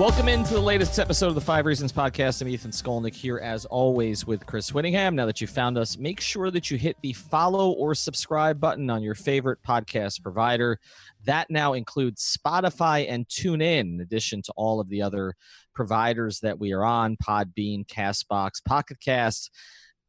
Welcome 0.00 0.28
into 0.28 0.54
the 0.54 0.60
latest 0.60 0.98
episode 0.98 1.26
of 1.26 1.34
the 1.34 1.42
Five 1.42 1.66
Reasons 1.66 1.92
Podcast. 1.92 2.40
I'm 2.40 2.48
Ethan 2.48 2.70
Skolnick 2.70 3.14
here, 3.14 3.36
as 3.36 3.66
always, 3.66 4.26
with 4.26 4.46
Chris 4.46 4.72
Whittingham. 4.72 5.14
Now 5.14 5.26
that 5.26 5.42
you 5.42 5.46
found 5.46 5.76
us, 5.76 5.98
make 5.98 6.22
sure 6.22 6.50
that 6.52 6.70
you 6.70 6.78
hit 6.78 6.96
the 7.02 7.12
follow 7.12 7.72
or 7.72 7.94
subscribe 7.94 8.58
button 8.58 8.88
on 8.88 9.02
your 9.02 9.14
favorite 9.14 9.58
podcast 9.62 10.22
provider. 10.22 10.78
That 11.26 11.50
now 11.50 11.74
includes 11.74 12.34
Spotify 12.34 13.10
and 13.10 13.28
TuneIn, 13.28 13.80
in 13.80 14.00
addition 14.00 14.40
to 14.40 14.54
all 14.56 14.80
of 14.80 14.88
the 14.88 15.02
other 15.02 15.34
providers 15.74 16.40
that 16.40 16.58
we 16.58 16.72
are 16.72 16.82
on 16.82 17.18
Podbean, 17.18 17.86
Castbox, 17.86 18.64
Pocket 18.64 19.00
Cast. 19.04 19.50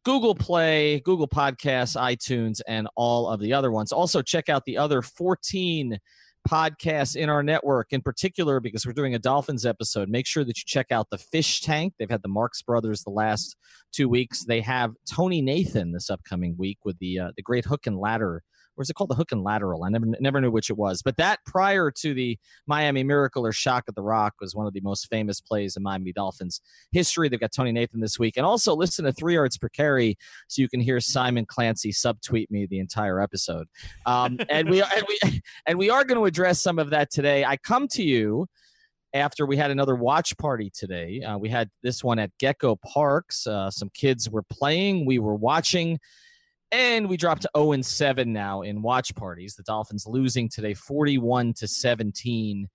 Google 0.06 0.36
Play, 0.36 1.02
Google 1.02 1.28
Podcasts, 1.28 1.98
iTunes, 1.98 2.62
and 2.66 2.88
all 2.96 3.28
of 3.28 3.42
the 3.42 3.52
other 3.52 3.72
ones. 3.72 3.92
Also, 3.92 4.22
check 4.22 4.48
out 4.48 4.64
the 4.64 4.78
other 4.78 5.02
14 5.02 6.00
podcasts 6.48 7.16
in 7.16 7.30
our 7.30 7.44
network, 7.44 7.88
in 7.92 8.02
particular, 8.02 8.60
because 8.60 8.86
we're 8.86 8.94
doing 8.94 9.16
a 9.16 9.20
Dolphins 9.20 9.66
episode. 9.66 10.10
Make 10.10 10.26
sure 10.28 10.44
that 10.44 10.58
you 10.58 10.64
check 10.66 10.92
out 10.92 11.10
the 11.10 11.18
Fish 11.18 11.62
Tank. 11.62 11.94
They've 11.98 12.10
had 12.10 12.24
the 12.24 12.30
Marks 12.30 12.62
Brothers 12.62 13.04
the 13.04 13.12
last 13.12 13.56
two 13.92 14.10
weeks. 14.10 14.46
They 14.46 14.62
have 14.62 14.94
Tony 15.10 15.42
Nathan 15.42 15.92
this 15.92 16.10
upcoming 16.10 16.56
week 16.58 16.80
with 16.84 17.00
the 17.00 17.20
uh, 17.20 17.32
the 17.36 17.44
Great 17.44 17.66
Hook 17.66 17.88
and 17.88 17.98
Ladder 17.98 18.44
or 18.78 18.82
is 18.82 18.90
it 18.90 18.94
called 18.94 19.10
the 19.10 19.16
hook 19.16 19.32
and 19.32 19.44
lateral? 19.44 19.84
I 19.84 19.90
never 19.90 20.06
never 20.20 20.42
knew 20.42 20.52
which 20.52 20.70
it 20.70 20.78
was. 20.78 21.02
But 21.02 21.18
that 21.18 21.40
prior 21.46 21.92
to 21.92 22.14
the 22.14 22.38
Miami 22.68 23.04
Miracle 23.04 23.46
or 23.46 23.52
Shock 23.52 23.86
at 23.88 23.96
the 23.96 24.02
Rock 24.02 24.36
was 24.40 24.56
one 24.56 24.68
of 24.68 24.74
the 24.74 24.82
most 24.82 25.08
famous 25.10 25.42
plays 25.42 25.76
in 25.76 25.84
Miami 25.84 26.14
Dolphins 26.14 26.62
history. 26.92 27.30
They've 27.30 27.40
got 27.40 27.52
Tony 27.52 27.72
Nathan 27.72 28.00
this 28.00 28.18
week, 28.18 28.38
and 28.38 28.46
also 28.46 28.76
listen 28.76 29.06
to 29.06 29.14
Three 29.14 29.36
Yards 29.36 29.58
Per 29.58 29.70
Carry 29.70 30.18
so 30.48 30.62
you 30.62 30.70
can 30.70 30.80
hear 30.80 31.00
Simon 31.00 31.46
Clancy 31.46 31.92
subtweet 31.92 32.50
me 32.50 32.66
the 32.66 32.80
entire 32.80 33.20
episode. 33.20 33.68
Um, 34.06 34.40
and 34.50 34.70
we 34.70 34.82
and 34.82 35.06
we 35.08 35.42
and 35.66 35.78
we 35.78 35.90
are 35.90 36.04
going 36.04 36.20
to 36.20 36.26
address 36.26 36.62
some 36.62 36.80
of 36.80 36.90
that 36.92 37.12
today. 37.12 37.46
I 37.46 37.58
come 37.58 37.88
to 37.90 38.04
you 38.04 38.48
after 39.14 39.46
we 39.46 39.58
had 39.58 39.72
another 39.72 39.96
watch 39.96 40.38
party 40.38 40.72
today. 40.74 41.22
Uh, 41.22 41.38
we 41.38 41.50
had 41.50 41.70
this 41.84 42.04
one 42.04 42.20
at 42.20 42.32
Gecko 42.40 42.78
Parks. 42.78 43.46
Uh, 43.46 43.70
some 43.70 43.90
kids 43.94 44.30
were 44.30 44.44
playing. 44.44 45.06
We 45.06 45.20
were 45.20 45.36
watching. 45.36 46.00
And 46.72 47.10
we 47.10 47.18
dropped 47.18 47.42
to 47.44 47.50
0 47.56 47.74
and 47.74 47.86
7 47.86 48.32
now 48.32 48.62
in 48.62 48.82
watch 48.82 49.14
parties. 49.16 49.56
The 49.56 49.64
Dolphins 49.64 50.06
losing 50.08 50.48
today 50.48 50.74
41 50.74 51.54
to 51.56 51.68
17 51.68 52.68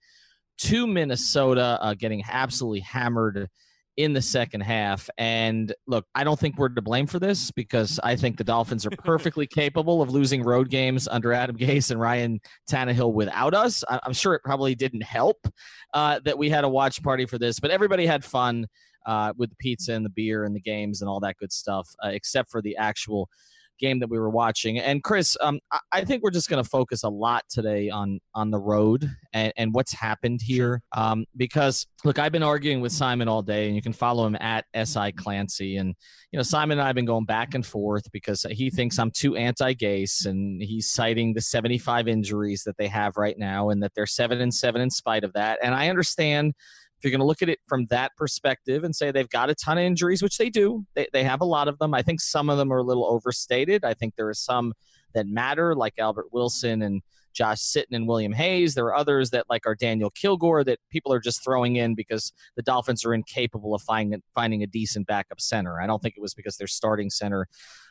to 0.58 0.86
Minnesota, 0.86 1.78
uh, 1.80 1.94
getting 1.94 2.22
absolutely 2.30 2.80
hammered 2.80 3.48
in 3.96 4.12
the 4.12 4.20
second 4.20 4.60
half. 4.60 5.08
And 5.16 5.74
look, 5.86 6.06
I 6.14 6.24
don't 6.24 6.38
think 6.38 6.58
we're 6.58 6.68
to 6.68 6.82
blame 6.82 7.06
for 7.06 7.18
this 7.18 7.50
because 7.50 7.98
I 8.02 8.14
think 8.16 8.36
the 8.36 8.44
Dolphins 8.44 8.84
are 8.84 8.90
perfectly 8.90 9.46
capable 9.52 10.02
of 10.02 10.10
losing 10.10 10.42
road 10.42 10.68
games 10.68 11.08
under 11.08 11.32
Adam 11.32 11.56
Gase 11.56 11.90
and 11.90 11.98
Ryan 11.98 12.40
Tannehill 12.70 13.14
without 13.14 13.54
us. 13.54 13.82
I'm 13.88 14.12
sure 14.12 14.34
it 14.34 14.42
probably 14.44 14.74
didn't 14.74 15.02
help 15.02 15.48
uh, 15.94 16.20
that 16.24 16.36
we 16.36 16.50
had 16.50 16.64
a 16.64 16.68
watch 16.68 17.02
party 17.02 17.24
for 17.24 17.38
this, 17.38 17.58
but 17.58 17.70
everybody 17.70 18.04
had 18.04 18.22
fun 18.22 18.66
uh, 19.06 19.32
with 19.36 19.50
the 19.50 19.56
pizza 19.56 19.94
and 19.94 20.04
the 20.04 20.10
beer 20.10 20.44
and 20.44 20.54
the 20.54 20.60
games 20.60 21.00
and 21.00 21.08
all 21.08 21.20
that 21.20 21.36
good 21.38 21.52
stuff, 21.52 21.88
uh, 22.04 22.08
except 22.08 22.50
for 22.50 22.60
the 22.60 22.76
actual 22.76 23.30
game 23.78 24.00
that 24.00 24.10
we 24.10 24.18
were 24.18 24.30
watching. 24.30 24.78
And 24.78 25.02
Chris, 25.02 25.36
um, 25.40 25.60
I 25.92 26.04
think 26.04 26.22
we're 26.22 26.30
just 26.30 26.48
going 26.48 26.62
to 26.62 26.68
focus 26.68 27.02
a 27.02 27.08
lot 27.08 27.44
today 27.48 27.90
on 27.90 28.20
on 28.34 28.50
the 28.50 28.58
road 28.58 29.10
and, 29.32 29.52
and 29.56 29.74
what's 29.74 29.92
happened 29.92 30.40
here. 30.42 30.82
Um, 30.92 31.24
because 31.36 31.86
look, 32.04 32.18
I've 32.18 32.32
been 32.32 32.42
arguing 32.42 32.80
with 32.80 32.92
Simon 32.92 33.28
all 33.28 33.42
day, 33.42 33.66
and 33.66 33.76
you 33.76 33.82
can 33.82 33.92
follow 33.92 34.26
him 34.26 34.36
at 34.36 34.64
Si 34.84 35.12
Clancy. 35.12 35.76
And 35.76 35.94
you 36.32 36.36
know, 36.36 36.42
Simon 36.42 36.78
and 36.78 36.82
I 36.82 36.86
have 36.88 36.96
been 36.96 37.04
going 37.04 37.24
back 37.24 37.54
and 37.54 37.64
forth 37.64 38.10
because 38.12 38.44
he 38.50 38.70
thinks 38.70 38.98
I'm 38.98 39.10
too 39.10 39.36
anti-Gase, 39.36 40.26
and 40.26 40.62
he's 40.62 40.90
citing 40.90 41.34
the 41.34 41.40
75 41.40 42.08
injuries 42.08 42.62
that 42.64 42.76
they 42.76 42.88
have 42.88 43.16
right 43.16 43.38
now, 43.38 43.70
and 43.70 43.82
that 43.82 43.92
they're 43.94 44.06
seven 44.06 44.40
and 44.40 44.52
seven 44.52 44.80
in 44.80 44.90
spite 44.90 45.24
of 45.24 45.32
that. 45.34 45.58
And 45.62 45.74
I 45.74 45.88
understand 45.88 46.54
if 46.98 47.04
you're 47.04 47.10
going 47.10 47.20
to 47.20 47.26
look 47.26 47.42
at 47.42 47.48
it 47.48 47.58
from 47.66 47.86
that 47.86 48.12
perspective 48.16 48.84
and 48.84 48.94
say 48.94 49.10
they've 49.10 49.28
got 49.28 49.50
a 49.50 49.54
ton 49.54 49.78
of 49.78 49.84
injuries, 49.84 50.22
which 50.22 50.38
they 50.38 50.48
do, 50.48 50.84
they, 50.94 51.06
they 51.12 51.24
have 51.24 51.40
a 51.40 51.44
lot 51.44 51.68
of 51.68 51.78
them. 51.78 51.94
I 51.94 52.02
think 52.02 52.20
some 52.20 52.48
of 52.48 52.56
them 52.56 52.72
are 52.72 52.78
a 52.78 52.82
little 52.82 53.06
overstated. 53.06 53.84
I 53.84 53.94
think 53.94 54.14
there 54.16 54.28
are 54.28 54.34
some 54.34 54.72
that 55.14 55.26
matter, 55.26 55.74
like 55.74 55.94
Albert 55.98 56.26
Wilson 56.32 56.82
and 56.82 57.02
Josh 57.36 57.58
Sitton 57.58 57.92
and 57.92 58.08
William 58.08 58.32
Hayes. 58.32 58.74
There 58.74 58.86
are 58.86 58.94
others 58.94 59.30
that 59.30 59.44
like 59.50 59.66
are 59.66 59.74
Daniel 59.74 60.10
Kilgore 60.10 60.64
that 60.64 60.78
people 60.90 61.12
are 61.12 61.20
just 61.20 61.44
throwing 61.44 61.76
in 61.76 61.94
because 61.94 62.32
the 62.56 62.62
Dolphins 62.62 63.04
are 63.04 63.12
incapable 63.12 63.74
of 63.74 63.82
finding 63.82 64.22
finding 64.34 64.62
a 64.62 64.66
decent 64.66 65.06
backup 65.06 65.40
center. 65.40 65.80
I 65.80 65.86
don't 65.86 66.02
think 66.02 66.14
it 66.16 66.22
was 66.22 66.34
because 66.34 66.56
their 66.56 66.66
starting 66.66 67.10
center 67.10 67.46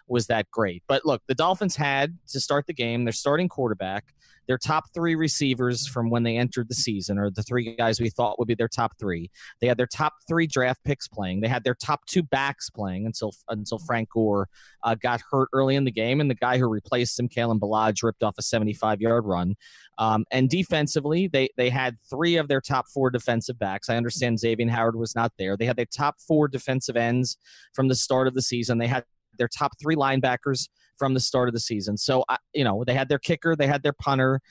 was 0.08 0.28
that 0.28 0.50
great. 0.52 0.84
But 0.88 1.06
look, 1.06 1.22
the 1.28 1.36
Dolphins 1.36 1.76
had 1.76 2.18
to 2.30 2.40
start 2.40 2.68
the 2.68 2.74
game 2.74 3.06
their 3.06 3.14
starting 3.14 3.50
quarterback, 3.50 4.14
their 4.48 4.58
top 4.58 4.86
three 4.94 5.16
receivers 5.16 5.88
from 5.88 6.10
when 6.10 6.24
they 6.24 6.38
entered 6.38 6.70
the 6.70 6.76
season, 6.76 7.18
or 7.18 7.32
the 7.32 7.42
three 7.42 7.76
guys 7.76 8.00
we 8.00 8.10
thought 8.10 8.38
would 8.38 8.48
be 8.48 8.56
their 8.56 8.68
top 8.68 8.94
three. 9.00 9.32
They 9.60 9.68
had 9.68 9.78
their 9.78 9.88
top 9.88 10.14
three 10.28 10.48
draft 10.48 10.84
picks 10.84 11.08
playing. 11.08 11.42
They 11.42 11.48
had 11.48 11.64
their 11.64 11.76
top 11.76 12.06
two 12.06 12.24
backs 12.24 12.70
playing 12.70 13.06
until 13.06 13.34
until 13.50 13.80
Frank 13.80 14.10
Gore 14.10 14.48
uh, 14.84 14.96
got 14.96 15.22
hurt 15.32 15.50
early 15.54 15.76
in 15.76 15.84
the 15.84 15.92
game, 15.92 16.22
and 16.22 16.30
the 16.30 16.36
guy 16.36 16.58
who 16.58 16.68
replaced 16.68 17.20
him, 17.20 17.28
Kalen 17.28 17.60
Ballage, 17.60 18.04
ripped 18.04 18.24
off 18.24 18.36
a 18.38 18.44
75 18.44 19.02
yard 19.02 19.26
run. 19.26 19.56
Um, 19.98 20.26
and 20.32 20.50
defensively, 20.50 21.28
they 21.28 21.50
they 21.58 21.70
had 21.70 21.98
three 22.10 22.36
of 22.36 22.48
their 22.48 22.62
top 22.62 22.88
four 22.88 23.10
defensive 23.10 23.58
backs. 23.58 23.90
I 23.90 23.98
understand 23.98 24.40
Xavier 24.40 24.70
Howard 24.70 24.96
was 24.96 25.16
not 25.16 25.32
there. 25.38 25.58
They 25.58 25.66
had 25.66 25.78
their 25.78 25.86
top 25.86 26.18
four 26.20 26.48
defensive 26.48 26.96
ends 26.96 27.38
from 27.74 27.88
the 27.88 27.96
start 27.96 28.28
of 28.28 28.34
the 28.34 28.42
season. 28.42 28.78
They 28.78 28.88
had 28.88 29.06
their 29.38 29.48
top 29.48 29.74
three 29.82 29.96
linebackers 29.96 30.68
from 30.98 31.14
the 31.14 31.20
start 31.20 31.48
of 31.48 31.54
the 31.54 31.60
season. 31.60 31.98
So, 31.98 32.24
you 32.54 32.64
know, 32.64 32.84
they 32.86 32.94
had 32.94 33.10
their 33.10 33.20
kicker, 33.20 33.56
they 33.56 33.68
had 33.68 33.84
their 33.84 33.94
punter. 33.94 34.42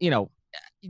You 0.00 0.10
know, 0.10 0.30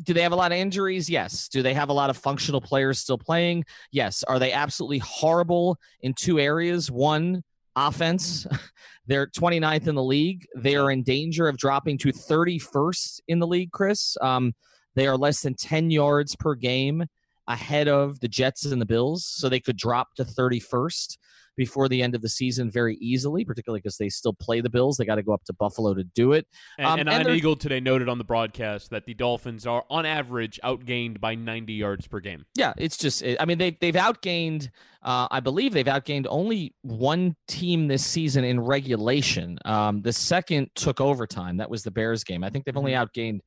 do 0.05 0.13
they 0.13 0.23
have 0.23 0.33
a 0.33 0.37
lot 0.37 0.53
of 0.53 0.59
injuries? 0.59 1.09
Yes. 1.09 1.49
Do 1.49 1.63
they 1.63 1.75
have 1.75 1.89
a 1.89 1.93
lot 1.93 2.11
of 2.11 2.17
functional 2.17 2.61
players 2.61 2.99
still 2.99 3.19
playing? 3.19 3.65
Yes. 3.91 4.23
Are 4.23 4.39
they 4.39 4.53
absolutely 4.53 4.99
horrible 4.99 5.79
in 6.01 6.15
two 6.15 6.39
areas? 6.39 6.91
One, 6.91 7.43
offense. 7.75 8.47
They're 9.07 9.27
29th 9.27 9.87
in 9.87 9.95
the 9.95 10.03
league. 10.03 10.47
They 10.55 10.77
are 10.77 10.91
in 10.91 11.03
danger 11.03 11.49
of 11.49 11.57
dropping 11.57 11.99
to 11.99 12.09
31st 12.09 13.21
in 13.29 13.39
the 13.39 13.47
league, 13.47 13.73
Chris. 13.73 14.17
Um, 14.21 14.55
they 14.95 15.07
are 15.07 15.17
less 15.17 15.41
than 15.41 15.55
10 15.55 15.91
yards 15.91 16.37
per 16.37 16.55
game 16.55 17.05
ahead 17.47 17.89
of 17.89 18.21
the 18.21 18.29
Jets 18.29 18.67
and 18.67 18.81
the 18.81 18.87
Bills, 18.87 19.25
so 19.27 19.49
they 19.49 19.61
could 19.61 19.77
drop 19.79 20.09
to 20.17 20.25
31st 20.25 21.17
before 21.59 21.89
the 21.89 22.03
end 22.03 22.15
of 22.15 22.23
the 22.23 22.29
season 22.29 22.71
very 22.71 22.97
easily, 23.01 23.45
particularly 23.45 23.81
because 23.81 23.99
they 23.99 24.09
still 24.09 24.33
play 24.33 24.63
the 24.63 24.71
Bills. 24.71 24.97
They 24.97 25.05
got 25.05 25.17
to 25.17 25.23
go 25.23 25.35
up 25.35 25.45
to 25.45 25.53
Buffalo 25.53 25.93
to 25.93 26.05
do 26.05 26.33
it. 26.33 26.47
And, 26.79 26.87
um, 26.87 27.01
and, 27.01 27.09
and 27.09 27.29
Eagle 27.29 27.57
today 27.57 27.81
noted 27.81 28.09
on 28.09 28.17
the 28.17 28.25
broadcast 28.25 28.91
that 28.91 29.05
the 29.05 29.13
Dolphins 29.13 29.67
are, 29.67 29.85
on 29.91 30.07
average, 30.07 30.59
outgained 30.65 31.21
by 31.21 31.35
90 31.35 31.75
yards 31.75 32.07
per 32.07 32.21
game. 32.21 32.47
Yeah, 32.55 32.73
it's 32.79 32.97
just, 32.97 33.23
I 33.39 33.45
mean, 33.45 33.59
they've, 33.59 33.77
they've 33.81 33.95
outgained, 33.95 34.71
uh, 35.03 35.27
I 35.31 35.41
believe 35.41 35.73
they've 35.75 35.85
outgained 35.85 36.27
only 36.31 36.75
one 36.83 37.35
team 37.49 37.89
this 37.89 38.07
season 38.07 38.45
in 38.45 38.61
regulation. 38.61 39.59
Um, 39.65 40.01
the 40.01 40.13
second 40.13 40.71
took 40.77 41.01
overtime. 41.01 41.57
That 41.57 41.69
was 41.69 41.83
the 41.83 41.91
Bears 41.91 42.23
game. 42.23 42.45
I 42.45 42.51
think 42.51 42.65
they've 42.65 42.77
only 42.77 42.93
mm-hmm. 42.93 43.21
outgained 43.21 43.41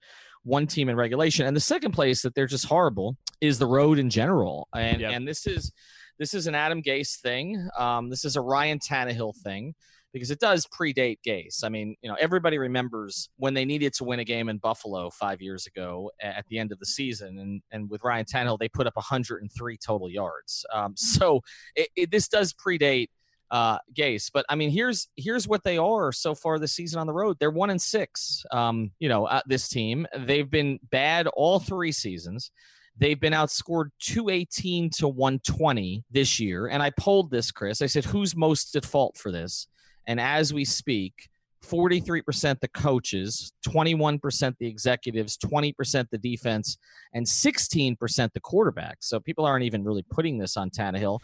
one 0.44 0.68
team 0.68 0.90
in 0.90 0.98
regulation. 0.98 1.48
And 1.48 1.56
the 1.56 1.62
second 1.62 1.94
place 1.94 2.24
that 2.24 2.36
they're 2.36 2.48
just 2.48 2.66
horrible 2.66 3.16
is 3.40 3.58
the 3.58 3.68
road 3.68 4.00
in 4.00 4.10
general. 4.10 4.68
And, 4.76 5.00
yep. 5.00 5.14
and 5.14 5.26
this 5.26 5.48
is, 5.48 5.72
this 6.22 6.36
is 6.36 6.46
an 6.46 6.54
Adam 6.54 6.84
Gase 6.84 7.20
thing. 7.20 7.68
Um, 7.76 8.12
this 8.12 8.26
is 8.26 8.36
a 8.36 8.42
Ryan 8.42 8.78
Tannehill 8.78 9.36
thing. 9.38 9.74
because 10.14 10.30
it 10.30 10.40
does 10.40 10.68
predate 10.68 11.18
Gase. 11.26 11.64
I 11.64 11.70
mean, 11.70 11.96
you 12.04 12.10
know, 12.10 12.16
everybody 12.20 12.60
remembers 12.60 13.30
when 13.38 13.56
they 13.56 13.66
needed 13.66 13.92
to 13.94 14.04
win 14.04 14.20
a 14.20 14.24
game 14.24 14.48
in 14.48 14.60
Buffalo 14.60 15.10
five 15.10 15.42
years 15.42 15.66
ago 15.66 16.12
at 16.22 16.46
the 16.48 16.60
end 16.60 16.72
of 16.72 16.78
the 16.78 16.86
season, 16.86 17.40
and 17.40 17.64
and 17.72 17.90
with 17.90 18.04
Ryan 18.04 18.26
Tannehill, 18.26 18.60
they 18.60 18.70
put 18.70 18.86
up 18.86 18.96
103 18.98 19.78
total 19.78 20.12
yards. 20.12 20.64
Um, 20.72 20.94
so 20.96 21.42
it, 21.76 21.90
it, 21.96 22.12
this 22.12 22.28
does 22.28 22.54
predate 22.54 23.08
uh, 23.50 23.80
Gase. 23.98 24.30
But 24.32 24.46
I 24.48 24.54
mean, 24.54 24.70
here's 24.70 25.08
here's 25.16 25.48
what 25.48 25.64
they 25.64 25.80
are 25.80 26.12
so 26.12 26.36
far 26.36 26.60
this 26.60 26.74
season 26.74 27.00
on 27.00 27.08
the 27.08 27.14
road. 27.14 27.38
They're 27.40 27.50
one 27.50 27.72
and 27.72 27.82
six. 27.82 28.46
Um, 28.52 28.92
you 29.00 29.10
know, 29.10 29.26
uh, 29.26 29.42
this 29.48 29.68
team 29.70 30.06
they've 30.16 30.52
been 30.52 30.80
bad 30.92 31.26
all 31.28 31.60
three 31.60 31.92
seasons. 31.92 32.52
They've 32.98 33.20
been 33.20 33.34
outscored 33.34 33.90
218 34.00 34.90
to 34.92 35.08
120 35.08 36.04
this 36.12 36.40
year. 36.40 36.68
And 36.68 36.84
I 36.84 36.92
polled 36.92 37.32
this, 37.32 37.52
Chris. 37.52 37.82
I 37.82 37.88
said, 37.88 38.06
who's 38.06 38.36
most 38.36 38.76
at 38.76 38.86
fault 38.86 39.18
for 39.18 39.32
this? 39.32 39.68
And 40.08 40.20
as 40.20 40.54
we 40.54 40.66
speak, 40.66 41.30
43% 41.66 42.60
the 42.60 42.68
coaches, 42.70 43.54
21% 43.68 44.56
the 44.60 44.68
executives, 44.68 45.38
20% 45.38 46.08
the 46.10 46.18
defense, 46.18 46.78
and 47.14 47.26
16% 47.26 48.34
the 48.34 48.40
quarterback. 48.40 48.98
So 49.02 49.20
people 49.20 49.46
aren't 49.46 49.66
even 49.66 49.84
really 49.84 50.04
putting 50.10 50.38
this 50.38 50.58
on 50.58 50.70
Tannehill. 50.70 51.20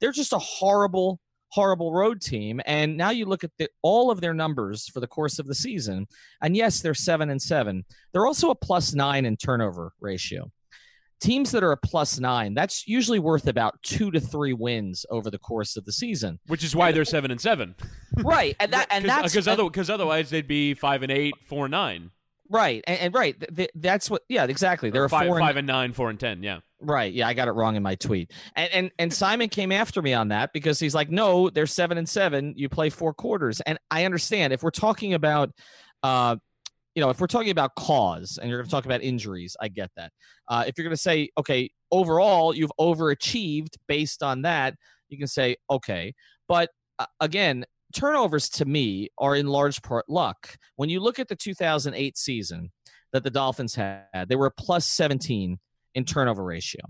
They're 0.00 0.12
just 0.12 0.32
a 0.32 0.38
horrible, 0.38 1.20
horrible 1.50 1.92
road 1.92 2.20
team. 2.20 2.60
And 2.66 2.96
now 2.96 3.10
you 3.10 3.26
look 3.26 3.44
at 3.44 3.50
the, 3.58 3.68
all 3.82 4.10
of 4.10 4.20
their 4.20 4.34
numbers 4.34 4.88
for 4.88 5.00
the 5.00 5.06
course 5.06 5.38
of 5.38 5.46
the 5.46 5.54
season. 5.54 6.06
And 6.40 6.56
yes, 6.56 6.80
they're 6.80 6.94
seven 6.94 7.30
and 7.30 7.40
seven. 7.40 7.84
They're 8.12 8.26
also 8.26 8.50
a 8.50 8.54
plus 8.54 8.94
nine 8.94 9.26
in 9.26 9.36
turnover 9.36 9.92
ratio 10.00 10.50
teams 11.22 11.52
that 11.52 11.62
are 11.62 11.72
a 11.72 11.76
plus 11.76 12.18
nine, 12.18 12.54
that's 12.54 12.86
usually 12.86 13.18
worth 13.18 13.46
about 13.46 13.80
two 13.82 14.10
to 14.10 14.20
three 14.20 14.52
wins 14.52 15.06
over 15.10 15.30
the 15.30 15.38
course 15.38 15.76
of 15.76 15.84
the 15.84 15.92
season. 15.92 16.38
Which 16.48 16.64
is 16.64 16.74
why 16.74 16.88
and, 16.88 16.96
they're 16.96 17.04
seven 17.04 17.30
and 17.30 17.40
seven. 17.40 17.74
Right. 18.22 18.54
And 18.60 18.74
that 18.74 18.88
and 18.90 19.06
that's 19.06 19.32
because 19.32 19.48
other, 19.48 19.64
otherwise 19.94 20.28
they'd 20.28 20.46
be 20.46 20.74
five 20.74 21.02
and 21.02 21.10
eight, 21.10 21.32
four 21.48 21.64
and 21.64 21.72
nine. 21.72 22.10
Right. 22.50 22.84
And, 22.86 23.00
and 23.00 23.14
right. 23.14 23.34
Th- 23.56 23.70
that's 23.74 24.10
what 24.10 24.20
yeah, 24.28 24.44
exactly. 24.44 24.90
They're 24.90 25.08
five, 25.08 25.28
four 25.28 25.38
and, 25.38 25.46
five 25.46 25.56
and 25.56 25.66
nine, 25.66 25.94
four 25.94 26.10
and 26.10 26.20
ten, 26.20 26.42
yeah. 26.42 26.58
Right. 26.78 27.10
Yeah, 27.10 27.26
I 27.26 27.32
got 27.32 27.48
it 27.48 27.52
wrong 27.52 27.76
in 27.76 27.82
my 27.82 27.94
tweet. 27.94 28.32
And 28.54 28.70
and 28.72 28.90
and 28.98 29.12
Simon 29.14 29.48
came 29.48 29.72
after 29.72 30.02
me 30.02 30.12
on 30.12 30.28
that 30.28 30.52
because 30.52 30.78
he's 30.78 30.94
like, 30.94 31.10
no, 31.10 31.48
they're 31.48 31.66
seven 31.66 31.96
and 31.96 32.06
seven. 32.06 32.52
You 32.54 32.68
play 32.68 32.90
four 32.90 33.14
quarters. 33.14 33.62
And 33.62 33.78
I 33.90 34.04
understand 34.04 34.52
if 34.52 34.62
we're 34.62 34.70
talking 34.70 35.14
about 35.14 35.52
uh 36.02 36.36
you 36.94 37.02
know, 37.02 37.10
if 37.10 37.20
we're 37.20 37.26
talking 37.26 37.50
about 37.50 37.74
cause 37.74 38.38
and 38.40 38.50
you're 38.50 38.58
going 38.58 38.68
to 38.68 38.70
talk 38.70 38.84
about 38.84 39.02
injuries, 39.02 39.56
I 39.60 39.68
get 39.68 39.90
that. 39.96 40.12
Uh, 40.48 40.64
if 40.66 40.76
you're 40.76 40.84
going 40.84 40.96
to 40.96 41.00
say, 41.00 41.30
okay, 41.38 41.70
overall, 41.90 42.54
you've 42.54 42.72
overachieved 42.78 43.76
based 43.88 44.22
on 44.22 44.42
that, 44.42 44.74
you 45.08 45.18
can 45.18 45.26
say, 45.26 45.56
okay. 45.70 46.14
But 46.48 46.70
uh, 46.98 47.06
again, 47.20 47.64
turnovers 47.94 48.48
to 48.50 48.64
me 48.64 49.08
are 49.18 49.34
in 49.36 49.46
large 49.46 49.80
part 49.82 50.08
luck. 50.08 50.56
When 50.76 50.88
you 50.88 51.00
look 51.00 51.18
at 51.18 51.28
the 51.28 51.36
2008 51.36 52.18
season 52.18 52.70
that 53.12 53.24
the 53.24 53.30
Dolphins 53.30 53.74
had, 53.74 54.28
they 54.28 54.36
were 54.36 54.50
plus 54.50 54.86
17 54.86 55.58
in 55.94 56.04
turnover 56.04 56.44
ratio. 56.44 56.82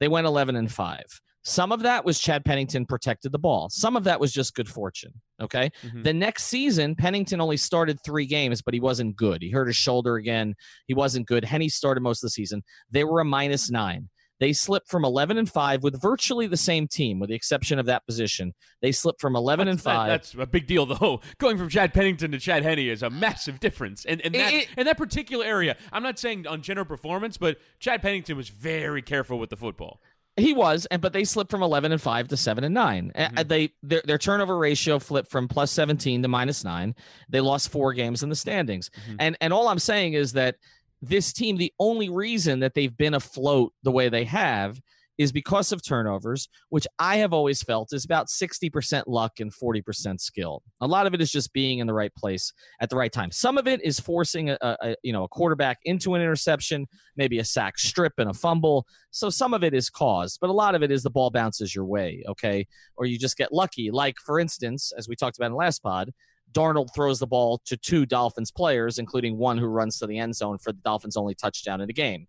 They 0.00 0.08
went 0.08 0.26
11 0.26 0.56
and 0.56 0.70
5. 0.70 1.04
Some 1.46 1.70
of 1.70 1.82
that 1.82 2.04
was 2.04 2.18
Chad 2.18 2.44
Pennington 2.44 2.86
protected 2.86 3.30
the 3.30 3.38
ball. 3.38 3.68
Some 3.70 3.96
of 3.96 4.02
that 4.02 4.18
was 4.18 4.32
just 4.32 4.56
good 4.56 4.68
fortune. 4.68 5.12
Okay. 5.40 5.70
Mm-hmm. 5.84 6.02
The 6.02 6.12
next 6.12 6.46
season, 6.46 6.96
Pennington 6.96 7.40
only 7.40 7.56
started 7.56 8.00
three 8.04 8.26
games, 8.26 8.62
but 8.62 8.74
he 8.74 8.80
wasn't 8.80 9.14
good. 9.14 9.42
He 9.42 9.50
hurt 9.50 9.68
his 9.68 9.76
shoulder 9.76 10.16
again. 10.16 10.56
He 10.88 10.94
wasn't 10.94 11.28
good. 11.28 11.44
Henne 11.44 11.68
started 11.68 12.00
most 12.00 12.24
of 12.24 12.26
the 12.26 12.30
season. 12.30 12.64
They 12.90 13.04
were 13.04 13.20
a 13.20 13.24
minus 13.24 13.70
nine. 13.70 14.08
They 14.40 14.52
slipped 14.52 14.90
from 14.90 15.04
11 15.04 15.38
and 15.38 15.48
5 15.48 15.84
with 15.84 16.02
virtually 16.02 16.48
the 16.48 16.56
same 16.56 16.88
team, 16.88 17.20
with 17.20 17.30
the 17.30 17.36
exception 17.36 17.78
of 17.78 17.86
that 17.86 18.04
position. 18.06 18.52
They 18.82 18.90
slipped 18.90 19.20
from 19.20 19.36
11 19.36 19.66
that's, 19.66 19.74
and 19.76 19.80
5. 19.80 20.06
That, 20.08 20.12
that's 20.12 20.34
a 20.34 20.46
big 20.46 20.66
deal, 20.66 20.84
though. 20.84 21.20
Going 21.38 21.58
from 21.58 21.68
Chad 21.68 21.94
Pennington 21.94 22.32
to 22.32 22.40
Chad 22.40 22.64
Henne 22.64 22.80
is 22.80 23.04
a 23.04 23.08
massive 23.08 23.60
difference. 23.60 24.04
And, 24.04 24.20
and 24.22 24.34
that, 24.34 24.52
it, 24.52 24.68
in 24.76 24.86
that 24.86 24.98
particular 24.98 25.46
area, 25.46 25.76
I'm 25.92 26.02
not 26.02 26.18
saying 26.18 26.46
on 26.46 26.60
general 26.60 26.86
performance, 26.86 27.36
but 27.38 27.58
Chad 27.78 28.02
Pennington 28.02 28.36
was 28.36 28.48
very 28.48 29.00
careful 29.00 29.38
with 29.38 29.50
the 29.50 29.56
football. 29.56 30.00
He 30.36 30.52
was, 30.52 30.86
and 30.90 31.00
but 31.00 31.12
they 31.12 31.24
slipped 31.24 31.50
from 31.50 31.62
eleven 31.62 31.92
and 31.92 32.00
five 32.00 32.28
to 32.28 32.36
seven 32.36 32.64
and 32.64 32.74
9 32.74 33.12
mm-hmm. 33.14 33.48
They 33.48 33.72
their, 33.82 34.02
their 34.04 34.18
turnover 34.18 34.58
ratio 34.58 34.98
flipped 34.98 35.30
from 35.30 35.48
plus 35.48 35.70
seventeen 35.70 36.22
to 36.22 36.28
minus 36.28 36.62
nine. 36.62 36.94
They 37.28 37.40
lost 37.40 37.70
four 37.70 37.94
games 37.94 38.22
in 38.22 38.28
the 38.28 38.36
standings, 38.36 38.90
mm-hmm. 38.90 39.16
and 39.18 39.36
and 39.40 39.52
all 39.52 39.68
I'm 39.68 39.78
saying 39.78 40.12
is 40.12 40.32
that 40.34 40.56
this 41.00 41.32
team, 41.32 41.56
the 41.56 41.72
only 41.78 42.08
reason 42.08 42.60
that 42.60 42.74
they've 42.74 42.96
been 42.96 43.14
afloat 43.14 43.72
the 43.82 43.90
way 43.90 44.08
they 44.08 44.24
have 44.24 44.80
is 45.18 45.32
because 45.32 45.72
of 45.72 45.82
turnovers, 45.82 46.48
which 46.68 46.86
I 46.98 47.16
have 47.16 47.32
always 47.32 47.62
felt 47.62 47.92
is 47.92 48.04
about 48.04 48.28
60% 48.28 49.04
luck 49.06 49.40
and 49.40 49.52
40% 49.52 50.20
skill. 50.20 50.62
A 50.80 50.86
lot 50.86 51.06
of 51.06 51.14
it 51.14 51.20
is 51.20 51.30
just 51.30 51.52
being 51.52 51.78
in 51.78 51.86
the 51.86 51.94
right 51.94 52.14
place 52.14 52.52
at 52.80 52.90
the 52.90 52.96
right 52.96 53.12
time. 53.12 53.30
Some 53.30 53.58
of 53.58 53.66
it 53.66 53.82
is 53.82 53.98
forcing 53.98 54.50
a, 54.50 54.58
a, 54.60 54.94
you 55.02 55.12
know 55.12 55.24
a 55.24 55.28
quarterback 55.28 55.78
into 55.84 56.14
an 56.14 56.22
interception, 56.22 56.86
maybe 57.16 57.38
a 57.38 57.44
sack 57.44 57.78
strip 57.78 58.14
and 58.18 58.30
a 58.30 58.34
fumble. 58.34 58.86
So 59.10 59.30
some 59.30 59.54
of 59.54 59.64
it 59.64 59.74
is 59.74 59.88
caused, 59.88 60.38
but 60.40 60.50
a 60.50 60.52
lot 60.52 60.74
of 60.74 60.82
it 60.82 60.90
is 60.90 61.02
the 61.02 61.10
ball 61.10 61.30
bounces 61.30 61.74
your 61.74 61.86
way, 61.86 62.22
okay? 62.28 62.66
Or 62.96 63.06
you 63.06 63.18
just 63.18 63.36
get 63.36 63.52
lucky. 63.52 63.90
Like 63.90 64.16
for 64.18 64.38
instance, 64.38 64.92
as 64.96 65.08
we 65.08 65.16
talked 65.16 65.38
about 65.38 65.46
in 65.46 65.52
the 65.52 65.58
last 65.58 65.82
pod, 65.82 66.12
Darnold 66.52 66.94
throws 66.94 67.18
the 67.18 67.26
ball 67.26 67.60
to 67.66 67.76
two 67.76 68.06
Dolphins 68.06 68.50
players, 68.50 68.98
including 68.98 69.36
one 69.36 69.58
who 69.58 69.66
runs 69.66 69.98
to 69.98 70.06
the 70.06 70.18
end 70.18 70.36
zone 70.36 70.58
for 70.58 70.72
the 70.72 70.80
Dolphins' 70.80 71.16
only 71.16 71.34
touchdown 71.34 71.80
in 71.80 71.86
the 71.86 71.92
game. 71.92 72.28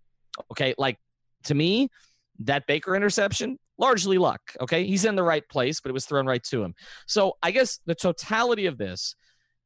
Okay, 0.51 0.73
like 0.77 0.97
to 1.45 1.55
me, 1.55 1.89
that 2.39 2.67
Baker 2.67 2.95
interception, 2.95 3.57
largely 3.77 4.17
luck. 4.17 4.41
Okay. 4.61 4.85
He's 4.85 5.05
in 5.05 5.15
the 5.15 5.23
right 5.23 5.47
place, 5.49 5.79
but 5.79 5.89
it 5.89 5.93
was 5.93 6.05
thrown 6.05 6.25
right 6.25 6.43
to 6.45 6.63
him. 6.63 6.75
So 7.05 7.37
I 7.41 7.51
guess 7.51 7.79
the 7.85 7.95
totality 7.95 8.65
of 8.65 8.77
this, 8.77 9.15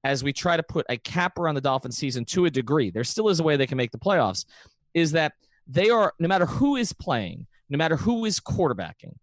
as 0.03 0.23
we 0.23 0.33
try 0.33 0.57
to 0.57 0.63
put 0.63 0.85
a 0.89 0.97
capper 0.97 1.47
on 1.47 1.55
the 1.55 1.61
Dolphins 1.61 1.97
season 1.97 2.25
to 2.25 2.45
a 2.45 2.49
degree, 2.49 2.89
there 2.89 3.03
still 3.03 3.29
is 3.29 3.39
a 3.39 3.43
way 3.43 3.55
they 3.55 3.67
can 3.67 3.77
make 3.77 3.91
the 3.91 3.99
playoffs, 3.99 4.45
is 4.93 5.11
that 5.11 5.33
they 5.67 5.89
are, 5.89 6.13
no 6.19 6.27
matter 6.27 6.45
who 6.45 6.75
is 6.75 6.91
playing, 6.91 7.45
no 7.69 7.77
matter 7.77 7.95
who 7.95 8.25
is 8.25 8.39
quarterbacking, 8.39 9.13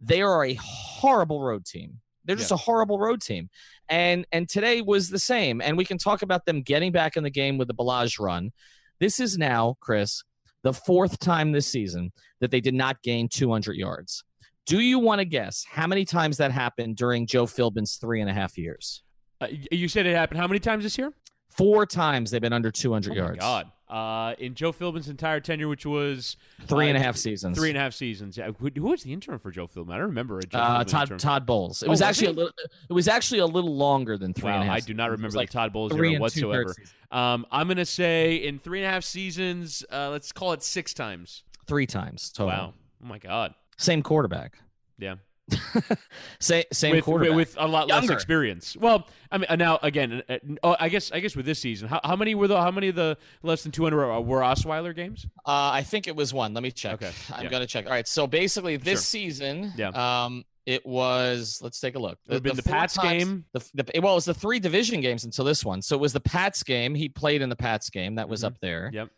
they 0.00 0.22
are 0.22 0.44
a 0.44 0.54
horrible 0.54 1.42
road 1.42 1.64
team. 1.64 2.00
They're 2.24 2.36
just 2.36 2.50
yeah. 2.50 2.56
a 2.56 2.58
horrible 2.58 2.98
road 2.98 3.22
team. 3.22 3.48
And 3.88 4.26
and 4.30 4.48
today 4.48 4.82
was 4.82 5.08
the 5.08 5.18
same. 5.18 5.60
And 5.60 5.76
we 5.76 5.84
can 5.84 5.98
talk 5.98 6.22
about 6.22 6.44
them 6.44 6.62
getting 6.62 6.92
back 6.92 7.16
in 7.16 7.24
the 7.24 7.30
game 7.30 7.58
with 7.58 7.66
the 7.66 7.74
Ballage 7.74 8.20
run. 8.20 8.52
This 9.00 9.18
is 9.20 9.38
now, 9.38 9.76
Chris, 9.80 10.22
the 10.62 10.72
fourth 10.72 11.18
time 11.18 11.52
this 11.52 11.66
season 11.66 12.12
that 12.40 12.50
they 12.50 12.60
did 12.60 12.74
not 12.74 13.02
gain 13.02 13.28
200 13.28 13.76
yards. 13.76 14.24
Do 14.66 14.80
you 14.80 14.98
want 14.98 15.20
to 15.20 15.24
guess 15.24 15.64
how 15.68 15.86
many 15.86 16.04
times 16.04 16.36
that 16.36 16.52
happened 16.52 16.96
during 16.96 17.26
Joe 17.26 17.46
Philbin's 17.46 17.96
three 17.96 18.20
and 18.20 18.30
a 18.30 18.32
half 18.32 18.56
years? 18.58 19.02
Uh, 19.40 19.48
you 19.72 19.88
said 19.88 20.06
it 20.06 20.14
happened 20.14 20.38
how 20.38 20.46
many 20.46 20.60
times 20.60 20.84
this 20.84 20.98
year? 20.98 21.12
Four 21.48 21.86
times 21.86 22.30
they've 22.30 22.40
been 22.40 22.52
under 22.52 22.70
200 22.70 23.12
oh 23.12 23.14
yards. 23.14 23.38
God. 23.40 23.70
Uh, 23.90 24.36
in 24.38 24.54
Joe 24.54 24.72
Philbin's 24.72 25.08
entire 25.08 25.40
tenure, 25.40 25.66
which 25.66 25.84
was 25.84 26.36
three 26.68 26.88
and 26.88 26.96
uh, 26.96 27.00
a 27.00 27.04
half 27.04 27.16
seasons. 27.16 27.58
Three 27.58 27.70
and 27.70 27.76
a 27.76 27.80
half 27.80 27.92
seasons. 27.92 28.38
Yeah. 28.38 28.52
Who, 28.60 28.70
who 28.72 28.82
was 28.82 29.02
the 29.02 29.12
intern 29.12 29.40
for 29.40 29.50
Joe 29.50 29.66
Philbin? 29.66 29.92
I 29.92 29.96
don't 29.96 30.06
remember. 30.06 30.38
A 30.38 30.56
uh, 30.56 30.84
Todd 30.84 31.18
Todd 31.18 31.44
Bowles. 31.44 31.82
It 31.82 31.88
was, 31.88 32.00
oh, 32.00 32.04
actually 32.04 32.28
a 32.28 32.32
little. 32.32 32.52
It 32.88 32.92
was 32.92 33.08
actually 33.08 33.40
a 33.40 33.46
little 33.46 33.74
longer 33.74 34.16
than 34.16 34.32
three 34.32 34.48
wow, 34.48 34.60
and 34.60 34.62
a 34.62 34.66
half. 34.66 34.76
I 34.76 34.80
do 34.80 34.94
not 34.94 35.10
remember 35.10 35.36
like 35.36 35.50
the 35.50 35.54
Todd 35.54 35.72
Bowles 35.72 35.92
era 35.92 36.20
whatsoever. 36.20 36.72
Um, 37.10 37.44
I'm 37.50 37.66
gonna 37.66 37.84
say 37.84 38.36
in 38.36 38.60
three 38.60 38.78
and 38.78 38.86
a 38.86 38.90
half 38.90 39.02
seasons. 39.02 39.84
Uh, 39.90 40.10
let's 40.10 40.30
call 40.30 40.52
it 40.52 40.62
six 40.62 40.94
times. 40.94 41.42
Three 41.66 41.86
times 41.86 42.30
total. 42.30 42.46
Wow. 42.46 42.74
Oh 43.02 43.06
my 43.06 43.18
God. 43.18 43.54
Same 43.76 44.02
quarterback. 44.04 44.58
Yeah. 44.98 45.16
same 46.40 46.64
same 46.72 46.96
with, 46.96 47.04
quarterback 47.04 47.34
with 47.34 47.56
a 47.58 47.66
lot 47.66 47.88
Younger. 47.88 48.08
less 48.08 48.10
experience. 48.10 48.76
Well, 48.76 49.08
I 49.30 49.38
mean, 49.38 49.46
uh, 49.48 49.56
now 49.56 49.78
again, 49.82 50.22
uh, 50.28 50.38
oh, 50.62 50.76
I 50.78 50.88
guess 50.88 51.12
I 51.12 51.20
guess 51.20 51.36
with 51.36 51.46
this 51.46 51.58
season, 51.58 51.88
how, 51.88 52.00
how 52.02 52.16
many 52.16 52.34
were 52.34 52.48
the 52.48 52.60
how 52.60 52.70
many 52.70 52.88
of 52.88 52.96
the 52.96 53.16
less 53.42 53.62
than 53.62 53.72
two 53.72 53.84
hundred 53.84 54.20
were 54.20 54.40
Osweiler 54.40 54.94
games? 54.94 55.26
Uh, 55.46 55.70
I 55.72 55.82
think 55.82 56.08
it 56.08 56.16
was 56.16 56.32
one. 56.34 56.54
Let 56.54 56.62
me 56.62 56.70
check. 56.70 56.94
Okay, 56.94 57.12
I'm 57.32 57.44
yeah. 57.44 57.50
gonna 57.50 57.66
check. 57.66 57.86
All 57.86 57.92
right, 57.92 58.08
so 58.08 58.26
basically 58.26 58.76
this 58.76 59.00
sure. 59.00 59.20
season, 59.20 59.72
yeah. 59.76 60.24
Um, 60.24 60.44
it 60.66 60.84
was. 60.86 61.60
Let's 61.62 61.80
take 61.80 61.96
a 61.96 61.98
look. 61.98 62.18
The, 62.26 62.36
it 62.36 62.42
been 62.42 62.56
the, 62.56 62.62
the 62.62 62.68
Pats 62.68 62.94
times, 62.94 63.24
game. 63.24 63.44
The, 63.52 63.60
the, 63.74 64.00
well, 64.00 64.12
it 64.12 64.16
was 64.16 64.24
the 64.26 64.34
three 64.34 64.60
division 64.60 65.00
games 65.00 65.24
until 65.24 65.44
this 65.44 65.64
one. 65.64 65.82
So 65.82 65.96
it 65.96 66.00
was 66.00 66.12
the 66.12 66.20
Pats 66.20 66.62
game. 66.62 66.94
He 66.94 67.08
played 67.08 67.42
in 67.42 67.48
the 67.48 67.56
Pats 67.56 67.90
game. 67.90 68.16
That 68.16 68.28
was 68.28 68.40
mm-hmm. 68.40 68.48
up 68.48 68.60
there. 68.60 68.90
Yep 68.92 69.10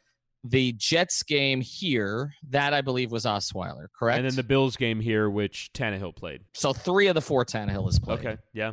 the 0.44 0.72
Jets 0.72 1.22
game 1.22 1.60
here, 1.60 2.34
that 2.50 2.74
I 2.74 2.80
believe 2.80 3.12
was 3.12 3.24
Osweiler, 3.24 3.86
correct? 3.96 4.18
And 4.18 4.26
then 4.26 4.34
the 4.34 4.42
Bills 4.42 4.76
game 4.76 5.00
here, 5.00 5.30
which 5.30 5.70
Tannehill 5.72 6.16
played. 6.16 6.42
So 6.54 6.72
three 6.72 7.06
of 7.06 7.14
the 7.14 7.20
four 7.20 7.44
Tannehill 7.44 7.84
has 7.86 7.98
played. 7.98 8.18
Okay, 8.18 8.38
yeah. 8.52 8.72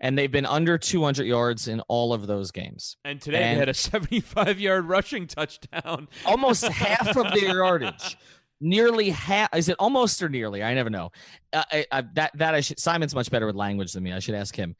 And 0.00 0.16
they've 0.16 0.30
been 0.30 0.46
under 0.46 0.78
200 0.78 1.24
yards 1.24 1.66
in 1.68 1.80
all 1.88 2.12
of 2.12 2.26
those 2.26 2.50
games. 2.52 2.96
And 3.04 3.20
today 3.20 3.42
and 3.42 3.56
they 3.56 3.58
had 3.58 3.68
a 3.68 3.74
75 3.74 4.60
yard 4.60 4.84
rushing 4.86 5.26
touchdown. 5.26 6.08
almost 6.24 6.64
half 6.68 7.16
of 7.16 7.32
their 7.34 7.56
yardage. 7.56 8.16
Nearly 8.60 9.10
half. 9.10 9.54
Is 9.56 9.68
it 9.68 9.76
almost 9.78 10.22
or 10.22 10.28
nearly? 10.28 10.62
I 10.62 10.74
never 10.74 10.90
know. 10.90 11.10
Uh, 11.52 11.62
I, 11.70 11.86
I, 11.92 12.00
that 12.14 12.32
that 12.38 12.54
I 12.54 12.60
should. 12.60 12.80
Simon's 12.80 13.14
much 13.14 13.30
better 13.30 13.46
with 13.46 13.54
language 13.54 13.92
than 13.92 14.02
me. 14.02 14.12
I 14.12 14.18
should 14.18 14.34
ask 14.34 14.54
him. 14.56 14.74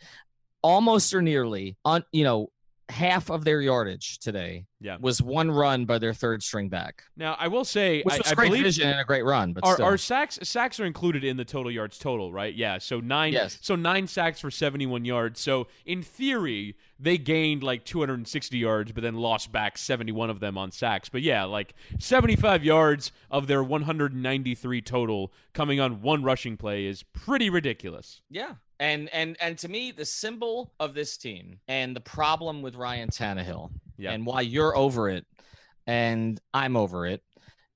Almost 0.63 1.15
or 1.15 1.23
nearly 1.23 1.77
on. 1.85 2.05
You 2.11 2.25
know, 2.25 2.51
half 2.89 3.31
of 3.31 3.45
their 3.45 3.61
yardage 3.61 4.19
today 4.19 4.65
yeah. 4.81 4.97
was 4.99 5.21
one 5.21 5.51
run 5.51 5.85
by 5.85 5.99
their 5.99 6.15
third 6.15 6.43
string 6.43 6.69
back. 6.71 7.03
Now 7.17 7.37
I 7.39 7.49
will 7.49 7.65
say, 7.65 8.03
which 8.03 8.19
was 8.19 8.33
I, 8.33 8.35
great 8.35 8.49
believe 8.49 8.65
vision 8.65 8.89
and 8.89 8.99
a 8.99 9.05
great 9.05 9.25
run. 9.25 9.53
But 9.53 9.67
our, 9.67 9.75
still. 9.75 9.87
our 9.87 9.97
sacks 9.99 10.39
sacks 10.43 10.81
are 10.81 10.87
included 10.87 11.23
in 11.23 11.37
the 11.37 11.45
total 11.45 11.71
yards 11.71 11.99
total, 11.99 12.33
right? 12.33 12.55
Yeah. 12.55 12.79
So 12.79 13.01
nine. 13.01 13.35
Yes. 13.35 13.59
So 13.61 13.77
nine 13.77 14.07
sacks 14.07 14.41
for 14.41 14.51
seventy-one 14.51 15.05
yards. 15.05 15.41
So 15.41 15.67
in 15.85 16.03
theory, 16.03 16.77
they 16.99 17.19
gained 17.19 17.63
like 17.63 17.85
two 17.85 18.01
hundred 18.01 18.15
and 18.15 18.29
sixty 18.29 18.59
yards, 18.59 18.93
but 18.93 19.03
then 19.03 19.15
lost 19.17 19.53
back 19.53 19.77
seventy-one 19.77 20.31
of 20.31 20.41
them 20.41 20.57
on 20.57 20.71
sacks. 20.71 21.09
But 21.09 21.23
yeah, 21.23 21.45
like 21.45 21.75
seventy-five 21.99 22.65
yards 22.65 23.13
of 23.31 23.49
their 23.49 23.63
one 23.63 23.83
hundred 23.83 24.15
and 24.15 24.23
ninety-three 24.23 24.81
total 24.81 25.33
coming 25.53 25.79
on 25.79 26.01
one 26.01 26.23
rushing 26.23 26.57
play 26.57 26.87
is 26.87 27.03
pretty 27.03 27.51
ridiculous. 27.51 28.23
Yeah. 28.31 28.55
And 28.81 29.09
and 29.13 29.37
and 29.41 29.59
to 29.59 29.69
me, 29.69 29.91
the 29.91 30.05
symbol 30.05 30.73
of 30.79 30.95
this 30.95 31.17
team 31.17 31.59
and 31.67 31.97
the 31.97 32.01
problem 32.01 32.63
with 32.63 32.77
Ryan 32.77 33.09
Tannehill 33.11 33.71
Yeah. 33.97 34.13
and 34.13 34.25
why 34.25 34.43
you're 34.43 34.77
over 34.77 35.09
it 35.09 35.27
and 35.87 36.41
I'm 36.53 36.77
over 36.77 37.07
it, 37.07 37.23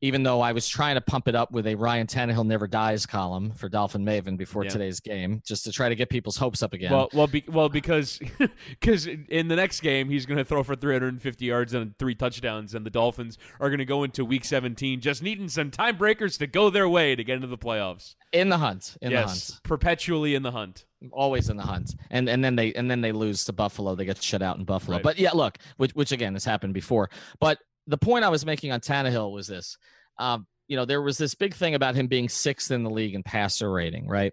even 0.02 0.24
though 0.24 0.40
I 0.42 0.52
was 0.52 0.68
trying 0.68 0.96
to 0.96 1.00
pump 1.00 1.28
it 1.28 1.34
up 1.34 1.50
with 1.52 1.66
a 1.66 1.74
Ryan 1.76 2.06
Tannehill 2.06 2.44
never 2.44 2.66
dies 2.66 3.06
column 3.06 3.52
for 3.52 3.68
Dolphin 3.70 4.04
Maven 4.04 4.36
before 4.36 4.64
Yeah. 4.64 4.70
today's 4.70 5.00
game, 5.00 5.40
just 5.46 5.64
to 5.64 5.72
try 5.72 5.88
to 5.88 5.94
get 5.94 6.10
people's 6.10 6.36
hopes 6.36 6.62
up 6.62 6.74
again. 6.74 6.92
Well, 6.92 7.08
well, 7.14 7.26
be, 7.28 7.44
well, 7.48 7.68
because 7.70 8.20
because 8.68 9.06
in 9.06 9.48
the 9.48 9.56
next 9.56 9.80
game 9.80 10.10
he's 10.10 10.26
going 10.26 10.38
to 10.38 10.44
throw 10.44 10.62
for 10.62 10.74
350 10.76 11.44
yards 11.44 11.72
and 11.72 11.96
three 11.98 12.14
touchdowns, 12.14 12.74
and 12.74 12.84
the 12.84 12.90
Dolphins 12.90 13.38
are 13.60 13.70
going 13.70 13.78
to 13.78 13.84
go 13.84 14.02
into 14.04 14.24
Week 14.24 14.44
17 14.44 15.00
just 15.00 15.22
needing 15.22 15.48
some 15.48 15.70
time 15.70 15.96
breakers 15.96 16.36
to 16.38 16.46
go 16.46 16.68
their 16.68 16.88
way 16.88 17.14
to 17.16 17.24
get 17.24 17.36
into 17.36 17.46
the 17.46 17.56
playoffs. 17.58 18.14
in 18.32 18.48
the 18.48 18.58
hunt, 18.58 18.96
in 19.00 19.12
yes, 19.12 19.46
the 19.46 19.52
hunt, 19.54 19.62
perpetually 19.62 20.34
in 20.34 20.42
the 20.42 20.50
hunt. 20.50 20.84
always 21.12 21.48
in 21.48 21.56
the 21.56 21.62
hunt, 21.62 21.94
and 22.10 22.28
and 22.28 22.44
then 22.44 22.56
they 22.56 22.72
and 22.74 22.90
then 22.90 23.00
they 23.02 23.12
lose 23.12 23.44
to 23.44 23.52
Buffalo. 23.52 23.94
They 23.94 24.04
get 24.04 24.22
shut 24.22 24.42
out 24.42 24.58
in 24.58 24.64
Buffalo. 24.64 24.96
Right. 24.96 25.02
But 25.04 25.18
yeah, 25.18 25.30
look, 25.32 25.58
which 25.76 25.92
which 25.92 26.10
again 26.12 26.32
has 26.34 26.44
happened 26.44 26.74
before. 26.74 27.08
But 27.40 27.58
the 27.86 27.98
point 27.98 28.24
I 28.24 28.28
was 28.28 28.46
making 28.46 28.72
on 28.72 28.80
Tannehill 28.80 29.32
was 29.32 29.46
this. 29.46 29.76
Um, 30.18 30.46
you 30.68 30.76
know, 30.76 30.84
there 30.84 31.02
was 31.02 31.18
this 31.18 31.34
big 31.34 31.54
thing 31.54 31.74
about 31.74 31.94
him 31.94 32.06
being 32.06 32.28
sixth 32.28 32.70
in 32.70 32.82
the 32.82 32.90
league 32.90 33.14
in 33.14 33.22
passer 33.22 33.70
rating, 33.70 34.08
right? 34.08 34.32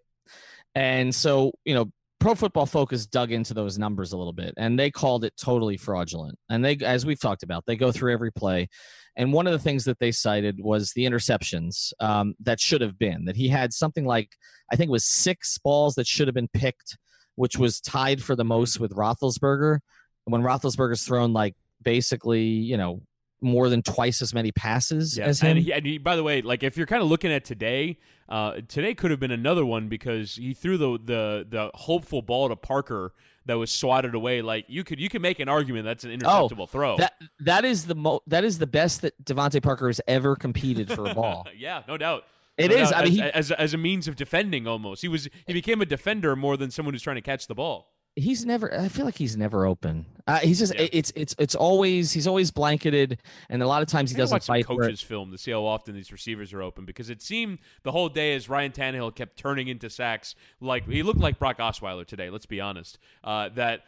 And 0.76 1.14
so, 1.14 1.52
you 1.66 1.74
know, 1.74 1.92
Pro 2.20 2.36
Football 2.36 2.66
Focus 2.66 3.06
dug 3.06 3.32
into 3.32 3.54
those 3.54 3.80
numbers 3.80 4.12
a 4.12 4.18
little 4.18 4.34
bit, 4.34 4.54
and 4.58 4.78
they 4.78 4.92
called 4.92 5.24
it 5.24 5.34
totally 5.38 5.78
fraudulent. 5.78 6.38
And 6.50 6.64
they, 6.64 6.78
as 6.78 7.06
we've 7.06 7.20
talked 7.20 7.44
about, 7.44 7.66
they 7.66 7.78
go 7.78 7.92
through 7.92 8.14
every 8.14 8.32
play. 8.32 8.68
And 9.16 9.34
one 9.34 9.48
of 9.48 9.54
the 9.54 9.60
things 9.60 9.86
that 9.86 10.00
they 10.00 10.12
cited 10.12 10.60
was 10.62 10.92
the 10.92 11.06
interceptions 11.06 11.92
um, 12.00 12.36
that 12.42 12.60
should 12.60 12.82
have 12.82 13.00
been 13.00 13.26
that 13.26 13.36
he 13.36 13.48
had 13.48 13.74
something 13.74 14.06
like 14.06 14.30
I 14.72 14.76
think 14.76 14.90
it 14.90 14.92
was 14.92 15.06
six 15.06 15.58
balls 15.58 15.96
that 15.96 16.08
should 16.08 16.28
have 16.28 16.36
been 16.36 16.50
picked, 16.50 16.98
which 17.36 17.58
was 17.58 17.82
tied 17.82 18.22
for 18.22 18.36
the 18.36 18.46
most 18.46 18.80
with 18.80 18.92
Roethlisberger. 18.92 19.80
When 20.26 20.42
Roethlisberger's 20.42 21.04
thrown 21.04 21.34
like 21.34 21.56
basically, 21.82 22.44
you 22.44 22.78
know, 22.78 23.02
more 23.42 23.70
than 23.70 23.82
twice 23.82 24.22
as 24.22 24.34
many 24.34 24.52
passes 24.52 25.18
as 25.18 25.40
him. 25.42 25.58
And, 25.58 25.60
he, 25.60 25.74
and 25.74 25.86
he, 25.86 25.98
by 25.98 26.16
the 26.16 26.24
way, 26.24 26.42
like 26.42 26.64
if 26.64 26.78
you're 26.78 26.88
kind 26.88 27.02
of 27.02 27.08
looking 27.10 27.32
at 27.32 27.46
today, 27.46 27.98
uh, 28.28 28.62
today 28.68 28.94
could 28.94 29.12
have 29.12 29.20
been 29.20 29.32
another 29.32 29.66
one 29.66 29.88
because 29.88 30.36
he 30.36 30.54
threw 30.54 30.78
the 30.78 31.00
the 31.04 31.46
the 31.50 31.72
hopeful 31.74 32.22
ball 32.22 32.50
to 32.50 32.56
Parker 32.56 33.14
that 33.46 33.58
was 33.58 33.72
swatted 33.72 34.14
away. 34.14 34.42
Like 34.42 34.66
you 34.68 34.84
could 34.84 35.00
you 35.00 35.10
could 35.10 35.22
make 35.22 35.40
an 35.40 35.50
argument 35.50 35.86
that's 35.86 36.04
an 36.04 36.12
interceptable 36.12 36.68
throw. 36.70 36.94
Oh, 36.94 36.98
That 36.98 37.14
that 37.40 37.66
is 37.66 37.86
the 37.86 37.96
mo- 37.96 38.22
that 38.28 38.44
is 38.44 38.60
the 38.60 38.68
best 38.68 39.02
that 39.02 39.24
DeVante 39.24 39.64
Parker 39.64 39.88
has 39.88 40.02
ever 40.08 40.36
competed 40.36 40.92
for 40.92 41.06
a 41.06 41.14
ball. 41.16 41.48
yeah, 41.58 41.84
no 41.88 41.98
doubt. 41.98 42.26
It 42.58 42.72
No 42.72 42.78
is. 42.78 42.90
doubt. 42.90 43.02
I 43.02 43.10
mean, 43.10 43.12
as, 43.12 43.16
he, 43.16 43.22
as, 43.22 43.52
as 43.52 43.74
a 43.74 43.78
means 43.78 44.08
of 44.10 44.16
defending, 44.18 44.68
almost 44.68 45.02
he 45.02 45.08
was 45.08 45.30
he 45.48 45.54
became 45.54 45.82
a 45.82 45.86
defender 45.86 46.36
more 46.36 46.58
than 46.58 46.70
someone 46.72 46.94
who's 46.94 47.02
trying 47.02 47.16
to 47.16 47.22
catch 47.22 47.48
the 47.48 47.56
ball. 47.56 47.90
He's 48.20 48.46
never. 48.46 48.74
I 48.74 48.88
feel 48.88 49.06
like 49.06 49.18
he's 49.18 49.36
never 49.38 49.66
open. 49.66 50.06
Uh, 50.28 50.40
he's 50.40 50.60
just. 50.60 50.74
Yeah. 50.76 50.88
It's 50.92 51.12
it's 51.16 51.36
it's 51.40 51.56
always 51.56 52.12
he's 52.12 52.28
always 52.28 52.52
blanketed, 52.52 53.20
and 53.50 53.64
a 53.64 53.68
lot 53.68 53.82
of 53.82 53.88
times 53.88 54.12
he 54.12 54.18
doesn't 54.18 54.36
watch 54.36 54.46
fight 54.46 54.66
coaches 54.66 55.02
film 55.02 55.32
to 55.32 55.38
see 55.38 55.52
how 55.52 55.66
often 55.66 55.96
these 55.96 56.12
receivers 56.12 56.54
are 56.54 56.62
open 56.62 56.86
because 56.86 57.10
it 57.10 57.22
seemed 57.22 57.60
the 57.84 57.92
whole 57.92 58.10
day 58.10 58.36
as 58.36 58.50
Ryan 58.50 58.72
Tannehill 58.72 59.16
kept 59.16 59.38
turning 59.38 59.68
into 59.68 59.90
sacks 59.90 60.36
like 60.62 60.88
he 60.88 61.04
looked 61.04 61.20
like 61.20 61.40
Brock 61.40 61.58
Osweiler 61.58 62.06
today. 62.06 62.30
Let's 62.30 62.46
be 62.46 62.62
honest. 62.62 63.00
Uh, 63.24 63.50
that 63.50 63.82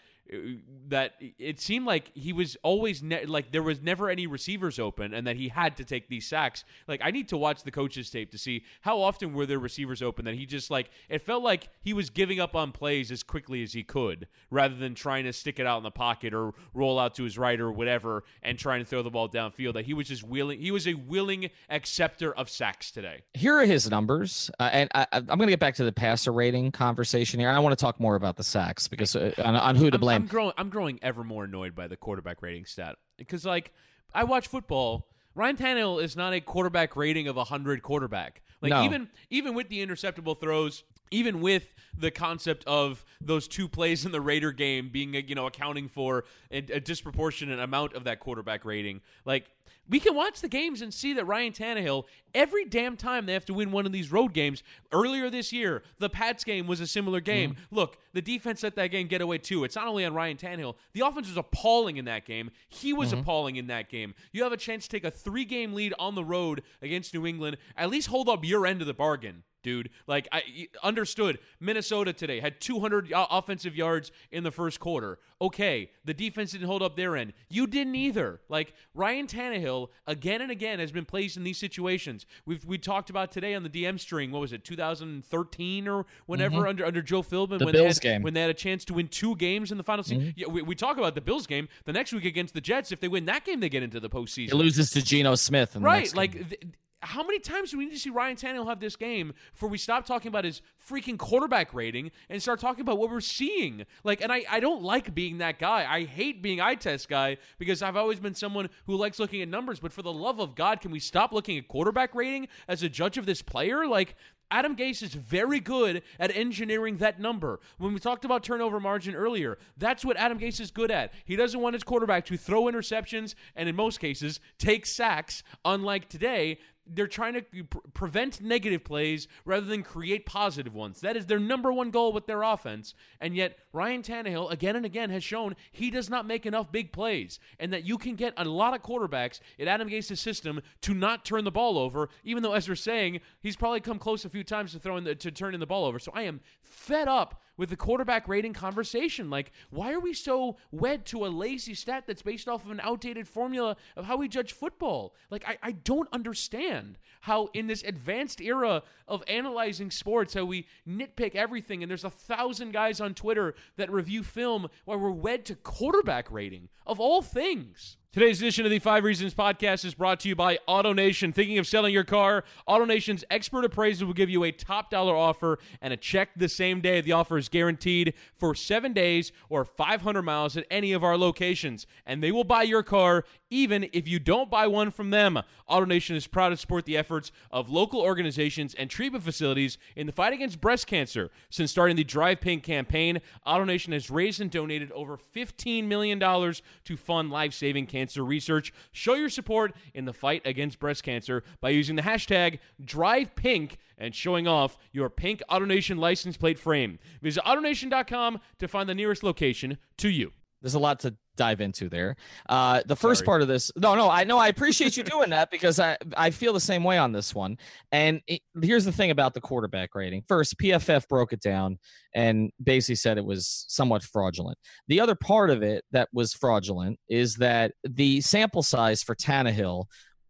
that 0.87 1.13
it 1.37 1.59
seemed 1.59 1.85
like 1.85 2.11
he 2.13 2.31
was 2.31 2.55
always 2.63 3.03
ne- 3.03 3.25
like 3.25 3.51
there 3.51 3.63
was 3.63 3.81
never 3.81 4.09
any 4.09 4.27
receivers 4.27 4.79
open 4.79 5.13
and 5.13 5.27
that 5.27 5.35
he 5.35 5.49
had 5.49 5.75
to 5.77 5.83
take 5.83 6.07
these 6.07 6.25
sacks. 6.25 6.63
Like 6.87 7.01
I 7.03 7.11
need 7.11 7.27
to 7.29 7.37
watch 7.37 7.63
the 7.63 7.71
coaches 7.71 8.09
tape 8.09 8.31
to 8.31 8.37
see 8.37 8.63
how 8.81 9.01
often 9.01 9.33
were 9.33 9.45
there 9.45 9.59
receivers 9.59 10.01
open 10.01 10.25
that 10.25 10.35
he 10.35 10.45
just 10.45 10.71
like 10.71 10.89
it 11.09 11.21
felt 11.21 11.43
like 11.43 11.69
he 11.81 11.93
was 11.93 12.09
giving 12.09 12.39
up 12.39 12.55
on 12.55 12.71
plays 12.71 13.11
as 13.11 13.23
quickly 13.23 13.61
as 13.61 13.73
he 13.73 13.83
could 13.83 14.27
rather 14.49 14.75
than 14.75 14.95
trying 14.95 15.25
to 15.25 15.33
stick 15.33 15.59
it 15.59 15.67
out 15.67 15.77
in 15.77 15.83
the 15.83 15.91
pocket 15.91 16.33
or 16.33 16.53
roll 16.73 16.97
out 16.97 17.15
to 17.15 17.23
his 17.23 17.37
right 17.37 17.59
or 17.59 17.71
whatever 17.71 18.23
and 18.41 18.57
trying 18.57 18.79
to 18.79 18.85
throw 18.85 19.03
the 19.03 19.09
ball 19.09 19.27
downfield. 19.27 19.73
That 19.73 19.85
he 19.85 19.93
was 19.93 20.07
just 20.07 20.23
willing. 20.23 20.61
He 20.61 20.71
was 20.71 20.87
a 20.87 20.93
willing 20.93 21.49
acceptor 21.69 22.33
of 22.33 22.49
sacks 22.49 22.91
today. 22.91 23.23
Here 23.33 23.57
are 23.57 23.65
his 23.65 23.89
numbers, 23.89 24.49
uh, 24.59 24.69
and 24.71 24.89
I, 24.95 25.07
I'm 25.11 25.25
going 25.25 25.39
to 25.41 25.47
get 25.47 25.59
back 25.59 25.75
to 25.75 25.83
the 25.83 25.91
passer 25.91 26.31
rating 26.31 26.71
conversation 26.71 27.39
here. 27.39 27.49
I 27.49 27.59
want 27.59 27.77
to 27.77 27.81
talk 27.81 27.99
more 27.99 28.15
about 28.15 28.37
the 28.37 28.43
sacks 28.43 28.87
because 28.87 29.15
uh, 29.15 29.33
on, 29.43 29.55
on 29.55 29.75
who 29.75 29.89
to 29.91 29.97
blame. 29.97 30.20
I'm 30.21 30.27
growing. 30.27 30.53
I'm 30.57 30.69
growing 30.69 30.99
ever 31.01 31.23
more 31.23 31.45
annoyed 31.45 31.75
by 31.75 31.87
the 31.87 31.97
quarterback 31.97 32.41
rating 32.41 32.65
stat 32.65 32.97
because, 33.17 33.45
like, 33.45 33.71
I 34.13 34.23
watch 34.23 34.47
football. 34.47 35.07
Ryan 35.33 35.55
Tannehill 35.57 36.03
is 36.03 36.15
not 36.15 36.33
a 36.33 36.41
quarterback 36.41 36.95
rating 36.95 37.27
of 37.27 37.35
hundred 37.37 37.81
quarterback. 37.81 38.41
Like 38.61 38.71
No. 38.71 38.83
even 38.83 39.09
even 39.29 39.55
with 39.55 39.69
the 39.69 39.85
interceptable 39.85 40.39
throws, 40.39 40.83
even 41.09 41.41
with 41.41 41.73
the 41.97 42.11
concept 42.11 42.63
of 42.65 43.03
those 43.19 43.47
two 43.47 43.67
plays 43.67 44.05
in 44.05 44.11
the 44.11 44.21
Raider 44.21 44.51
game 44.51 44.89
being 44.89 45.13
you 45.13 45.35
know 45.35 45.47
accounting 45.47 45.87
for 45.87 46.25
a, 46.51 46.57
a 46.57 46.79
disproportionate 46.79 47.59
amount 47.59 47.93
of 47.93 48.03
that 48.05 48.19
quarterback 48.19 48.65
rating, 48.65 49.01
like. 49.25 49.49
We 49.89 49.99
can 49.99 50.15
watch 50.15 50.39
the 50.39 50.47
games 50.47 50.81
and 50.81 50.93
see 50.93 51.13
that 51.13 51.25
Ryan 51.25 51.51
Tannehill, 51.51 52.05
every 52.33 52.65
damn 52.65 52.95
time 52.95 53.25
they 53.25 53.33
have 53.33 53.45
to 53.45 53.53
win 53.53 53.71
one 53.71 53.85
of 53.85 53.91
these 53.91 54.11
road 54.11 54.33
games, 54.33 54.63
earlier 54.93 55.29
this 55.29 55.51
year, 55.51 55.83
the 55.99 56.09
Pats 56.09 56.43
game 56.43 56.65
was 56.65 56.79
a 56.79 56.87
similar 56.87 57.19
game. 57.19 57.51
Mm-hmm. 57.51 57.75
Look, 57.75 57.97
the 58.13 58.21
defense 58.21 58.63
let 58.63 58.75
that 58.75 58.87
game 58.87 59.07
get 59.07 59.21
away 59.21 59.37
too. 59.37 59.63
It's 59.63 59.75
not 59.75 59.87
only 59.87 60.05
on 60.05 60.13
Ryan 60.13 60.37
Tannehill. 60.37 60.75
The 60.93 61.05
offense 61.05 61.27
was 61.27 61.37
appalling 61.37 61.97
in 61.97 62.05
that 62.05 62.25
game. 62.25 62.51
He 62.69 62.93
was 62.93 63.09
mm-hmm. 63.09 63.19
appalling 63.19 63.55
in 63.57 63.67
that 63.67 63.89
game. 63.89 64.13
You 64.31 64.43
have 64.43 64.53
a 64.53 64.57
chance 64.57 64.87
to 64.87 64.89
take 64.89 65.03
a 65.03 65.11
three 65.11 65.45
game 65.45 65.73
lead 65.73 65.93
on 65.99 66.15
the 66.15 66.23
road 66.23 66.63
against 66.81 67.13
New 67.13 67.25
England. 67.25 67.57
At 67.75 67.89
least 67.89 68.07
hold 68.07 68.29
up 68.29 68.45
your 68.45 68.65
end 68.65 68.81
of 68.81 68.87
the 68.87 68.93
bargain. 68.93 69.43
Dude, 69.63 69.89
like 70.07 70.27
I 70.31 70.67
understood. 70.81 71.39
Minnesota 71.59 72.13
today 72.13 72.39
had 72.39 72.59
200 72.59 73.11
offensive 73.13 73.75
yards 73.75 74.11
in 74.31 74.43
the 74.43 74.51
first 74.51 74.79
quarter. 74.79 75.19
Okay, 75.39 75.91
the 76.03 76.13
defense 76.13 76.51
didn't 76.51 76.67
hold 76.67 76.81
up 76.81 76.95
their 76.95 77.15
end. 77.15 77.33
You 77.49 77.67
didn't 77.67 77.95
either. 77.95 78.41
Like 78.49 78.73
Ryan 78.95 79.27
Tannehill 79.27 79.89
again 80.07 80.41
and 80.41 80.51
again 80.51 80.79
has 80.79 80.91
been 80.91 81.05
placed 81.05 81.37
in 81.37 81.43
these 81.43 81.57
situations. 81.57 82.25
We've 82.45 82.63
we 82.65 82.77
talked 82.77 83.09
about 83.09 83.31
today 83.31 83.53
on 83.53 83.63
the 83.63 83.69
DM 83.69 83.99
string. 83.99 84.31
What 84.31 84.41
was 84.41 84.53
it, 84.53 84.63
2013 84.63 85.87
or 85.87 86.05
whenever 86.25 86.57
mm-hmm. 86.57 86.67
under 86.67 86.85
under 86.85 87.01
Joe 87.01 87.21
Philbin 87.21 87.59
The 87.59 87.65
when 87.65 87.73
Bills 87.73 87.99
they 87.99 88.09
had, 88.09 88.15
game. 88.15 88.23
when 88.23 88.33
they 88.33 88.41
had 88.41 88.49
a 88.49 88.55
chance 88.55 88.83
to 88.85 88.93
win 88.93 89.07
two 89.07 89.35
games 89.35 89.71
in 89.71 89.77
the 89.77 89.83
final 89.83 90.03
season. 90.03 90.23
Mm-hmm. 90.23 90.39
Yeah, 90.39 90.47
we, 90.47 90.61
we 90.63 90.75
talk 90.75 90.97
about 90.97 91.15
the 91.15 91.21
Bills 91.21 91.45
game. 91.45 91.67
The 91.85 91.93
next 91.93 92.13
week 92.13 92.25
against 92.25 92.53
the 92.53 92.61
Jets, 92.61 92.91
if 92.91 92.99
they 92.99 93.07
win 93.07 93.25
that 93.25 93.45
game, 93.45 93.59
they 93.59 93.69
get 93.69 93.83
into 93.83 93.99
the 93.99 94.09
postseason. 94.09 94.49
He 94.49 94.53
loses 94.53 94.89
to 94.91 95.03
Geno 95.03 95.35
Smith. 95.35 95.75
Right, 95.75 96.13
like 96.15 96.33
th- 96.49 96.63
how 97.01 97.23
many 97.23 97.39
times 97.39 97.71
do 97.71 97.77
we 97.77 97.85
need 97.85 97.93
to 97.93 97.99
see 97.99 98.11
Ryan 98.11 98.35
Tannehill 98.35 98.67
have 98.67 98.79
this 98.79 98.95
game 98.95 99.33
before 99.53 99.69
we 99.69 99.77
stop 99.77 100.05
talking 100.05 100.29
about 100.29 100.45
his 100.45 100.61
freaking 100.87 101.17
quarterback 101.17 101.73
rating 101.73 102.11
and 102.29 102.41
start 102.41 102.59
talking 102.59 102.81
about 102.81 102.99
what 102.99 103.09
we're 103.09 103.21
seeing? 103.21 103.85
Like, 104.03 104.21
and 104.21 104.31
I, 104.31 104.43
I 104.49 104.59
don't 104.59 104.83
like 104.83 105.13
being 105.15 105.39
that 105.39 105.57
guy. 105.57 105.85
I 105.89 106.03
hate 106.03 106.41
being 106.41 106.61
eye 106.61 106.75
test 106.75 107.09
guy 107.09 107.37
because 107.57 107.81
I've 107.81 107.95
always 107.97 108.19
been 108.19 108.35
someone 108.35 108.69
who 108.85 108.95
likes 108.95 109.19
looking 109.19 109.41
at 109.41 109.47
numbers. 109.47 109.79
But 109.79 109.91
for 109.91 110.03
the 110.03 110.13
love 110.13 110.39
of 110.39 110.55
God, 110.55 110.79
can 110.79 110.91
we 110.91 110.99
stop 110.99 111.31
looking 111.33 111.57
at 111.57 111.67
quarterback 111.67 112.13
rating 112.13 112.47
as 112.67 112.83
a 112.83 112.89
judge 112.89 113.17
of 113.17 113.25
this 113.25 113.41
player? 113.41 113.87
Like. 113.87 114.15
Adam 114.51 114.75
Gase 114.75 115.01
is 115.01 115.13
very 115.13 115.59
good 115.59 116.03
at 116.19 116.35
engineering 116.35 116.97
that 116.97 117.19
number. 117.19 117.59
When 117.77 117.93
we 117.93 117.99
talked 117.99 118.25
about 118.25 118.43
turnover 118.43 118.79
margin 118.79 119.15
earlier, 119.15 119.57
that's 119.77 120.05
what 120.05 120.17
Adam 120.17 120.37
Gase 120.37 120.59
is 120.59 120.69
good 120.69 120.91
at. 120.91 121.13
He 121.25 121.35
doesn't 121.35 121.59
want 121.59 121.73
his 121.73 121.83
quarterback 121.83 122.25
to 122.25 122.37
throw 122.37 122.63
interceptions 122.63 123.33
and, 123.55 123.67
in 123.67 123.75
most 123.75 123.99
cases, 123.99 124.39
take 124.59 124.85
sacks. 124.85 125.41
Unlike 125.63 126.09
today, 126.09 126.59
they're 126.87 127.07
trying 127.07 127.33
to 127.35 127.63
prevent 127.93 128.41
negative 128.41 128.83
plays 128.83 129.27
rather 129.45 129.65
than 129.65 129.83
create 129.83 130.25
positive 130.25 130.73
ones. 130.73 130.99
That 131.01 131.15
is 131.15 131.27
their 131.27 131.39
number 131.39 131.71
one 131.71 131.91
goal 131.91 132.11
with 132.11 132.25
their 132.25 132.41
offense. 132.41 132.95
And 133.21 133.35
yet, 133.35 133.57
Ryan 133.71 134.01
Tannehill, 134.01 134.51
again 134.51 134.75
and 134.75 134.85
again, 134.85 135.09
has 135.11 135.23
shown 135.23 135.55
he 135.71 135.91
does 135.91 136.09
not 136.09 136.25
make 136.25 136.45
enough 136.45 136.71
big 136.71 136.91
plays, 136.91 137.39
and 137.59 137.71
that 137.71 137.85
you 137.85 137.97
can 137.97 138.15
get 138.15 138.33
a 138.35 138.43
lot 138.45 138.73
of 138.73 138.81
quarterbacks 138.81 139.39
in 139.57 139.67
Adam 139.67 139.89
Gase's 139.89 140.19
system 140.19 140.59
to 140.81 140.93
not 140.93 141.23
turn 141.23 141.43
the 141.43 141.51
ball 141.51 141.77
over, 141.77 142.09
even 142.23 142.43
though, 142.43 142.53
as 142.53 142.67
we're 142.67 142.75
saying, 142.75 143.21
he's 143.41 143.55
probably 143.55 143.79
come 143.79 143.99
close 143.99 144.25
a 144.25 144.29
few 144.29 144.40
times 144.43 144.73
to 144.73 144.79
throwing 144.79 145.03
the, 145.03 145.15
to 145.15 145.31
turning 145.31 145.59
the 145.59 145.65
ball 145.65 145.85
over. 145.85 145.99
So 145.99 146.11
I 146.13 146.23
am 146.23 146.41
fed 146.63 147.07
up 147.07 147.41
with 147.57 147.69
the 147.69 147.75
quarterback 147.75 148.27
rating 148.27 148.53
conversation. 148.53 149.29
Like, 149.29 149.51
why 149.69 149.91
are 149.93 149.99
we 149.99 150.13
so 150.13 150.57
wed 150.71 151.05
to 151.07 151.25
a 151.25 151.27
lazy 151.27 151.73
stat 151.73 152.05
that's 152.07 152.21
based 152.21 152.47
off 152.47 152.65
of 152.65 152.71
an 152.71 152.79
outdated 152.81 153.27
formula 153.27 153.77
of 153.95 154.05
how 154.05 154.17
we 154.17 154.27
judge 154.27 154.53
football? 154.53 155.15
Like, 155.29 155.47
I, 155.47 155.57
I 155.61 155.71
don't 155.73 156.09
understand 156.11 156.97
how 157.21 157.49
in 157.53 157.67
this 157.67 157.83
advanced 157.83 158.41
era 158.41 158.83
of 159.07 159.23
analyzing 159.27 159.91
sports, 159.91 160.33
how 160.33 160.45
we 160.45 160.65
nitpick 160.87 161.35
everything, 161.35 161.83
and 161.83 161.89
there's 161.89 162.03
a 162.03 162.09
thousand 162.09 162.71
guys 162.71 162.99
on 162.99 163.13
Twitter 163.13 163.53
that 163.77 163.91
review 163.91 164.23
film 164.23 164.67
while 164.85 164.97
we're 164.97 165.11
wed 165.11 165.45
to 165.45 165.55
quarterback 165.55 166.31
rating 166.31 166.69
of 166.87 166.99
all 166.99 167.21
things. 167.21 167.97
Today's 168.13 168.41
edition 168.41 168.65
of 168.65 168.71
the 168.71 168.79
Five 168.79 169.05
Reasons 169.05 169.33
podcast 169.33 169.85
is 169.85 169.93
brought 169.93 170.19
to 170.19 170.27
you 170.27 170.35
by 170.35 170.59
AutoNation. 170.67 171.33
Thinking 171.33 171.59
of 171.59 171.65
selling 171.65 171.93
your 171.93 172.03
car? 172.03 172.43
AutoNation's 172.67 173.23
expert 173.31 173.63
appraiser 173.63 174.05
will 174.05 174.11
give 174.11 174.29
you 174.29 174.43
a 174.43 174.51
top 174.51 174.89
dollar 174.89 175.15
offer 175.15 175.59
and 175.81 175.93
a 175.93 175.95
check 175.95 176.31
the 176.35 176.49
same 176.49 176.81
day. 176.81 176.99
The 176.99 177.13
offer 177.13 177.37
is 177.37 177.47
guaranteed 177.47 178.13
for 178.35 178.53
seven 178.53 178.91
days 178.91 179.31
or 179.47 179.63
500 179.63 180.23
miles 180.23 180.57
at 180.57 180.65
any 180.69 180.91
of 180.91 181.05
our 181.05 181.17
locations, 181.17 181.87
and 182.05 182.21
they 182.21 182.33
will 182.33 182.43
buy 182.43 182.63
your 182.63 182.83
car 182.83 183.23
even 183.49 183.89
if 183.93 184.09
you 184.09 184.19
don't 184.19 184.49
buy 184.49 184.67
one 184.67 184.91
from 184.91 185.11
them. 185.11 185.39
AutoNation 185.69 186.15
is 186.15 186.27
proud 186.27 186.49
to 186.49 186.57
support 186.57 186.83
the 186.83 186.97
efforts 186.97 187.31
of 187.49 187.69
local 187.69 188.01
organizations 188.01 188.73
and 188.73 188.89
treatment 188.89 189.23
facilities 189.23 189.77
in 189.95 190.05
the 190.05 190.11
fight 190.11 190.33
against 190.33 190.59
breast 190.59 190.85
cancer. 190.85 191.31
Since 191.49 191.71
starting 191.71 191.95
the 191.95 192.03
Drive 192.03 192.41
Pink 192.41 192.63
campaign, 192.63 193.21
AutoNation 193.47 193.93
has 193.93 194.09
raised 194.09 194.41
and 194.41 194.51
donated 194.51 194.91
over 194.91 195.17
$15 195.33 195.85
million 195.85 196.19
to 196.19 196.97
fund 196.97 197.29
life 197.29 197.53
saving 197.53 197.85
cancer 197.85 198.00
cancer 198.01 198.25
research. 198.25 198.73
Show 198.91 199.13
your 199.13 199.29
support 199.29 199.75
in 199.93 200.05
the 200.05 200.13
fight 200.13 200.41
against 200.43 200.79
breast 200.79 201.03
cancer 201.03 201.43
by 201.61 201.69
using 201.69 201.95
the 201.95 202.01
hashtag 202.01 202.57
DrivePink 202.83 203.73
and 203.97 204.15
showing 204.15 204.47
off 204.47 204.77
your 204.91 205.07
pink 205.09 205.43
AutoNation 205.51 205.99
license 205.99 206.35
plate 206.35 206.57
frame. 206.57 206.97
Visit 207.21 207.43
AutoNation.com 207.43 208.39
to 208.57 208.67
find 208.67 208.89
the 208.89 208.95
nearest 208.95 209.21
location 209.21 209.77
to 209.97 210.09
you. 210.09 210.31
There's 210.61 210.73
a 210.73 210.79
lot 210.79 210.99
to 211.01 211.15
dive 211.41 211.59
into 211.59 211.89
there. 211.89 212.15
Uh, 212.47 212.83
the 212.85 212.95
first 212.95 213.19
Sorry. 213.19 213.25
part 213.25 213.41
of 213.41 213.47
this, 213.47 213.71
no, 213.75 213.95
no, 213.95 214.07
I 214.11 214.25
know 214.25 214.37
I 214.37 214.47
appreciate 214.47 214.95
you 214.95 215.01
doing 215.01 215.31
that 215.31 215.49
because 215.49 215.79
I 215.79 215.97
I 216.15 216.29
feel 216.29 216.53
the 216.53 216.59
same 216.59 216.83
way 216.83 216.99
on 216.99 217.13
this 217.13 217.33
one. 217.33 217.57
And 217.91 218.21
it, 218.27 218.41
here's 218.61 218.85
the 218.85 218.91
thing 218.91 219.09
about 219.09 219.33
the 219.33 219.41
quarterback 219.41 219.95
rating. 219.95 220.21
First, 220.27 220.59
PFF 220.59 221.07
broke 221.07 221.33
it 221.33 221.41
down 221.41 221.79
and 222.13 222.51
basically 222.61 222.93
said 222.93 223.17
it 223.17 223.25
was 223.25 223.65
somewhat 223.67 224.03
fraudulent. 224.03 224.59
The 224.87 224.99
other 224.99 225.15
part 225.15 225.49
of 225.49 225.63
it 225.63 225.83
that 225.91 226.09
was 226.13 226.31
fraudulent 226.31 226.99
is 227.09 227.37
that 227.37 227.71
the 227.83 228.21
sample 228.21 228.61
size 228.61 229.01
for 229.01 229.15
Tannehill 229.15 229.85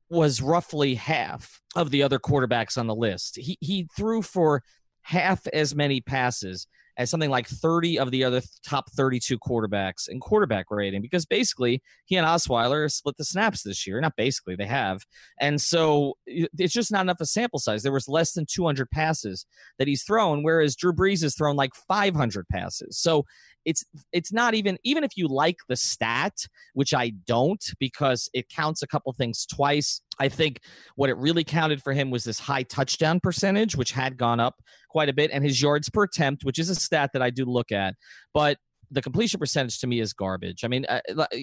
was 0.09 0.41
roughly 0.41 0.95
half 0.95 1.59
of 1.75 1.91
the 1.91 2.03
other 2.03 2.19
quarterbacks 2.19 2.77
on 2.77 2.87
the 2.87 2.95
list. 2.95 3.35
He 3.35 3.57
he 3.59 3.89
threw 3.97 4.21
for 4.21 4.63
half 5.01 5.45
as 5.47 5.75
many 5.75 5.99
passes 5.99 6.67
as 6.97 7.09
something 7.09 7.29
like 7.29 7.47
30 7.47 7.99
of 7.99 8.11
the 8.11 8.23
other 8.23 8.41
top 8.65 8.91
32 8.91 9.39
quarterbacks 9.39 10.07
in 10.07 10.19
quarterback 10.19 10.65
rating 10.69 11.01
because 11.01 11.25
basically 11.25 11.81
he 12.05 12.15
and 12.15 12.27
Osweiler 12.27 12.91
split 12.91 13.17
the 13.17 13.25
snaps 13.25 13.63
this 13.63 13.87
year. 13.87 13.99
Not 14.01 14.15
basically, 14.15 14.55
they 14.55 14.65
have. 14.65 15.05
And 15.39 15.61
so 15.61 16.15
it's 16.25 16.73
just 16.73 16.91
not 16.91 17.01
enough 17.01 17.21
a 17.21 17.25
sample 17.25 17.59
size. 17.59 17.83
There 17.83 17.91
was 17.91 18.07
less 18.07 18.33
than 18.33 18.45
200 18.45 18.89
passes 18.91 19.45
that 19.77 19.87
he's 19.87 20.03
thrown, 20.03 20.43
whereas 20.43 20.75
Drew 20.75 20.93
Brees 20.93 21.21
has 21.23 21.35
thrown 21.35 21.55
like 21.55 21.71
500 21.87 22.47
passes. 22.49 22.99
So 22.99 23.25
it's 23.65 23.83
it's 24.11 24.31
not 24.33 24.53
even 24.53 24.77
even 24.83 25.03
if 25.03 25.11
you 25.15 25.27
like 25.27 25.57
the 25.69 25.75
stat 25.75 26.33
which 26.73 26.93
i 26.93 27.11
don't 27.25 27.63
because 27.79 28.29
it 28.33 28.49
counts 28.49 28.81
a 28.81 28.87
couple 28.87 29.11
things 29.13 29.45
twice. 29.45 30.01
I 30.19 30.29
think 30.29 30.59
what 30.95 31.09
it 31.09 31.17
really 31.17 31.43
counted 31.43 31.81
for 31.81 31.93
him 31.93 32.11
was 32.11 32.23
this 32.23 32.39
high 32.39 32.63
touchdown 32.63 33.19
percentage 33.19 33.75
which 33.75 33.91
had 33.91 34.17
gone 34.17 34.39
up 34.39 34.55
quite 34.89 35.09
a 35.09 35.13
bit 35.13 35.31
and 35.31 35.43
his 35.43 35.61
yards 35.61 35.89
per 35.89 36.03
attempt 36.03 36.43
which 36.43 36.59
is 36.59 36.69
a 36.69 36.75
stat 36.75 37.11
that 37.13 37.21
i 37.21 37.29
do 37.29 37.45
look 37.45 37.71
at. 37.71 37.95
But 38.33 38.57
the 38.91 39.01
completion 39.01 39.39
percentage 39.39 39.79
to 39.79 39.87
me 39.87 40.01
is 40.01 40.11
garbage. 40.11 40.65
I 40.65 40.67
mean, 40.67 40.85
uh, 40.87 40.99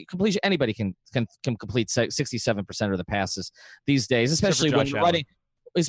completion 0.08 0.38
anybody 0.44 0.74
can 0.74 0.94
can 1.12 1.26
can 1.42 1.56
complete 1.56 1.90
sixty 1.90 2.38
seven 2.38 2.64
percent 2.64 2.92
of 2.92 2.98
the 2.98 3.04
passes 3.04 3.50
these 3.86 4.06
days, 4.06 4.32
especially 4.32 4.70
when 4.70 4.86
you're 4.86 5.00
running 5.00 5.24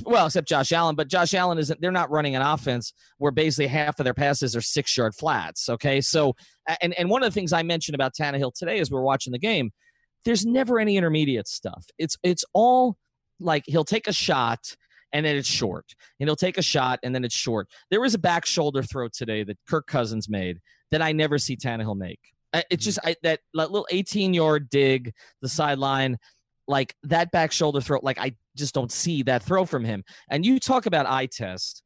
well, 0.04 0.28
except 0.28 0.48
Josh 0.48 0.72
Allen, 0.72 0.96
but 0.96 1.08
Josh 1.08 1.34
Allen 1.34 1.58
isn't. 1.58 1.82
They're 1.82 1.92
not 1.92 2.12
running 2.12 2.36
an 2.36 2.42
offense 2.42 2.94
where 3.18 3.32
basically 3.32 3.68
half 3.68 4.00
of 4.00 4.04
their 4.04 4.14
passes 4.14 4.56
are 4.56 4.62
six 4.62 4.96
yard 4.96 5.16
flats. 5.16 5.70
Okay, 5.70 6.02
so 6.02 6.36
and 6.82 6.94
and 6.98 7.10
one 7.10 7.24
of 7.24 7.32
the 7.32 7.34
things 7.34 7.54
I 7.54 7.64
mentioned 7.64 7.96
about 7.96 8.14
Tannehill 8.20 8.54
today 8.54 8.80
as 8.80 8.92
we 8.92 8.98
are 8.98 9.04
watching 9.04 9.32
the 9.32 9.40
game, 9.40 9.72
there's 10.26 10.46
never 10.46 10.80
any 10.80 10.98
intermediate 10.98 11.48
stuff. 11.48 11.86
It's 11.98 12.18
it's 12.24 12.46
all 12.54 12.98
like 13.40 13.64
he'll 13.66 13.86
take 13.86 14.08
a 14.08 14.14
shot 14.14 14.76
and 15.12 15.26
then 15.26 15.36
it's 15.36 15.48
short, 15.48 15.86
and 16.20 16.30
he'll 16.30 16.36
take 16.36 16.58
a 16.58 16.64
shot 16.64 17.00
and 17.04 17.16
then 17.16 17.26
it's 17.26 17.36
short. 17.36 17.68
There 17.90 18.02
was 18.02 18.14
a 18.14 18.20
back 18.20 18.46
shoulder 18.46 18.84
throw 18.84 19.08
today 19.08 19.44
that 19.44 19.58
Kirk 19.68 19.88
Cousins 19.88 20.30
made 20.30 20.60
that 20.92 21.02
I 21.02 21.12
never 21.12 21.38
see 21.38 21.56
Tannehill 21.56 21.98
make. 21.98 22.20
It's 22.54 22.64
mm-hmm. 22.64 22.76
just 22.78 23.00
I, 23.04 23.16
that, 23.24 23.40
that 23.54 23.72
little 23.72 23.88
18 23.92 24.34
yard 24.34 24.70
dig 24.70 25.14
the 25.42 25.50
sideline 25.50 26.18
like 26.70 26.96
that 27.04 27.32
back 27.32 27.52
shoulder 27.52 27.82
throw, 27.82 28.00
like 28.02 28.20
I 28.20 28.36
just 28.56 28.74
don't 28.74 28.92
see 28.92 29.24
that 29.24 29.44
throw 29.44 29.66
from 29.66 29.84
him. 29.84 30.04
And 30.30 30.46
you 30.46 30.60
talk 30.60 30.86
about 30.86 31.08
eye 31.08 31.26
test. 31.26 31.84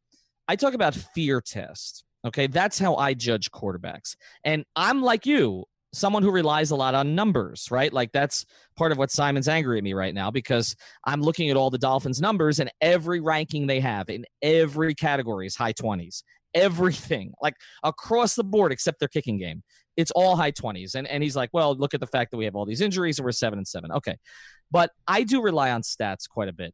I 0.47 0.55
talk 0.55 0.73
about 0.73 0.93
fear 0.93 1.41
test. 1.41 2.03
Okay. 2.25 2.47
That's 2.47 2.77
how 2.77 2.95
I 2.95 3.13
judge 3.13 3.49
quarterbacks. 3.51 4.15
And 4.43 4.65
I'm 4.75 5.01
like 5.01 5.25
you, 5.25 5.63
someone 5.93 6.23
who 6.23 6.31
relies 6.31 6.71
a 6.71 6.75
lot 6.75 6.95
on 6.95 7.15
numbers, 7.15 7.69
right? 7.71 7.93
Like 7.93 8.11
that's 8.11 8.45
part 8.75 8.91
of 8.91 8.97
what 8.97 9.11
Simon's 9.11 9.47
angry 9.47 9.77
at 9.77 9.83
me 9.83 9.93
right 9.93 10.13
now 10.13 10.31
because 10.31 10.75
I'm 11.05 11.21
looking 11.21 11.49
at 11.49 11.57
all 11.57 11.69
the 11.69 11.77
Dolphins 11.77 12.19
numbers 12.19 12.59
and 12.59 12.71
every 12.81 13.21
ranking 13.21 13.67
they 13.67 13.79
have 13.79 14.09
in 14.09 14.25
every 14.41 14.95
category 14.95 15.47
is 15.47 15.55
high 15.55 15.73
20s. 15.73 16.23
Everything, 16.53 17.33
like 17.41 17.55
across 17.83 18.35
the 18.35 18.43
board, 18.43 18.71
except 18.71 18.99
their 18.99 19.07
kicking 19.07 19.39
game. 19.39 19.63
It's 19.97 20.11
all 20.11 20.35
high 20.35 20.51
20s. 20.51 20.95
And 20.95 21.07
and 21.07 21.23
he's 21.23 21.35
like, 21.35 21.49
well, 21.53 21.75
look 21.75 21.93
at 21.93 21.99
the 21.99 22.07
fact 22.07 22.31
that 22.31 22.37
we 22.37 22.45
have 22.45 22.55
all 22.55 22.65
these 22.65 22.81
injuries 22.81 23.19
and 23.19 23.25
we're 23.25 23.31
seven 23.31 23.59
and 23.59 23.67
seven. 23.67 23.91
Okay. 23.91 24.17
But 24.71 24.91
I 25.07 25.23
do 25.23 25.41
rely 25.41 25.71
on 25.71 25.81
stats 25.81 26.27
quite 26.27 26.49
a 26.49 26.53
bit. 26.53 26.73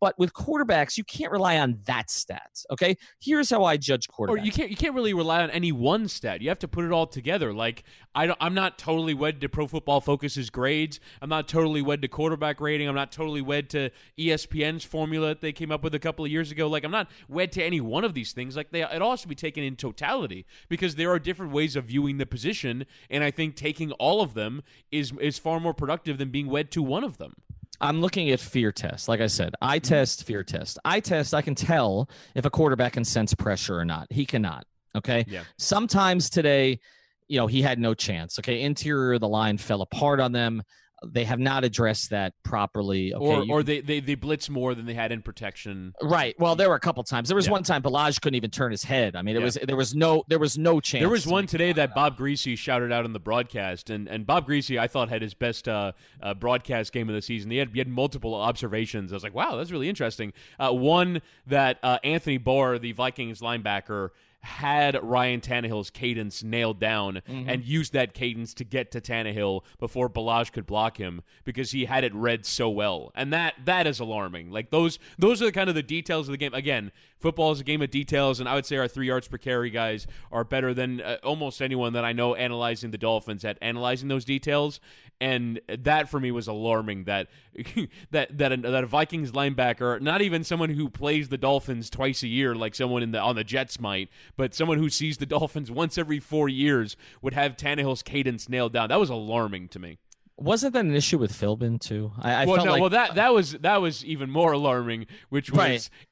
But 0.00 0.18
with 0.18 0.32
quarterbacks, 0.32 0.96
you 0.96 1.04
can't 1.04 1.30
rely 1.30 1.58
on 1.58 1.78
that 1.84 2.10
stat. 2.10 2.64
Okay, 2.70 2.96
here's 3.20 3.50
how 3.50 3.64
I 3.64 3.76
judge 3.76 4.08
quarterbacks. 4.08 4.28
Or 4.30 4.38
you 4.38 4.52
can't 4.52 4.70
you 4.70 4.76
can't 4.76 4.94
really 4.94 5.14
rely 5.14 5.42
on 5.42 5.50
any 5.50 5.72
one 5.72 6.08
stat. 6.08 6.40
You 6.40 6.48
have 6.48 6.58
to 6.60 6.68
put 6.68 6.84
it 6.84 6.92
all 6.92 7.06
together. 7.06 7.52
Like 7.52 7.84
I 8.14 8.26
don't, 8.26 8.38
I'm 8.40 8.54
not 8.54 8.78
totally 8.78 9.14
wed 9.14 9.40
to 9.42 9.48
Pro 9.48 9.66
Football 9.66 10.00
Focus's 10.00 10.50
grades. 10.50 11.00
I'm 11.20 11.28
not 11.28 11.48
totally 11.48 11.82
wed 11.82 12.02
to 12.02 12.08
quarterback 12.08 12.60
rating. 12.60 12.88
I'm 12.88 12.94
not 12.94 13.12
totally 13.12 13.42
wed 13.42 13.70
to 13.70 13.90
ESPN's 14.18 14.84
formula 14.84 15.28
that 15.28 15.40
they 15.40 15.52
came 15.52 15.70
up 15.70 15.84
with 15.84 15.94
a 15.94 15.98
couple 15.98 16.24
of 16.24 16.30
years 16.30 16.50
ago. 16.50 16.68
Like 16.68 16.84
I'm 16.84 16.90
not 16.90 17.08
wed 17.28 17.52
to 17.52 17.62
any 17.62 17.80
one 17.80 18.04
of 18.04 18.14
these 18.14 18.32
things. 18.32 18.56
Like 18.56 18.70
they, 18.70 18.82
it 18.82 19.02
all 19.02 19.16
to 19.22 19.28
be 19.28 19.34
taken 19.34 19.64
in 19.64 19.76
totality 19.76 20.46
because 20.68 20.94
there 20.94 21.10
are 21.10 21.18
different 21.18 21.52
ways 21.52 21.76
of 21.76 21.84
viewing 21.84 22.18
the 22.18 22.26
position, 22.26 22.86
and 23.10 23.24
I 23.24 23.30
think 23.30 23.56
taking 23.56 23.92
all 23.92 24.20
of 24.20 24.34
them 24.34 24.62
is 24.90 25.12
is 25.20 25.38
far 25.38 25.60
more 25.60 25.74
productive 25.74 26.18
than 26.18 26.30
being 26.30 26.48
wed 26.48 26.70
to 26.72 26.82
one 26.82 27.04
of 27.04 27.18
them. 27.18 27.34
I'm 27.80 28.00
looking 28.00 28.30
at 28.30 28.40
fear 28.40 28.72
test. 28.72 29.08
Like 29.08 29.20
I 29.20 29.26
said, 29.26 29.54
I 29.60 29.78
mm-hmm. 29.78 29.88
test, 29.88 30.24
fear 30.24 30.42
test. 30.42 30.78
I 30.84 31.00
test, 31.00 31.34
I 31.34 31.42
can 31.42 31.54
tell 31.54 32.08
if 32.34 32.44
a 32.44 32.50
quarterback 32.50 32.94
can 32.94 33.04
sense 33.04 33.34
pressure 33.34 33.78
or 33.78 33.84
not. 33.84 34.06
He 34.10 34.26
cannot. 34.26 34.66
Okay. 34.96 35.24
Yeah. 35.28 35.44
Sometimes 35.58 36.30
today, 36.30 36.80
you 37.28 37.38
know, 37.38 37.46
he 37.46 37.62
had 37.62 37.78
no 37.78 37.94
chance. 37.94 38.38
Okay. 38.38 38.62
Interior 38.62 39.14
of 39.14 39.20
the 39.20 39.28
line 39.28 39.58
fell 39.58 39.82
apart 39.82 40.18
on 40.18 40.32
them 40.32 40.62
they 41.06 41.24
have 41.24 41.38
not 41.38 41.64
addressed 41.64 42.10
that 42.10 42.34
properly. 42.42 43.14
Okay, 43.14 43.24
or 43.24 43.44
or 43.48 43.62
they, 43.62 43.80
they 43.80 44.00
they 44.00 44.14
blitz 44.14 44.48
more 44.48 44.74
than 44.74 44.86
they 44.86 44.94
had 44.94 45.12
in 45.12 45.22
protection. 45.22 45.94
Right. 46.02 46.38
Well, 46.38 46.56
there 46.56 46.68
were 46.68 46.74
a 46.74 46.80
couple 46.80 47.02
times. 47.04 47.28
There 47.28 47.36
was 47.36 47.46
yeah. 47.46 47.52
one 47.52 47.62
time 47.62 47.82
Ballage 47.82 48.20
couldn't 48.20 48.36
even 48.36 48.50
turn 48.50 48.70
his 48.70 48.84
head. 48.84 49.16
I 49.16 49.22
mean, 49.22 49.36
it 49.36 49.40
yeah. 49.40 49.44
was 49.44 49.58
there 49.62 49.76
was 49.76 49.94
no 49.94 50.24
there 50.28 50.38
was 50.38 50.58
no 50.58 50.80
chance. 50.80 51.02
There 51.02 51.08
was 51.08 51.26
one 51.26 51.46
today 51.46 51.72
that 51.72 51.94
Bob 51.94 52.18
Griese 52.18 52.56
shouted 52.58 52.92
out 52.92 53.04
on 53.04 53.12
the 53.12 53.20
broadcast, 53.20 53.90
and 53.90 54.08
and 54.08 54.26
Bob 54.26 54.48
Griese 54.48 54.78
I 54.78 54.86
thought 54.86 55.08
had 55.08 55.22
his 55.22 55.34
best 55.34 55.68
uh, 55.68 55.92
uh, 56.22 56.34
broadcast 56.34 56.92
game 56.92 57.08
of 57.08 57.14
the 57.14 57.22
season. 57.22 57.50
He 57.50 57.58
had 57.58 57.70
he 57.72 57.78
had 57.78 57.88
multiple 57.88 58.34
observations. 58.34 59.12
I 59.12 59.16
was 59.16 59.22
like, 59.22 59.34
wow, 59.34 59.56
that's 59.56 59.70
really 59.70 59.88
interesting. 59.88 60.32
Uh, 60.58 60.72
one 60.72 61.22
that 61.46 61.78
uh, 61.82 61.98
Anthony 62.02 62.38
Barr, 62.38 62.78
the 62.78 62.92
Vikings 62.92 63.40
linebacker 63.40 64.10
had 64.40 64.98
Ryan 65.02 65.40
Tannehill's 65.40 65.90
cadence 65.90 66.42
nailed 66.42 66.78
down 66.78 67.22
mm-hmm. 67.28 67.48
and 67.48 67.64
used 67.64 67.92
that 67.92 68.14
cadence 68.14 68.54
to 68.54 68.64
get 68.64 68.90
to 68.92 69.00
Tannehill 69.00 69.62
before 69.78 70.08
Ballage 70.08 70.52
could 70.52 70.66
block 70.66 70.96
him 70.96 71.22
because 71.44 71.72
he 71.72 71.86
had 71.86 72.04
it 72.04 72.14
read 72.14 72.46
so 72.46 72.68
well. 72.70 73.10
And 73.14 73.32
that 73.32 73.54
that 73.64 73.86
is 73.86 74.00
alarming. 74.00 74.50
Like 74.50 74.70
those 74.70 74.98
those 75.18 75.42
are 75.42 75.46
the 75.46 75.52
kind 75.52 75.68
of 75.68 75.74
the 75.74 75.82
details 75.82 76.28
of 76.28 76.32
the 76.32 76.38
game. 76.38 76.54
Again, 76.54 76.92
football 77.18 77.52
is 77.52 77.60
a 77.60 77.64
game 77.64 77.82
of 77.82 77.90
details, 77.90 78.40
and 78.40 78.48
I 78.48 78.54
would 78.54 78.66
say 78.66 78.76
our 78.76 78.88
three 78.88 79.06
yards 79.06 79.28
per 79.28 79.38
carry 79.38 79.70
guys 79.70 80.06
are 80.30 80.44
better 80.44 80.74
than 80.74 81.00
uh, 81.00 81.18
almost 81.22 81.60
anyone 81.60 81.92
that 81.94 82.04
I 82.04 82.12
know 82.12 82.34
analyzing 82.34 82.90
the 82.90 82.98
Dolphins 82.98 83.44
at 83.44 83.58
analyzing 83.60 84.08
those 84.08 84.24
details. 84.24 84.80
And 85.20 85.60
that 85.66 86.08
for 86.08 86.20
me 86.20 86.30
was 86.30 86.46
alarming. 86.46 87.04
That 87.04 87.26
that 88.12 88.38
that 88.38 88.52
a, 88.52 88.56
that 88.58 88.84
a 88.84 88.86
Vikings 88.86 89.32
linebacker, 89.32 90.00
not 90.00 90.22
even 90.22 90.44
someone 90.44 90.70
who 90.70 90.88
plays 90.88 91.28
the 91.28 91.38
Dolphins 91.38 91.90
twice 91.90 92.22
a 92.22 92.28
year, 92.28 92.54
like 92.54 92.74
someone 92.74 93.02
in 93.02 93.10
the 93.10 93.20
on 93.20 93.34
the 93.34 93.42
Jets 93.42 93.80
might, 93.80 94.10
but 94.36 94.54
someone 94.54 94.78
who 94.78 94.88
sees 94.88 95.18
the 95.18 95.26
Dolphins 95.26 95.70
once 95.70 95.98
every 95.98 96.20
four 96.20 96.48
years 96.48 96.96
would 97.20 97.34
have 97.34 97.56
Tannehill's 97.56 98.02
cadence 98.02 98.48
nailed 98.48 98.72
down. 98.72 98.90
That 98.90 99.00
was 99.00 99.10
alarming 99.10 99.68
to 99.68 99.80
me. 99.80 99.98
Wasn't 100.40 100.72
that 100.74 100.84
an 100.84 100.94
issue 100.94 101.18
with 101.18 101.32
Philbin 101.32 101.80
too? 101.80 102.12
I, 102.20 102.42
I 102.42 102.44
well, 102.44 102.56
felt 102.56 102.66
no, 102.66 102.72
like 102.72 102.80
well 102.80 102.90
that 102.90 103.16
that 103.16 103.34
was 103.34 103.52
that 103.52 103.80
was 103.80 104.04
even 104.04 104.30
more 104.30 104.52
alarming, 104.52 105.06
which 105.30 105.50
was 105.50 105.58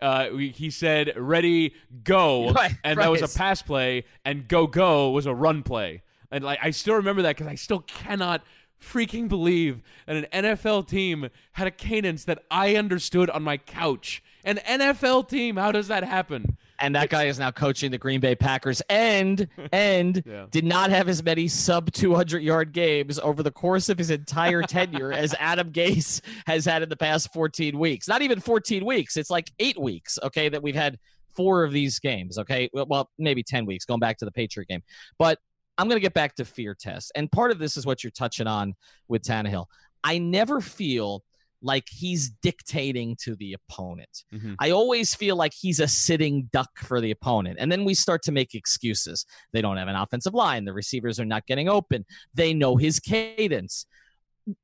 Right. 0.02 0.28
uh, 0.30 0.36
he 0.36 0.68
said 0.70 1.12
ready 1.16 1.74
go, 2.02 2.50
Right, 2.52 2.74
and 2.82 2.98
that 2.98 3.10
was 3.10 3.22
a 3.22 3.38
pass 3.38 3.62
play, 3.62 4.04
and 4.24 4.48
go 4.48 4.66
go 4.66 5.10
was 5.10 5.26
a 5.26 5.34
run 5.34 5.62
play, 5.62 6.02
and 6.30 6.42
like 6.42 6.58
I 6.60 6.70
still 6.70 6.94
remember 6.96 7.22
that 7.22 7.36
because 7.36 7.46
I 7.46 7.54
still 7.54 7.80
cannot 7.80 8.42
freaking 8.82 9.28
believe 9.28 9.80
that 10.06 10.16
an 10.16 10.44
NFL 10.44 10.88
team 10.88 11.28
had 11.52 11.66
a 11.66 11.70
cadence 11.70 12.24
that 12.24 12.42
I 12.50 12.74
understood 12.76 13.30
on 13.30 13.42
my 13.42 13.56
couch. 13.56 14.22
An 14.46 14.56
NFL 14.66 15.28
team, 15.28 15.56
how 15.56 15.72
does 15.72 15.88
that 15.88 16.04
happen? 16.04 16.56
and 16.78 16.94
that 16.94 17.08
guy 17.08 17.24
is 17.24 17.38
now 17.38 17.50
coaching 17.50 17.90
the 17.90 17.96
Green 17.96 18.20
Bay 18.20 18.34
Packers 18.34 18.82
and 18.90 19.48
and 19.72 20.22
Yeah. 20.26 20.44
did 20.50 20.64
not 20.66 20.90
have 20.90 21.08
as 21.08 21.22
many 21.22 21.48
sub 21.48 21.90
200 21.90 22.42
yard 22.42 22.72
games 22.72 23.18
over 23.18 23.42
the 23.42 23.50
course 23.50 23.88
of 23.88 23.96
his 23.96 24.10
entire 24.10 24.60
tenure 24.62 25.10
as 25.10 25.34
Adam 25.40 25.72
Gase 25.72 26.20
has 26.46 26.66
had 26.66 26.82
in 26.82 26.90
the 26.90 26.96
past 26.96 27.32
14 27.32 27.78
weeks. 27.78 28.06
Not 28.06 28.20
even 28.22 28.40
14 28.40 28.84
weeks. 28.84 29.16
It's 29.16 29.30
like 29.30 29.50
8 29.58 29.80
weeks, 29.80 30.18
okay, 30.22 30.50
that 30.50 30.62
we've 30.62 30.74
had 30.74 30.98
four 31.34 31.64
of 31.64 31.72
these 31.72 31.98
games, 31.98 32.36
okay? 32.38 32.68
Well, 32.74 32.86
well 32.86 33.10
maybe 33.18 33.42
10 33.42 33.64
weeks 33.64 33.84
going 33.86 34.00
back 34.00 34.18
to 34.18 34.26
the 34.26 34.32
Patriot 34.32 34.68
game. 34.68 34.82
But 35.18 35.38
I'm 35.78 35.88
going 35.88 35.96
to 35.96 36.02
get 36.04 36.12
back 36.14 36.34
to 36.36 36.44
fear 36.44 36.74
test. 36.74 37.10
And 37.14 37.32
part 37.32 37.50
of 37.52 37.58
this 37.58 37.78
is 37.78 37.86
what 37.86 38.04
you're 38.04 38.10
touching 38.10 38.46
on 38.46 38.74
with 39.08 39.22
Tannehill. 39.22 39.64
I 40.04 40.18
never 40.18 40.60
feel 40.60 41.24
like 41.62 41.88
he's 41.90 42.30
dictating 42.30 43.16
to 43.22 43.34
the 43.36 43.54
opponent. 43.54 44.24
Mhm. 44.32 44.56
I 44.58 44.70
always 44.70 45.14
feel 45.14 45.36
like 45.36 45.52
he's 45.54 45.80
a 45.80 45.88
sitting 45.88 46.48
duck 46.52 46.70
for 46.78 47.00
the 47.00 47.10
opponent. 47.10 47.56
And 47.58 47.70
then 47.70 47.84
we 47.84 47.94
start 47.94 48.22
to 48.24 48.32
make 48.32 48.54
excuses. 48.54 49.24
They 49.52 49.62
don't 49.62 49.76
have 49.76 49.88
an 49.88 49.96
offensive 49.96 50.34
line. 50.34 50.64
The 50.64 50.72
receivers 50.72 51.18
are 51.18 51.24
not 51.24 51.46
getting 51.46 51.68
open. 51.68 52.04
They 52.34 52.54
know 52.54 52.76
his 52.76 53.00
cadence. 53.00 53.86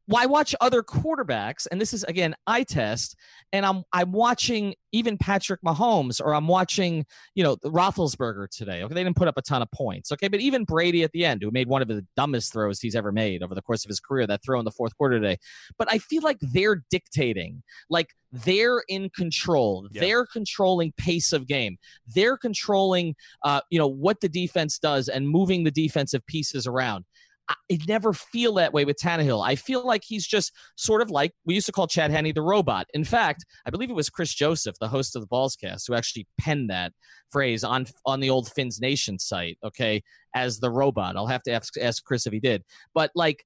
Why 0.07 0.27
watch 0.27 0.55
other 0.61 0.83
quarterbacks? 0.83 1.67
And 1.71 1.81
this 1.81 1.93
is 1.93 2.05
again 2.05 2.35
eye 2.47 2.63
test. 2.63 3.17
And 3.53 3.67
I'm 3.67 3.85
I'm 3.93 4.13
watching 4.13 4.75
even 4.93 5.17
Patrick 5.19 5.61
Mahomes, 5.67 6.21
or 6.23 6.35
I'm 6.35 6.49
watching 6.49 7.05
you 7.35 7.43
know 7.43 7.57
Roethlisberger 7.57 8.49
today. 8.51 8.83
Okay, 8.83 8.95
they 8.95 9.03
didn't 9.03 9.17
put 9.17 9.29
up 9.29 9.37
a 9.37 9.43
ton 9.43 9.63
of 9.63 9.71
points. 9.73 10.13
Okay, 10.13 10.29
but 10.29 10.41
even 10.41 10.65
Brady 10.65 11.03
at 11.03 11.13
the 11.13 11.25
end, 11.25 11.43
who 11.43 11.51
made 11.51 11.69
one 11.69 11.83
of 11.83 11.89
the 11.89 12.07
dumbest 12.17 12.53
throws 12.53 12.81
he's 12.81 12.95
ever 12.95 13.13
made 13.13 13.43
over 13.43 13.55
the 13.55 13.63
course 13.63 13.85
of 13.85 13.89
his 13.89 14.01
career, 14.01 14.27
that 14.27 14.43
throw 14.45 14.59
in 14.59 14.65
the 14.65 14.71
fourth 14.71 14.97
quarter 14.97 15.19
today. 15.19 15.39
But 15.79 15.89
I 15.91 15.99
feel 15.99 16.23
like 16.23 16.39
they're 16.41 16.85
dictating, 16.91 17.63
like 17.91 18.09
they're 18.33 18.83
in 18.89 19.11
control. 19.11 19.89
Yeah. 19.91 20.01
They're 20.01 20.27
controlling 20.27 20.93
pace 20.97 21.33
of 21.33 21.47
game. 21.47 21.77
They're 22.15 22.39
controlling, 22.39 23.15
uh, 23.45 23.61
you 23.71 23.79
know, 23.79 23.87
what 23.87 24.21
the 24.21 24.29
defense 24.29 24.79
does 24.79 25.09
and 25.09 25.29
moving 25.29 25.65
the 25.65 25.71
defensive 25.71 26.25
pieces 26.27 26.67
around. 26.67 27.05
I 27.71 27.79
never 27.89 28.13
feel 28.13 28.55
that 28.55 28.73
way 28.73 28.85
with 28.85 28.97
Tannehill. 28.97 29.45
I 29.45 29.55
feel 29.55 29.87
like 29.87 30.03
he's 30.05 30.27
just 30.27 30.53
sort 30.77 31.03
of 31.03 31.11
like 31.11 31.33
we 31.45 31.55
used 31.55 31.67
to 31.67 31.73
call 31.73 31.87
Chad 31.87 32.11
Henne 32.11 32.33
the 32.35 32.43
robot. 32.43 32.87
In 32.95 33.05
fact, 33.05 33.45
I 33.67 33.71
believe 33.71 33.91
it 33.91 33.97
was 33.97 34.11
Chris 34.11 34.33
Joseph, 34.35 34.77
the 34.81 34.89
host 34.89 35.17
of 35.17 35.23
the 35.23 35.29
Ballscast, 35.29 35.85
who 35.87 35.95
actually 35.95 36.27
penned 36.41 36.71
that 36.71 36.93
phrase 37.31 37.65
on 37.65 37.87
on 38.07 38.21
the 38.21 38.31
old 38.31 38.51
Finns 38.53 38.81
Nation 38.81 39.19
site. 39.19 39.59
Okay, 39.65 40.03
as 40.35 40.61
the 40.61 40.71
robot. 40.71 41.17
I'll 41.17 41.27
have 41.27 41.43
to 41.45 41.53
ask 41.53 41.75
ask 41.81 42.05
Chris 42.05 42.27
if 42.27 42.33
he 42.33 42.41
did. 42.41 42.63
But 42.95 43.11
like, 43.15 43.45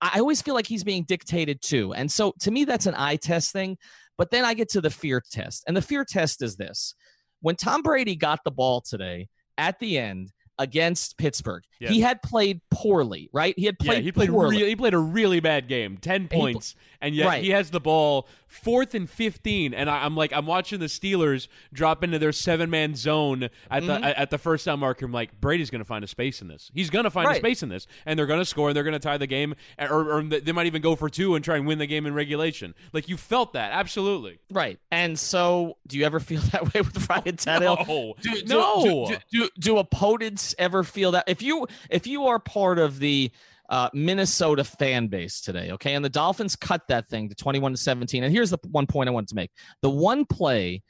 I 0.00 0.18
always 0.18 0.42
feel 0.42 0.54
like 0.54 0.66
he's 0.66 0.84
being 0.84 1.04
dictated 1.04 1.62
to, 1.62 1.92
and 1.94 2.10
so 2.10 2.34
to 2.40 2.50
me, 2.50 2.64
that's 2.64 2.86
an 2.86 2.94
eye 2.96 3.16
test 3.16 3.52
thing. 3.52 3.78
But 4.18 4.30
then 4.30 4.44
I 4.44 4.54
get 4.54 4.68
to 4.70 4.80
the 4.80 4.90
fear 4.90 5.22
test, 5.30 5.64
and 5.66 5.76
the 5.76 5.82
fear 5.82 6.04
test 6.04 6.42
is 6.42 6.56
this: 6.56 6.94
when 7.40 7.56
Tom 7.56 7.82
Brady 7.82 8.16
got 8.16 8.40
the 8.44 8.50
ball 8.50 8.80
today 8.80 9.28
at 9.58 9.78
the 9.78 9.98
end 9.98 10.30
against 10.60 11.16
Pittsburgh, 11.16 11.64
he 11.78 12.00
had 12.02 12.22
played 12.22 12.60
poorly, 12.70 13.30
right? 13.32 13.54
He 13.58 13.64
had 13.64 13.78
played 13.78 13.96
yeah, 13.98 14.02
he 14.02 14.12
played 14.12 14.28
poorly. 14.28 14.58
really, 14.58 14.68
he 14.68 14.76
played 14.76 14.94
a 14.94 14.98
really 14.98 15.40
bad 15.40 15.66
game, 15.66 15.96
ten 15.96 16.28
points, 16.28 16.74
and 17.00 17.14
yet 17.14 17.26
Right. 17.26 17.42
he 17.42 17.50
has 17.50 17.70
the 17.70 17.80
ball 17.80 18.28
fourth 18.46 18.94
and 18.94 19.08
fifteen, 19.08 19.72
and 19.72 19.88
I, 19.88 20.04
I'm 20.04 20.14
like, 20.14 20.32
I'm 20.34 20.44
watching 20.46 20.78
the 20.80 20.86
Steelers 20.86 21.48
drop 21.72 22.04
into 22.04 22.18
their 22.18 22.32
seven 22.32 22.68
man 22.68 22.94
zone 22.94 23.44
at 23.70 23.86
the 23.86 23.94
Mm-hmm. 23.94 24.04
at 24.04 24.28
the 24.30 24.36
first 24.38 24.66
down 24.66 24.78
marker. 24.80 25.06
I'm 25.06 25.12
like, 25.12 25.40
Brady's 25.40 25.70
going 25.70 25.78
to 25.80 25.84
find 25.86 26.04
a 26.04 26.08
space 26.08 26.42
in 26.42 26.48
this. 26.48 26.70
He's 26.74 26.90
going 26.90 27.04
to 27.04 27.10
find 27.10 27.30
a 27.30 27.34
space 27.36 27.62
in 27.62 27.70
this, 27.70 27.86
and 28.04 28.18
they're 28.18 28.26
going 28.26 28.40
to 28.40 28.44
score, 28.44 28.68
and 28.68 28.76
they're 28.76 28.84
going 28.84 28.92
to 28.92 28.98
tie 28.98 29.16
the 29.16 29.26
game, 29.26 29.54
or, 29.78 30.18
or 30.18 30.22
they 30.22 30.52
might 30.52 30.66
even 30.66 30.82
go 30.82 30.94
for 30.96 31.08
two 31.08 31.34
and 31.34 31.42
try 31.44 31.56
and 31.56 31.66
win 31.66 31.78
the 31.78 31.86
game 31.86 32.04
in 32.06 32.12
regulation. 32.12 32.74
Like 32.92 33.08
you 33.08 33.16
felt 33.16 33.54
that, 33.54 33.72
absolutely. 33.72 34.38
Right. 34.50 34.78
And 34.90 35.18
so, 35.18 35.78
do 35.86 35.96
you 35.98 36.04
ever 36.04 36.20
feel 36.20 36.40
that 36.52 36.74
way 36.74 36.82
with 36.82 37.08
Ryan 37.08 37.22
Tannehill? 37.36 37.88
No, 37.88 38.14
Do, 38.20 38.34
do- 38.42 38.46
no. 38.46 39.06
Do, 39.08 39.16
do, 39.16 39.18
do, 39.30 39.48
do 39.58 39.78
opponents 39.78 40.49
ever 40.58 40.84
feel 40.84 41.12
that? 41.12 41.24
If 41.28 41.42
you 41.42 41.66
if 41.90 42.06
you 42.06 42.26
are 42.26 42.38
part 42.38 42.78
of 42.78 42.98
the 42.98 43.30
uh, 43.68 43.88
Minnesota 43.92 44.64
fan 44.64 45.06
base 45.06 45.40
today, 45.40 45.70
okay, 45.72 45.94
and 45.94 46.04
the 46.04 46.08
Dolphins 46.10 46.56
cut 46.56 46.88
that 46.88 47.08
thing 47.08 47.28
to 47.28 47.34
twenty 47.34 47.58
one 47.58 47.72
to 47.72 47.78
seventeen. 47.78 48.24
And 48.24 48.32
here's 48.32 48.50
the 48.50 48.58
one 48.70 48.86
point 48.86 49.08
I 49.08 49.12
wanted 49.12 49.28
to 49.28 49.34
make: 49.36 49.50
the 49.82 49.90
one 49.90 50.24
play 50.24 50.82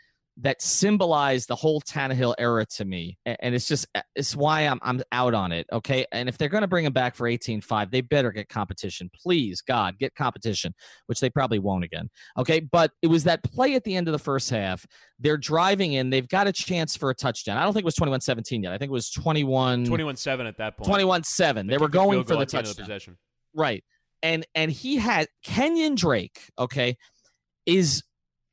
that 0.43 0.63
symbolize 0.63 1.47
the 1.47 1.55
whole 1.55 1.81
Tannehill 1.81 2.35
era 2.39 2.65
to 2.65 2.85
me, 2.85 3.19
and 3.27 3.55
it's 3.55 3.67
just 3.67 3.87
it's 4.15 4.35
why 4.35 4.63
I'm 4.63 4.79
I'm 4.83 5.03
out 5.13 5.35
on 5.35 5.53
it. 5.53 5.67
Okay, 5.73 6.07
and 6.13 6.29
if 6.29 6.39
they're 6.39 6.49
going 6.49 6.63
to 6.63 6.69
bring 6.69 6.85
him 6.85 6.93
back 6.93 7.15
for 7.15 7.29
18-5, 7.29 7.91
they 7.91 8.01
better 8.01 8.33
get 8.33 8.49
competition, 8.49 9.11
please, 9.15 9.61
God, 9.61 9.99
get 9.99 10.15
competition, 10.15 10.75
which 11.07 11.21
they 11.21 11.31
probably 11.31 11.59
won't 11.59 11.85
again. 11.85 12.09
Okay, 12.39 12.61
but 12.61 12.93
it 13.03 13.09
was 13.09 13.25
that 13.25 13.43
play 13.43 13.75
at 13.75 13.85
the 13.85 13.95
end 13.95 14.09
of 14.09 14.13
the 14.13 14.19
first 14.19 14.51
half. 14.51 14.87
They're 15.19 15.37
driving 15.37 15.93
in. 15.93 16.11
They've 16.11 16.29
got 16.29 16.47
a 16.47 16.53
chance 16.53 16.97
for 16.97 17.11
a 17.11 17.15
touchdown. 17.15 17.59
I 17.59 17.65
don't 17.65 17.73
think 17.73 17.83
it 17.83 17.87
was 17.87 17.97
21-17 17.97 18.63
yet. 18.63 18.73
I 18.73 18.79
think 18.79 18.91
it 18.91 18.93
was 18.93 19.11
21 19.11 19.85
21 19.85 20.17
seven 20.17 20.47
at 20.47 20.57
that 20.59 20.77
point. 20.77 20.91
21-7. 20.91 21.69
They, 21.69 21.77
were 21.77 21.87
kicked 21.87 21.93
the 21.93 21.99
going 21.99 22.25
for 22.25 22.37
the 22.37 22.47
touchdown. 22.47 22.75
possession. 22.75 23.19
Right. 23.55 23.85
And 24.23 24.47
and 24.55 24.71
he 24.71 24.97
had 24.97 25.29
Kenyon 25.43 25.95
Drake, 25.95 26.41
okay, 26.59 26.97
is 27.65 28.03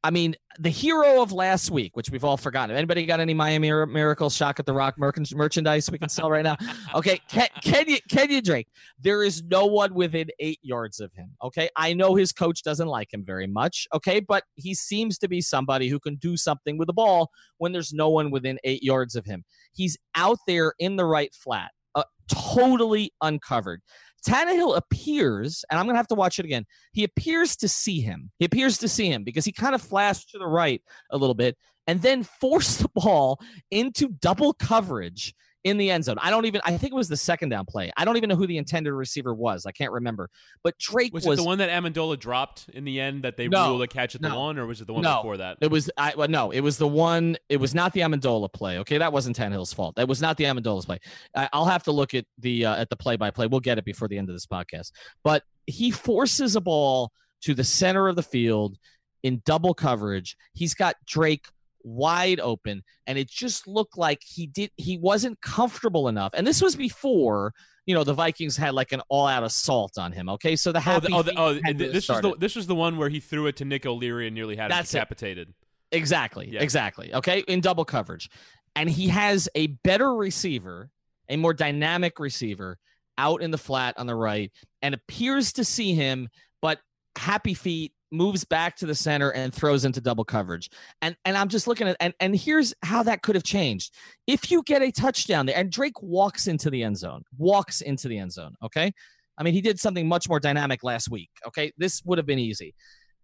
I 0.03 0.11
mean, 0.11 0.35
the 0.59 0.69
hero 0.69 1.21
of 1.21 1.31
last 1.31 1.71
week, 1.71 1.95
which 1.97 2.09
we've 2.11 2.23
all 2.23 2.37
forgotten. 2.37 2.75
Anybody 2.75 3.05
got 3.05 3.19
any 3.19 3.33
Miami 3.33 3.67
Mir- 3.69 3.85
Miracle 3.87 4.29
Shock 4.29 4.59
at 4.59 4.65
the 4.65 4.73
Rock 4.73 4.95
merc- 4.97 5.31
merchandise 5.33 5.89
we 5.89 5.97
can 5.97 6.07
sell 6.09 6.29
right 6.29 6.43
now? 6.43 6.55
Okay, 6.95 7.19
Ken- 7.29 7.49
Kenyon, 7.61 7.99
Kenyon 8.09 8.43
Drake. 8.43 8.67
There 8.99 9.23
is 9.23 9.43
no 9.43 9.65
one 9.65 9.93
within 9.93 10.29
eight 10.39 10.59
yards 10.63 10.99
of 10.99 11.11
him. 11.13 11.31
Okay, 11.43 11.69
I 11.75 11.93
know 11.93 12.15
his 12.15 12.31
coach 12.31 12.63
doesn't 12.63 12.87
like 12.87 13.13
him 13.13 13.23
very 13.25 13.45
much. 13.45 13.87
Okay, 13.93 14.19
but 14.19 14.43
he 14.55 14.73
seems 14.73 15.17
to 15.19 15.27
be 15.27 15.41
somebody 15.41 15.89
who 15.89 15.99
can 15.99 16.15
do 16.15 16.37
something 16.37 16.77
with 16.77 16.87
the 16.87 16.93
ball 16.93 17.29
when 17.57 17.71
there's 17.71 17.93
no 17.93 18.09
one 18.09 18.31
within 18.31 18.57
eight 18.63 18.81
yards 18.81 19.15
of 19.15 19.25
him. 19.25 19.43
He's 19.73 19.97
out 20.15 20.39
there 20.47 20.73
in 20.79 20.95
the 20.95 21.05
right 21.05 21.33
flat, 21.35 21.71
uh, 21.93 22.03
totally 22.29 23.11
uncovered. 23.21 23.81
Tannehill 24.25 24.77
appears, 24.77 25.63
and 25.69 25.79
I'm 25.79 25.85
going 25.85 25.95
to 25.95 25.99
have 25.99 26.07
to 26.07 26.15
watch 26.15 26.39
it 26.39 26.45
again. 26.45 26.65
He 26.93 27.03
appears 27.03 27.55
to 27.57 27.67
see 27.67 28.01
him. 28.01 28.31
He 28.39 28.45
appears 28.45 28.77
to 28.79 28.87
see 28.87 29.09
him 29.09 29.23
because 29.23 29.45
he 29.45 29.51
kind 29.51 29.75
of 29.75 29.81
flashed 29.81 30.31
to 30.31 30.39
the 30.39 30.47
right 30.47 30.81
a 31.11 31.17
little 31.17 31.35
bit 31.35 31.57
and 31.85 32.01
then 32.01 32.23
forced 32.23 32.79
the 32.79 32.89
ball 32.89 33.39
into 33.71 34.09
double 34.09 34.53
coverage 34.53 35.33
in 35.67 35.77
the 35.77 35.91
end 35.91 36.05
zone. 36.05 36.17
I 36.21 36.29
don't 36.29 36.45
even, 36.45 36.61
I 36.65 36.77
think 36.77 36.93
it 36.93 36.95
was 36.95 37.09
the 37.09 37.17
second 37.17 37.49
down 37.49 37.65
play. 37.65 37.91
I 37.95 38.05
don't 38.05 38.17
even 38.17 38.29
know 38.29 38.35
who 38.35 38.47
the 38.47 38.57
intended 38.57 38.93
receiver 38.93 39.33
was. 39.33 39.65
I 39.65 39.71
can't 39.71 39.91
remember. 39.91 40.29
But 40.63 40.77
Drake 40.77 41.13
Was, 41.13 41.25
was, 41.25 41.39
it 41.39 41.41
the 41.41 41.47
one 41.47 41.57
that 41.59 41.69
Amendola 41.69 42.19
dropped 42.19 42.69
in 42.69 42.83
the 42.85 42.99
end 42.99 43.23
that 43.23 43.37
they 43.37 43.47
No, 43.47 43.69
ruled 43.69 43.83
a 43.83 43.87
catch 43.87 44.15
at 44.15 44.21
the 44.21 44.29
no. 44.29 44.39
one, 44.39 44.57
or 44.57 44.65
was 44.65 44.81
it 44.81 44.87
the 44.87 44.93
one 44.93 45.03
No. 45.03 45.17
before 45.17 45.37
that? 45.37 45.57
It 45.61 45.69
was 45.71 45.89
I 45.97 46.13
well, 46.15 46.27
no, 46.27 46.51
it 46.51 46.61
was 46.61 46.77
the 46.77 46.87
one. 46.87 47.37
It 47.49 47.57
was 47.57 47.75
not 47.75 47.93
the 47.93 48.01
Amendola 48.01 48.51
play. 48.51 48.79
Okay, 48.79 48.97
that 48.97 49.11
wasn't 49.13 49.37
Tannehill's 49.37 49.73
fault. 49.73 49.95
That 49.95 50.07
was 50.07 50.21
not 50.21 50.37
the 50.37 50.45
Amendola's 50.45 50.85
play. 50.85 50.99
I, 51.35 51.49
I'll 51.53 51.65
have 51.65 51.83
to 51.83 51.91
look 51.91 52.13
at 52.13 52.25
the 52.37 52.65
uh, 52.65 52.75
at 52.75 52.89
the 52.89 52.95
play 52.95 53.15
by 53.15 53.31
play. 53.31 53.47
We'll 53.47 53.59
get 53.59 53.77
it 53.77 53.85
before 53.85 54.07
the 54.07 54.17
end 54.17 54.29
of 54.29 54.35
this 54.35 54.45
podcast. 54.45 54.91
But 55.23 55.43
he 55.65 55.91
forces 55.91 56.55
a 56.55 56.61
ball 56.61 57.11
to 57.41 57.53
the 57.53 57.63
center 57.63 58.07
of 58.07 58.15
the 58.15 58.23
field 58.23 58.77
in 59.23 59.41
double 59.45 59.73
coverage. 59.73 60.37
He's 60.53 60.73
got 60.73 60.95
Drake 61.05 61.45
wide 61.87 62.39
open, 62.39 62.83
and 63.05 63.17
it 63.17 63.29
just 63.29 63.67
looked 63.67 63.97
like 63.97 64.19
he 64.25 64.47
did. 64.47 64.71
He 64.75 64.97
wasn't 64.97 65.39
comfortable 65.41 66.07
enough. 66.07 66.31
And 66.33 66.45
this 66.45 66.61
was 66.61 66.75
before. 66.75 67.53
You 67.85 67.95
know 67.95 68.03
the 68.03 68.13
Vikings 68.13 68.57
had 68.57 68.73
like 68.73 68.91
an 68.91 69.01
all-out 69.07 69.43
assault 69.43 69.97
on 69.97 70.11
him. 70.11 70.27
Okay, 70.27 70.57
so 70.57 70.73
the 70.73 70.79
Oh, 70.79 70.81
happy 70.81 71.07
the, 71.07 71.13
oh, 71.15 71.21
the, 71.23 71.33
oh 71.37 71.53
had 71.63 71.77
th- 71.79 71.93
this 71.93 72.09
was 72.09 72.17
started. 72.17 72.33
the 72.33 72.37
this 72.37 72.55
was 72.57 72.67
the 72.67 72.75
one 72.75 72.97
where 72.97 73.07
he 73.07 73.21
threw 73.21 73.47
it 73.47 73.55
to 73.57 73.65
Nick 73.65 73.85
O'Leary 73.85 74.27
and 74.27 74.35
nearly 74.35 74.57
had 74.57 74.69
That's 74.69 74.93
it. 74.93 74.97
him 74.97 75.01
decapitated. 75.03 75.53
Exactly. 75.93 76.49
Yeah. 76.51 76.61
Exactly. 76.61 77.13
Okay. 77.13 77.45
In 77.47 77.61
double 77.61 77.85
coverage. 77.85 78.29
And 78.75 78.89
he 78.89 79.07
has 79.07 79.47
a 79.55 79.67
better 79.67 80.13
receiver, 80.13 80.89
a 81.29 81.37
more 81.37 81.53
dynamic 81.53 82.19
receiver 82.19 82.77
out 83.17 83.41
in 83.41 83.51
the 83.51 83.57
flat 83.57 83.95
on 83.97 84.05
the 84.05 84.15
right 84.15 84.51
and 84.81 84.93
appears 84.93 85.53
to 85.53 85.63
see 85.63 85.93
him, 85.93 86.27
but 86.61 86.79
happy 87.17 87.53
feet 87.53 87.93
moves 88.11 88.43
back 88.45 88.75
to 88.77 88.85
the 88.85 88.95
center 88.95 89.31
and 89.31 89.53
throws 89.53 89.85
into 89.85 90.01
double 90.01 90.23
coverage. 90.23 90.69
And 91.01 91.15
and 91.25 91.37
I'm 91.37 91.49
just 91.49 91.67
looking 91.67 91.87
at 91.87 91.97
and 91.99 92.13
and 92.19 92.35
here's 92.35 92.73
how 92.83 93.03
that 93.03 93.21
could 93.21 93.35
have 93.35 93.43
changed. 93.43 93.93
If 94.27 94.51
you 94.51 94.63
get 94.63 94.81
a 94.81 94.91
touchdown 94.91 95.45
there 95.45 95.57
and 95.57 95.71
Drake 95.71 96.01
walks 96.01 96.47
into 96.47 96.69
the 96.69 96.83
end 96.83 96.97
zone, 96.97 97.23
walks 97.37 97.81
into 97.81 98.07
the 98.07 98.17
end 98.17 98.31
zone, 98.31 98.55
okay? 98.63 98.91
I 99.37 99.43
mean, 99.43 99.53
he 99.53 99.61
did 99.61 99.79
something 99.79 100.07
much 100.07 100.27
more 100.27 100.39
dynamic 100.39 100.83
last 100.83 101.11
week, 101.11 101.29
okay? 101.45 101.71
This 101.77 102.01
would 102.05 102.17
have 102.17 102.25
been 102.25 102.39
easy. 102.39 102.73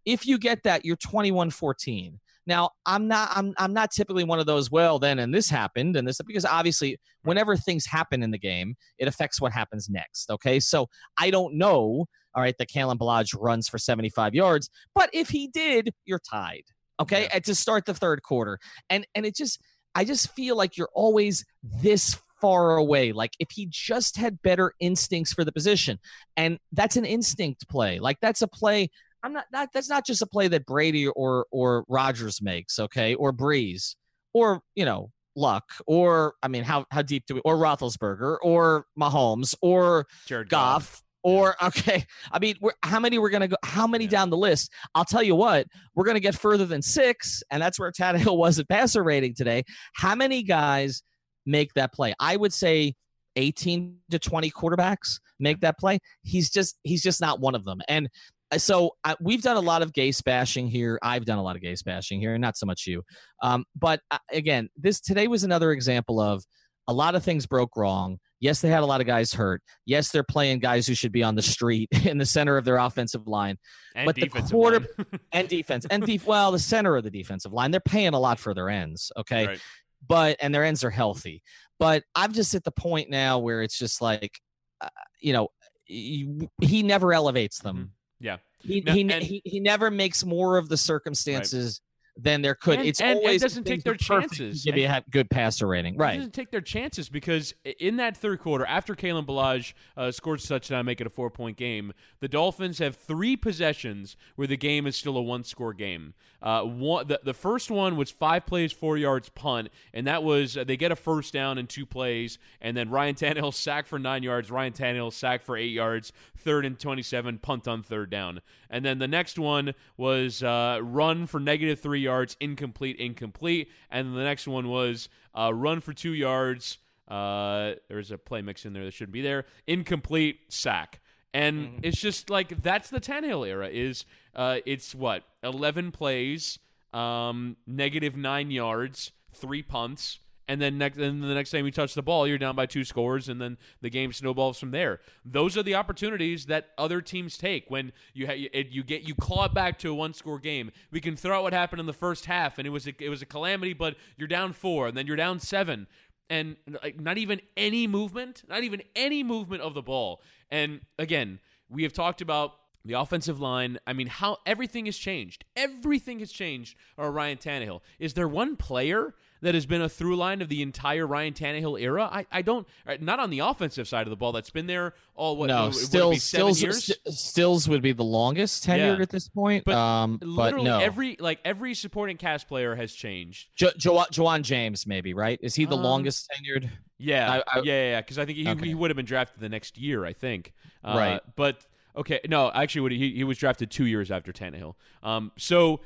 If 0.06 0.28
you 0.28 0.38
get 0.38 0.64
that, 0.64 0.86
you're 0.86 0.98
21-14. 0.98 2.20
Now, 2.46 2.72
I'm 2.86 3.08
not 3.08 3.30
I'm 3.34 3.54
I'm 3.58 3.74
not 3.74 3.92
typically 3.92 4.26
one 4.26 4.38
of 4.40 4.46
those, 4.46 4.70
well, 4.70 5.00
then 5.00 5.20
and 5.20 5.34
this 5.34 5.50
happened 5.50 5.96
and 5.96 6.06
this 6.06 6.20
because 6.28 6.46
obviously 6.46 7.00
whenever 7.24 7.56
things 7.56 7.86
happen 7.86 8.22
in 8.22 8.32
the 8.32 8.38
game, 8.38 8.76
it 8.98 9.08
affects 9.08 9.40
what 9.40 9.54
happens 9.54 9.90
next, 9.90 10.30
okay? 10.30 10.60
So, 10.60 10.88
I 11.18 11.30
don't 11.30 11.56
know 11.58 12.06
all 12.36 12.42
right, 12.42 12.56
that 12.58 12.70
Kalen 12.70 12.98
Ballage 12.98 13.36
runs 13.40 13.68
for 13.68 13.78
75 13.78 14.34
yards. 14.34 14.70
But 14.96 15.10
if 15.14 15.30
he 15.30 15.48
did, 15.48 15.92
you're 16.06 16.20
tied. 16.20 16.64
Okay. 17.00 17.28
Yeah. 17.34 17.40
to 17.40 17.56
start 17.56 17.86
the 17.86 17.94
third 17.94 18.22
quarter. 18.24 18.60
And 18.90 19.06
and 19.16 19.26
it 19.26 19.36
just 19.36 19.60
I 19.96 20.06
just 20.06 20.32
feel 20.34 20.56
like 20.56 20.78
you're 20.78 20.90
always 20.94 21.46
this 21.64 22.18
far 22.42 22.76
away. 22.76 23.14
Like 23.14 23.32
if 23.40 23.52
he 23.52 23.68
just 23.70 24.18
had 24.18 24.42
better 24.42 24.74
instincts 24.80 25.34
for 25.34 25.44
the 25.44 25.52
position. 25.52 26.00
And 26.36 26.60
that's 26.72 26.98
an 26.98 27.06
instinct 27.06 27.68
play. 27.70 28.00
Like 28.00 28.18
that's 28.22 28.42
a 28.42 28.48
play. 28.48 28.90
I'm 29.24 29.32
not 29.34 29.46
not 29.52 29.70
that's 29.74 29.90
not 29.90 30.06
just 30.06 30.22
a 30.22 30.28
play 30.28 30.50
that 30.50 30.66
Brady 30.66 31.08
or 31.08 31.46
or 31.52 31.86
Rodgers 31.88 32.42
makes, 32.42 32.80
okay, 32.80 33.16
or 33.16 33.32
Brees, 33.32 33.96
or 34.34 34.62
you 34.76 34.84
know, 34.84 35.12
Luck, 35.36 35.64
or 35.88 36.34
I 36.44 36.50
mean, 36.50 36.64
how 36.64 36.86
how 36.92 37.02
deep 37.02 37.26
do 37.26 37.36
we 37.36 37.42
or 37.46 37.56
Roethlisberger 37.56 38.38
or 38.42 38.86
Mahomes 39.00 39.56
or 39.62 40.08
Jared 40.26 40.50
Goff. 40.50 41.02
Or 41.24 41.56
okay, 41.64 42.06
I 42.32 42.40
mean, 42.40 42.56
we're, 42.62 42.74
how 42.84 43.00
many 43.00 43.18
we're 43.18 43.30
gonna 43.30 43.48
go? 43.48 43.58
How 43.64 43.88
many 43.88 44.06
Yeah. 44.06 44.12
down 44.12 44.30
the 44.30 44.38
list? 44.38 44.72
I'll 44.94 45.06
tell 45.06 45.24
you 45.24 45.36
what, 45.36 45.68
we're 45.96 46.06
gonna 46.06 46.20
get 46.20 46.36
further 46.36 46.66
than 46.66 46.82
six, 46.82 47.44
and 47.52 47.62
that's 47.62 47.80
where 47.80 47.92
Tannehill 47.92 48.38
was 48.38 48.60
at 48.60 48.68
passer 48.68 49.04
rating 49.04 49.34
today. 49.34 49.64
How 49.96 50.16
many 50.16 50.44
guys 50.44 51.04
make 51.46 51.74
that 51.74 51.94
play? 51.94 52.14
I 52.20 52.36
would 52.36 52.54
say 52.54 52.96
18 53.36 53.98
to 54.12 54.20
20 54.20 54.52
quarterbacks 54.52 55.20
make 55.40 55.62
that 55.62 55.80
play. 55.80 56.00
He's 56.22 56.50
just 56.50 56.78
he's 56.84 57.02
just 57.02 57.22
not 57.22 57.40
one 57.40 57.56
of 57.56 57.66
them. 57.66 57.82
And 57.88 58.10
uh, 58.52 58.58
so 58.58 58.92
uh, 59.04 59.16
we've 59.20 59.42
done 59.42 59.58
a 59.58 59.62
lot 59.62 59.82
of 59.82 59.92
Gase 59.94 60.24
bashing 60.24 60.68
here. 60.68 61.00
I've 61.02 61.26
done 61.26 61.38
a 61.38 61.44
lot 61.44 61.56
of 61.56 61.62
Gase 61.62 61.84
bashing 61.84 62.20
here, 62.20 62.34
and 62.34 62.42
not 62.42 62.58
so 62.58 62.66
much 62.66 62.86
you. 62.86 63.04
Um, 63.42 63.66
but 63.76 64.02
uh, 64.12 64.18
again, 64.32 64.70
this 64.78 65.00
today 65.00 65.28
was 65.28 65.44
another 65.44 65.72
example 65.72 66.20
of 66.20 66.44
a 66.88 66.94
lot 66.94 67.16
of 67.16 67.24
things 67.24 67.46
broke 67.46 67.76
wrong. 67.78 68.20
Yes, 68.44 68.60
they 68.60 68.68
had 68.68 68.84
a 68.84 68.86
lot 68.86 69.00
of 69.00 69.08
guys 69.08 69.34
hurt. 69.34 69.62
Yes, 69.86 70.12
they're 70.12 70.22
playing 70.22 70.60
guys 70.60 70.86
who 70.86 70.96
should 70.96 71.14
be 71.14 71.24
on 71.24 71.36
the 71.36 71.42
street 71.42 71.88
in 72.06 72.18
the 72.18 72.26
center 72.26 72.58
of 72.58 72.66
their 72.66 72.76
offensive 72.76 73.26
line 73.26 73.58
and 73.96 74.06
but 74.06 74.16
the 74.16 74.28
quarter- 74.28 74.86
and 75.32 75.48
defense 75.48 75.86
and 75.90 76.06
def- 76.06 76.28
well, 76.28 76.52
the 76.52 76.60
center 76.60 76.98
of 76.98 77.06
the 77.06 77.10
defensive 77.10 77.54
line. 77.54 77.72
They're 77.72 77.80
paying 77.80 78.14
a 78.14 78.20
lot 78.20 78.40
for 78.40 78.54
their 78.54 78.68
ends. 78.70 79.14
Okay, 79.16 79.48
Right. 79.48 79.60
but 80.06 80.36
and 80.42 80.54
their 80.54 80.66
ends 80.66 80.84
are 80.84 80.90
healthy. 80.90 81.42
But 81.80 82.04
I'm 82.16 82.34
just 82.34 82.54
at 82.54 82.66
the 82.66 82.72
point 82.72 83.10
now 83.10 83.40
where 83.40 83.62
it's 83.62 83.78
just 83.80 84.02
like, 84.02 84.38
uh, 84.82 84.90
you 85.22 85.32
know, 85.32 85.48
he, 85.86 86.50
he 86.62 86.84
never 86.84 87.14
elevates 87.14 87.60
them. 87.60 87.78
Mhm. 87.78 87.90
Yeah. 88.20 88.38
He, 88.60 88.82
No, 88.82 88.94
he, 88.94 89.02
and- 89.02 89.24
he 89.24 89.42
he 89.46 89.60
never 89.62 89.90
makes 89.90 90.26
more 90.26 90.58
of 90.58 90.68
the 90.68 90.76
circumstances 90.78 91.80
than 92.16 92.42
there 92.42 92.56
could. 92.56 92.80
And- 92.80 92.88
it's 92.88 93.02
and- 93.02 93.12
and 93.12 93.20
always 93.20 93.42
doesn't 93.42 93.64
take 93.64 93.84
their 93.84 93.94
are 93.94 93.98
perfect 93.98 94.34
to 94.34 94.40
chances. 94.40 94.64
Give 94.64 94.78
you 94.78 94.88
a 94.88 95.04
good 95.10 95.30
passer 95.30 95.68
rating, 95.68 95.98
right? 95.98 96.18
doesn't 96.18 96.34
take 96.34 96.52
their 96.52 96.62
chances 96.62 97.10
because 97.10 97.54
in 97.80 97.98
that 97.98 98.16
third 98.16 98.40
quarter, 98.40 98.66
after 98.66 98.96
Kalen 98.96 99.26
Ballage 99.26 99.74
uh, 99.98 100.12
scores 100.12 100.46
a 100.46 100.48
touchdown, 100.48 100.86
make 100.86 101.02
it 101.02 101.08
a 101.08 101.10
four 101.10 101.30
point 101.30 101.58
game, 101.58 101.94
the 102.20 102.28
Dolphins 102.28 102.80
have 102.80 102.96
three 102.96 103.36
possessions 103.36 104.16
where 104.36 104.48
the 104.48 104.58
game 104.58 104.86
is 104.86 104.96
still 104.96 105.18
a 105.18 105.22
one 105.22 105.44
score 105.44 105.74
game. 105.74 106.14
Uh, 106.42 106.62
one, 106.64 107.08
the, 107.08 107.20
the 107.24 107.34
first 107.34 107.72
one 107.72 107.96
was 107.96 108.12
five 108.12 108.46
plays, 108.46 108.74
four 108.74 108.98
yards 108.98 109.30
punt, 109.30 109.70
and 109.94 110.06
that 110.06 110.24
was 110.24 110.58
uh, 110.58 110.64
they 110.64 110.76
get 110.76 110.92
a 110.92 110.96
first 110.96 111.34
down 111.34 111.58
in 111.58 111.66
two 111.68 111.86
plays, 111.86 112.38
and 112.62 112.76
then 112.76 112.90
Ryan 112.90 113.16
Tannehill 113.16 113.54
sacked 113.64 113.88
for 113.88 113.98
nine 113.98 114.24
yards, 114.24 114.52
Ryan 114.52 114.74
Tannehill 114.74 115.14
sacked 115.14 115.46
for 115.46 115.56
eight 115.56 115.72
yards, 115.72 116.12
third 116.38 116.66
and 116.66 116.78
27, 116.78 117.40
punt 117.40 117.68
on 117.68 117.82
third 117.82 118.10
down. 118.10 118.42
And 118.74 118.84
then 118.84 118.98
the 118.98 119.08
next 119.08 119.38
one 119.38 119.76
was 119.98 120.42
uh, 120.42 120.80
run 120.82 121.28
for 121.28 121.40
negative 121.40 121.80
three 121.80 122.02
yards, 122.02 122.36
incomplete, 122.40 122.98
incomplete. 122.98 123.70
And 123.92 124.16
the 124.18 124.24
next 124.24 124.48
one 124.48 124.68
was 124.68 125.10
uh, 125.38 125.54
run 125.54 125.80
for 125.80 125.94
two 125.94 126.14
yards. 126.14 126.80
Uh, 127.08 127.74
there's 127.88 128.10
a 128.10 128.18
play 128.18 128.42
mix 128.42 128.66
in 128.66 128.74
there 128.74 128.84
that 128.84 128.94
shouldn't 128.94 129.14
be 129.14 129.22
there. 129.22 129.46
Incomplete, 129.68 130.40
sack. 130.50 131.02
And 131.36 131.82
it's 131.84 132.02
just 132.02 132.32
like 132.32 132.62
that's 132.64 132.90
the 132.90 133.00
Tannehill 133.00 133.48
era. 133.48 133.70
Is 133.72 134.06
uh, 134.36 134.58
it's 134.66 134.96
what 134.96 135.24
eleven 135.44 135.92
plays, 135.92 136.60
um, 136.94 137.58
negative 137.68 138.16
nine 138.16 138.52
yards, 138.52 139.12
three 139.34 139.64
punts, 139.64 140.20
and 140.48 140.62
then 140.62 140.78
next, 140.78 140.98
then 140.98 141.22
the 141.22 141.34
next 141.34 141.52
time 141.52 141.66
you 141.66 141.72
touch 141.72 141.94
the 141.94 142.02
ball, 142.02 142.28
you're 142.28 142.38
down 142.38 142.56
by 142.56 142.66
two 142.66 142.84
scores, 142.84 143.30
and 143.30 143.42
then 143.42 143.58
the 143.82 143.90
game 143.90 144.12
snowballs 144.12 144.60
from 144.60 144.72
there. 144.72 145.00
Those 145.24 145.58
are 145.58 145.64
the 145.64 145.76
opportunities 145.76 146.48
that 146.48 146.70
other 146.78 147.02
teams 147.02 147.38
take 147.38 147.66
when 147.70 147.94
you 148.14 148.28
ha- 148.28 148.34
you 148.34 148.84
get 148.84 149.04
you 149.04 149.16
claw 149.16 149.46
it 149.46 149.54
back 149.54 149.80
to 149.80 149.92
a 149.92 149.94
one 149.94 150.14
score 150.14 150.40
game. 150.40 150.72
We 150.92 151.00
can 151.00 151.16
throw 151.16 151.38
out 151.38 151.44
what 151.44 151.54
happened 151.54 151.80
in 151.80 151.86
the 151.86 151.94
first 151.94 152.26
half, 152.26 152.58
and 152.58 152.68
it 152.68 152.72
was 152.72 152.88
a, 152.88 152.94
it 153.00 153.10
was 153.10 153.22
a 153.22 153.26
calamity, 153.26 153.74
but 153.74 153.96
you're 154.18 154.28
down 154.28 154.54
four, 154.54 154.88
and 154.88 154.98
then 154.98 155.08
you're 155.08 155.16
down 155.16 155.40
seven, 155.40 155.88
and 156.30 156.58
like 156.84 157.00
not 157.00 157.18
even 157.18 157.40
any 157.56 157.88
movement, 157.88 158.44
not 158.50 158.64
even 158.64 158.82
any 158.96 159.24
movement 159.24 159.62
of 159.62 159.74
the 159.74 159.82
ball. 159.82 160.22
And 160.52 160.82
again, 161.00 161.40
we 161.70 161.84
have 161.84 161.94
talked 161.94 162.22
about 162.22 162.54
the 162.86 162.94
offensive 162.94 163.40
line. 163.40 163.80
I 163.88 163.94
mean, 163.94 164.08
how 164.08 164.38
everything 164.46 164.86
has 164.88 164.98
changed. 164.98 165.46
Everything 165.56 166.20
has 166.20 166.32
changed. 166.32 166.76
Or 166.98 167.12
Ryan 167.12 167.38
Tannehill. 167.38 167.82
Is 167.98 168.14
there 168.14 168.28
one 168.28 168.56
player 168.56 169.16
that 169.44 169.54
has 169.54 169.66
been 169.66 169.82
a 169.82 169.88
through 169.90 170.16
line 170.16 170.42
of 170.42 170.50
the 170.50 170.62
entire 170.62 171.06
Ryan 171.06 171.34
Tannehill 171.34 171.80
era? 171.80 172.10
I, 172.12 172.26
I 172.32 172.42
don't. 172.42 172.68
uh, 172.88 172.98
Not 173.00 173.20
on 173.20 173.30
the 173.30 173.40
offensive 173.40 173.88
side 173.88 174.08
of 174.08 174.10
the 174.10 174.16
ball. 174.18 174.32
That's 174.32 174.50
been 174.50 174.66
there 174.68 174.94
all 175.16 175.38
what? 175.38 175.48
no, 175.48 175.66
would 175.66 175.76
it 175.76 175.78
be 175.80 175.86
Stills, 175.86 176.24
Stills. 176.24 176.60
St- 176.86 176.98
Stills 177.16 177.70
would 177.70 177.82
be 177.82 177.92
the 177.94 178.04
longest 178.04 178.66
tenured 178.66 178.98
Yeah. 178.98 179.02
at 179.04 179.10
this 179.10 179.28
point. 179.30 179.64
But 179.66 179.76
um, 179.76 180.18
but 180.18 180.28
Literally 180.28 180.66
no, 180.66 180.80
every 180.80 181.16
like 181.20 181.40
every 181.46 181.74
supporting 181.76 182.18
cast 182.18 182.48
player 182.48 182.76
has 182.76 182.94
changed. 182.94 183.50
jo- 183.56 183.72
jo- 183.78 184.04
James, 184.42 184.88
maybe 184.88 185.14
right? 185.14 185.40
Is 185.42 185.56
he 185.56 185.66
the 185.66 185.78
Um, 185.78 185.84
longest 185.84 186.32
tenured? 186.32 186.70
Yeah, 186.98 187.32
I- 187.46 187.60
I- 187.60 187.62
yeah, 187.64 187.90
yeah. 187.92 188.02
Because 188.02 188.18
I 188.18 188.26
think 188.26 188.38
he, 188.38 188.48
Okay. 188.48 188.68
he 188.68 188.74
would 188.76 188.90
have 188.90 188.96
been 188.98 189.06
drafted 189.06 189.42
the 189.42 189.50
next 189.50 189.78
year. 189.78 190.06
I 190.06 190.14
think. 190.14 190.54
Uh, 190.84 190.94
Right. 190.98 191.22
But 191.36 191.66
okay, 191.96 192.20
no, 192.28 192.52
actually, 192.54 192.98
he, 192.98 193.12
he 193.14 193.24
was 193.24 193.38
drafted 193.38 193.70
two 193.70 193.86
years 193.86 194.10
after 194.12 194.32
Tannehill. 194.32 194.76
Um. 195.04 195.32
So 195.38 195.82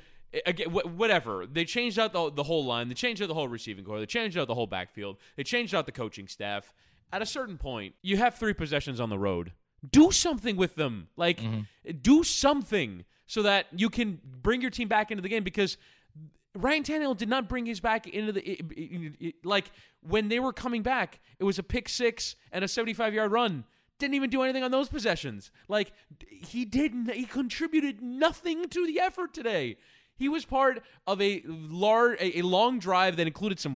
again, 0.45 0.69
wh- 0.69 0.97
whatever. 0.97 1.45
They 1.45 1.65
changed 1.65 1.97
out 1.99 2.13
the 2.13 2.31
the 2.31 2.43
whole 2.43 2.65
line. 2.65 2.87
They 2.89 2.93
changed 2.95 3.21
out 3.21 3.27
the 3.27 3.33
whole 3.33 3.47
receiving 3.47 3.83
corps. 3.85 3.99
They 3.99 4.05
changed 4.05 4.37
out 4.37 4.47
the 4.47 4.55
whole 4.55 4.67
backfield. 4.67 5.17
They 5.35 5.43
changed 5.43 5.73
out 5.75 5.85
the 5.85 5.91
coaching 5.91 6.27
staff. 6.27 6.73
At 7.11 7.21
a 7.21 7.25
certain 7.25 7.57
point, 7.57 7.95
you 8.01 8.17
have 8.17 8.35
three 8.35 8.53
possessions 8.53 8.99
on 8.99 9.09
the 9.09 9.17
road. 9.19 9.53
Do 9.89 10.11
something 10.11 10.57
with 10.57 10.75
them. 10.75 11.07
Like, 11.15 11.39
mm-hmm. 11.39 11.61
do 12.01 12.23
something 12.23 13.05
so 13.27 13.43
that 13.43 13.67
you 13.75 13.89
can 13.89 14.19
bring 14.41 14.61
your 14.61 14.71
team 14.71 14.87
back 14.87 15.11
into 15.11 15.21
the 15.21 15.29
game 15.29 15.43
because 15.43 15.77
Ryan 16.55 16.83
Tannehill 16.83 17.15
did 17.17 17.29
not 17.29 17.47
bring 17.47 17.65
his 17.65 17.79
back 17.79 18.07
into 18.07 18.31
the 18.31 18.41
it- 18.49 18.65
it- 18.71 19.15
it- 19.19 19.45
like 19.45 19.71
when 20.01 20.27
they 20.29 20.39
were 20.39 20.51
coming 20.53 20.81
back. 20.81 21.19
It 21.39 21.43
was 21.43 21.59
a 21.59 21.63
pick 21.63 21.87
six 21.87 22.35
and 22.51 22.65
a 22.65 22.67
seventy-five 22.67 23.13
yard 23.13 23.31
run. 23.31 23.63
Didn't 23.99 24.15
even 24.15 24.29
do 24.29 24.41
anything 24.43 24.63
on 24.63 24.71
those 24.71 24.89
possessions. 24.89 25.51
Like 25.67 25.91
he 26.19 26.65
didn't. 26.65 27.11
He 27.11 27.25
contributed 27.25 28.01
nothing 28.01 28.67
to 28.69 28.85
the 28.85 28.99
effort 28.99 29.33
today. 29.33 29.77
He 30.17 30.29
was 30.29 30.45
part 30.45 30.81
of 31.05 31.21
a 31.21 31.43
large, 31.45 32.17
a, 32.19 32.41
long 32.41 32.79
drive 32.79 33.17
that 33.17 33.27
included 33.27 33.59
some 33.59 33.75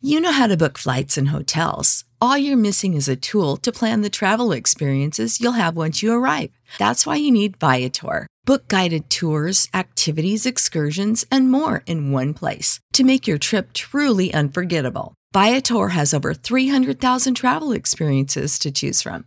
You 0.00 0.20
know 0.20 0.32
how 0.32 0.48
to 0.48 0.56
book 0.56 0.78
flights 0.78 1.16
and 1.16 1.28
hotels. 1.28 2.04
All 2.20 2.36
you're 2.36 2.56
missing 2.56 2.94
is 2.94 3.08
a 3.08 3.14
tool 3.14 3.56
to 3.58 3.70
plan 3.70 4.00
the 4.00 4.10
travel 4.10 4.50
experiences 4.50 5.40
you'll 5.40 5.52
have 5.52 5.76
once 5.76 6.02
you 6.02 6.12
arrive. 6.12 6.50
That's 6.78 7.06
why 7.06 7.16
you 7.16 7.30
need 7.30 7.58
Viator. 7.58 8.26
Book 8.44 8.66
guided 8.66 9.10
tours, 9.10 9.68
activities, 9.74 10.44
excursions, 10.44 11.24
and 11.30 11.50
more 11.50 11.82
in 11.86 12.10
one 12.10 12.34
place 12.34 12.80
to 12.92 13.04
make 13.04 13.28
your 13.28 13.38
trip 13.38 13.72
truly 13.72 14.34
unforgettable. 14.34 15.14
Viator 15.32 15.88
has 15.88 16.14
over 16.14 16.32
300,000 16.34 17.34
travel 17.34 17.72
experiences 17.72 18.58
to 18.58 18.72
choose 18.72 19.02
from. 19.02 19.26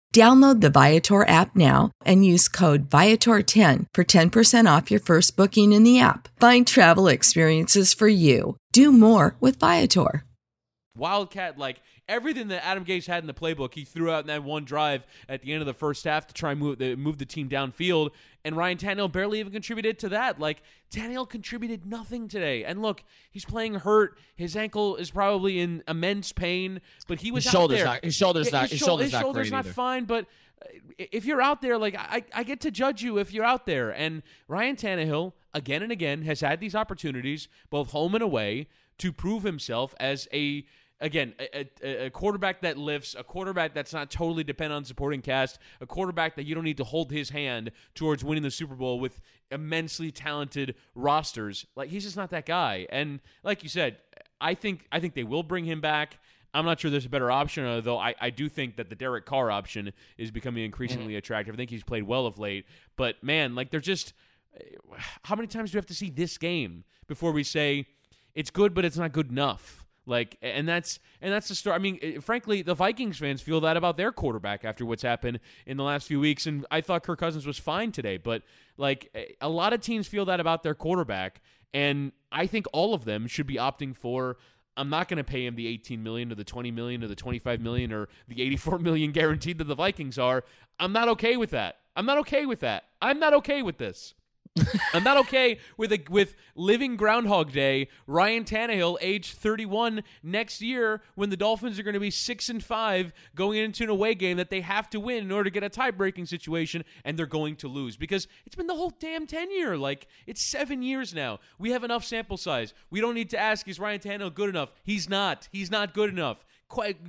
Download 0.13 0.59
the 0.59 0.69
Viator 0.69 1.25
app 1.25 1.55
now 1.55 1.91
and 2.03 2.25
use 2.25 2.49
code 2.49 2.89
Viator10 2.89 3.85
for 3.93 4.03
10% 4.03 4.77
off 4.77 4.91
your 4.91 4.99
first 4.99 5.37
booking 5.37 5.71
in 5.71 5.83
the 5.83 6.01
app. 6.01 6.27
Find 6.37 6.67
travel 6.67 7.07
experiences 7.07 7.93
for 7.93 8.09
you. 8.09 8.57
Do 8.73 8.91
more 8.91 9.37
with 9.39 9.57
Viator. 9.57 10.25
Wildcat, 10.97 11.57
like 11.57 11.79
everything 12.09 12.49
that 12.49 12.65
Adam 12.65 12.83
Gase 12.83 13.07
had 13.07 13.23
in 13.23 13.27
the 13.27 13.33
playbook, 13.33 13.73
he 13.73 13.85
threw 13.85 14.11
out 14.11 14.23
in 14.23 14.27
that 14.27 14.43
one 14.43 14.65
drive 14.65 15.03
at 15.29 15.41
the 15.41 15.53
end 15.53 15.61
of 15.61 15.65
the 15.65 15.73
first 15.73 16.03
half 16.03 16.27
to 16.27 16.33
try 16.33 16.51
and 16.51 16.59
move 16.59 16.77
the 16.79 16.97
move 16.97 17.17
the 17.17 17.25
team 17.25 17.47
downfield. 17.47 18.09
And 18.43 18.55
Ryan 18.57 18.77
Tannehill 18.77 19.11
barely 19.11 19.39
even 19.39 19.51
contributed 19.51 19.99
to 19.99 20.09
that. 20.09 20.39
Like 20.39 20.61
Tannehill 20.91 21.29
contributed 21.29 21.85
nothing 21.85 22.27
today. 22.27 22.63
And 22.63 22.81
look, 22.81 23.03
he's 23.31 23.45
playing 23.45 23.75
hurt. 23.75 24.17
His 24.35 24.55
ankle 24.55 24.95
is 24.95 25.11
probably 25.11 25.59
in 25.59 25.83
immense 25.87 26.31
pain, 26.31 26.81
but 27.07 27.21
he 27.21 27.31
was 27.31 27.43
His 27.43 27.53
out 27.53 27.57
shoulder's 27.59 27.77
there. 27.77 27.85
not- 27.85 28.03
his 28.03 28.15
shoulder's 28.15 28.47
Yeah, 28.51 28.61
not- 28.61 28.69
his 28.69 28.79
shou- 28.79 28.85
shoulder's 28.85 29.05
his 29.05 29.13
not 29.13 29.21
shoulder's 29.21 29.49
great 29.49 29.57
not 29.57 29.65
fine, 29.67 30.05
but. 30.05 30.25
if 30.99 31.25
you're 31.25 31.41
out 31.41 31.59
there, 31.61 31.75
like 31.75 31.95
I, 31.97 32.23
I 32.35 32.43
get 32.43 32.61
to 32.61 32.69
judge 32.71 33.01
you 33.01 33.17
if 33.17 33.33
you're 33.33 33.43
out 33.43 33.65
there. 33.65 33.89
And 33.89 34.21
Ryan 34.47 34.75
Tannehill, 34.75 35.33
again 35.55 35.81
and 35.81 35.91
again, 35.91 36.21
has 36.21 36.41
had 36.41 36.59
these 36.59 36.75
opportunities, 36.75 37.47
both 37.71 37.89
home 37.91 38.13
and 38.13 38.23
away, 38.23 38.67
to 38.99 39.11
prove 39.11 39.41
himself 39.41 39.95
as 39.99 40.27
a 40.31 40.63
again, 41.01 41.33
a, 41.39 41.67
a, 41.83 42.05
a, 42.05 42.09
quarterback 42.09 42.61
that 42.61 42.77
lifts, 42.77 43.15
a 43.17 43.23
quarterback 43.23 43.73
that's 43.73 43.91
not 43.91 44.09
totally 44.09 44.43
dependent 44.43 44.77
on 44.77 44.85
supporting 44.85 45.21
cast, 45.21 45.59
a 45.81 45.85
quarterback 45.85 46.35
that 46.35 46.45
you 46.45 46.55
don't 46.55 46.63
need 46.63 46.77
to 46.77 46.83
hold 46.83 47.11
his 47.11 47.31
hand 47.31 47.71
towards 47.95 48.23
winning 48.23 48.43
the 48.43 48.51
Super 48.51 48.75
Bowl 48.75 48.99
with 48.99 49.19
immensely 49.49 50.11
talented 50.11 50.75
rosters. 50.95 51.65
Like 51.75 51.89
he's 51.89 52.03
just 52.03 52.15
not 52.15 52.29
that 52.29 52.45
guy. 52.45 52.87
And 52.89 53.19
like 53.43 53.63
you 53.63 53.69
said, 53.69 53.97
I 54.39 54.53
think 54.53 54.85
I 54.91 54.99
think 54.99 55.15
they 55.15 55.23
will 55.23 55.43
bring 55.43 55.65
him 55.65 55.81
back. 55.81 56.17
I'm 56.53 56.65
not 56.65 56.79
sure 56.79 56.91
there's 56.91 57.05
a 57.05 57.09
better 57.09 57.31
option, 57.31 57.65
although 57.65 57.97
I, 57.97 58.13
I 58.19 58.29
do 58.29 58.49
think 58.49 58.75
that 58.75 58.89
the 58.89 58.95
Derek 58.95 59.25
Carr 59.25 59.49
option 59.49 59.93
is 60.17 60.31
becoming 60.31 60.65
increasingly 60.65 61.13
mm-hmm. 61.13 61.17
attractive. 61.17 61.55
I 61.55 61.57
think 61.57 61.69
he's 61.69 61.83
played 61.83 62.03
well 62.03 62.25
of 62.25 62.39
late. 62.39 62.65
But 62.97 63.23
man, 63.23 63.55
like 63.55 63.71
they're 63.71 63.79
just 63.79 64.13
how 65.23 65.35
many 65.35 65.47
times 65.47 65.71
do 65.71 65.75
we 65.75 65.79
have 65.79 65.85
to 65.87 65.95
see 65.95 66.09
this 66.09 66.37
game 66.37 66.83
before 67.07 67.31
we 67.31 67.43
say 67.43 67.85
it's 68.35 68.49
good, 68.49 68.73
but 68.73 68.85
it's 68.85 68.97
not 68.97 69.11
good 69.11 69.29
enough? 69.31 69.80
Like, 70.05 70.37
and 70.41 70.67
that's 70.67 70.99
and 71.21 71.31
that's 71.31 71.47
the 71.47 71.55
story. 71.55 71.75
I 71.75 71.79
mean, 71.79 71.99
eh, 72.01 72.19
frankly, 72.19 72.63
the 72.63 72.73
Vikings 72.73 73.19
fans 73.19 73.41
feel 73.41 73.61
that 73.61 73.77
about 73.77 73.97
their 73.97 74.11
quarterback 74.11 74.65
after 74.65 74.85
what's 74.85 75.03
happened 75.03 75.39
in 75.65 75.77
the 75.77 75.83
last 75.83 76.07
few 76.07 76.19
weeks. 76.19 76.47
And 76.47 76.65
I 76.71 76.81
thought 76.81 77.03
Kirk 77.03 77.19
Cousins 77.19 77.45
was 77.45 77.59
fine 77.59 77.91
today, 77.91 78.17
but 78.17 78.41
like 78.77 79.09
eh, 79.13 79.25
a 79.41 79.49
lot 79.49 79.73
of 79.73 79.81
teams 79.81 80.07
feel 80.07 80.25
that 80.25 80.39
about 80.39 80.63
their 80.63 80.73
quarterback, 80.73 81.41
and 81.73 82.11
I 82.31 82.47
think 82.47 82.65
all 82.73 82.93
of 82.93 83.05
them 83.05 83.27
should 83.27 83.47
be 83.47 83.55
opting 83.55 83.95
for. 83.95 84.37
I'm 84.77 84.89
not 84.89 85.09
going 85.09 85.17
to 85.17 85.23
pay 85.23 85.45
him 85.45 85.55
the 85.55 85.67
18 85.67 86.01
million 86.01 86.31
or 86.31 86.35
the 86.35 86.45
20 86.45 86.71
million 86.71 87.03
or 87.03 87.07
the 87.07 87.15
25 87.15 87.59
million 87.59 87.91
or 87.91 88.07
the 88.27 88.41
84 88.41 88.79
million 88.79 89.11
guaranteed 89.11 89.57
that 89.57 89.65
the 89.65 89.75
Vikings 89.75 90.17
are. 90.17 90.43
I'm 90.79 90.93
not 90.93 91.09
okay 91.09 91.37
with 91.37 91.51
that. 91.51 91.77
I'm 91.95 92.05
not 92.05 92.17
okay 92.19 92.45
with 92.45 92.61
that. 92.61 92.85
I'm 93.01 93.19
not 93.19 93.33
okay 93.33 93.61
with 93.61 93.77
this. 93.77 94.15
I'm 94.93 95.03
not 95.03 95.17
okay 95.17 95.59
with 95.77 95.93
a, 95.93 96.03
with 96.09 96.35
living 96.55 96.97
Groundhog 96.97 97.53
Day. 97.53 97.87
Ryan 98.05 98.43
Tannehill, 98.43 98.97
age 98.99 99.33
31 99.33 100.03
next 100.23 100.61
year, 100.61 101.01
when 101.15 101.29
the 101.29 101.37
Dolphins 101.37 101.79
are 101.79 101.83
going 101.83 101.93
to 101.93 102.01
be 102.01 102.11
six 102.11 102.49
and 102.49 102.61
five, 102.61 103.13
going 103.33 103.59
into 103.59 103.83
an 103.83 103.89
away 103.89 104.13
game 104.13 104.37
that 104.37 104.49
they 104.49 104.59
have 104.59 104.89
to 104.89 104.99
win 104.99 105.23
in 105.23 105.31
order 105.31 105.45
to 105.45 105.49
get 105.49 105.63
a 105.63 105.69
tie 105.69 105.91
breaking 105.91 106.25
situation, 106.25 106.83
and 107.05 107.17
they're 107.17 107.25
going 107.25 107.55
to 107.57 107.69
lose 107.69 107.95
because 107.95 108.27
it's 108.45 108.55
been 108.55 108.67
the 108.67 108.75
whole 108.75 108.93
damn 108.99 109.25
tenure. 109.25 109.77
Like 109.77 110.07
it's 110.27 110.41
seven 110.41 110.83
years 110.83 111.13
now. 111.13 111.39
We 111.57 111.71
have 111.71 111.85
enough 111.85 112.03
sample 112.03 112.37
size. 112.37 112.73
We 112.89 112.99
don't 112.99 113.15
need 113.15 113.29
to 113.29 113.39
ask 113.39 113.67
is 113.69 113.79
Ryan 113.79 113.99
Tannehill 114.01 114.33
good 114.33 114.49
enough. 114.49 114.73
He's 114.83 115.09
not. 115.09 115.47
He's 115.51 115.71
not 115.71 115.93
good 115.93 116.09
enough 116.09 116.43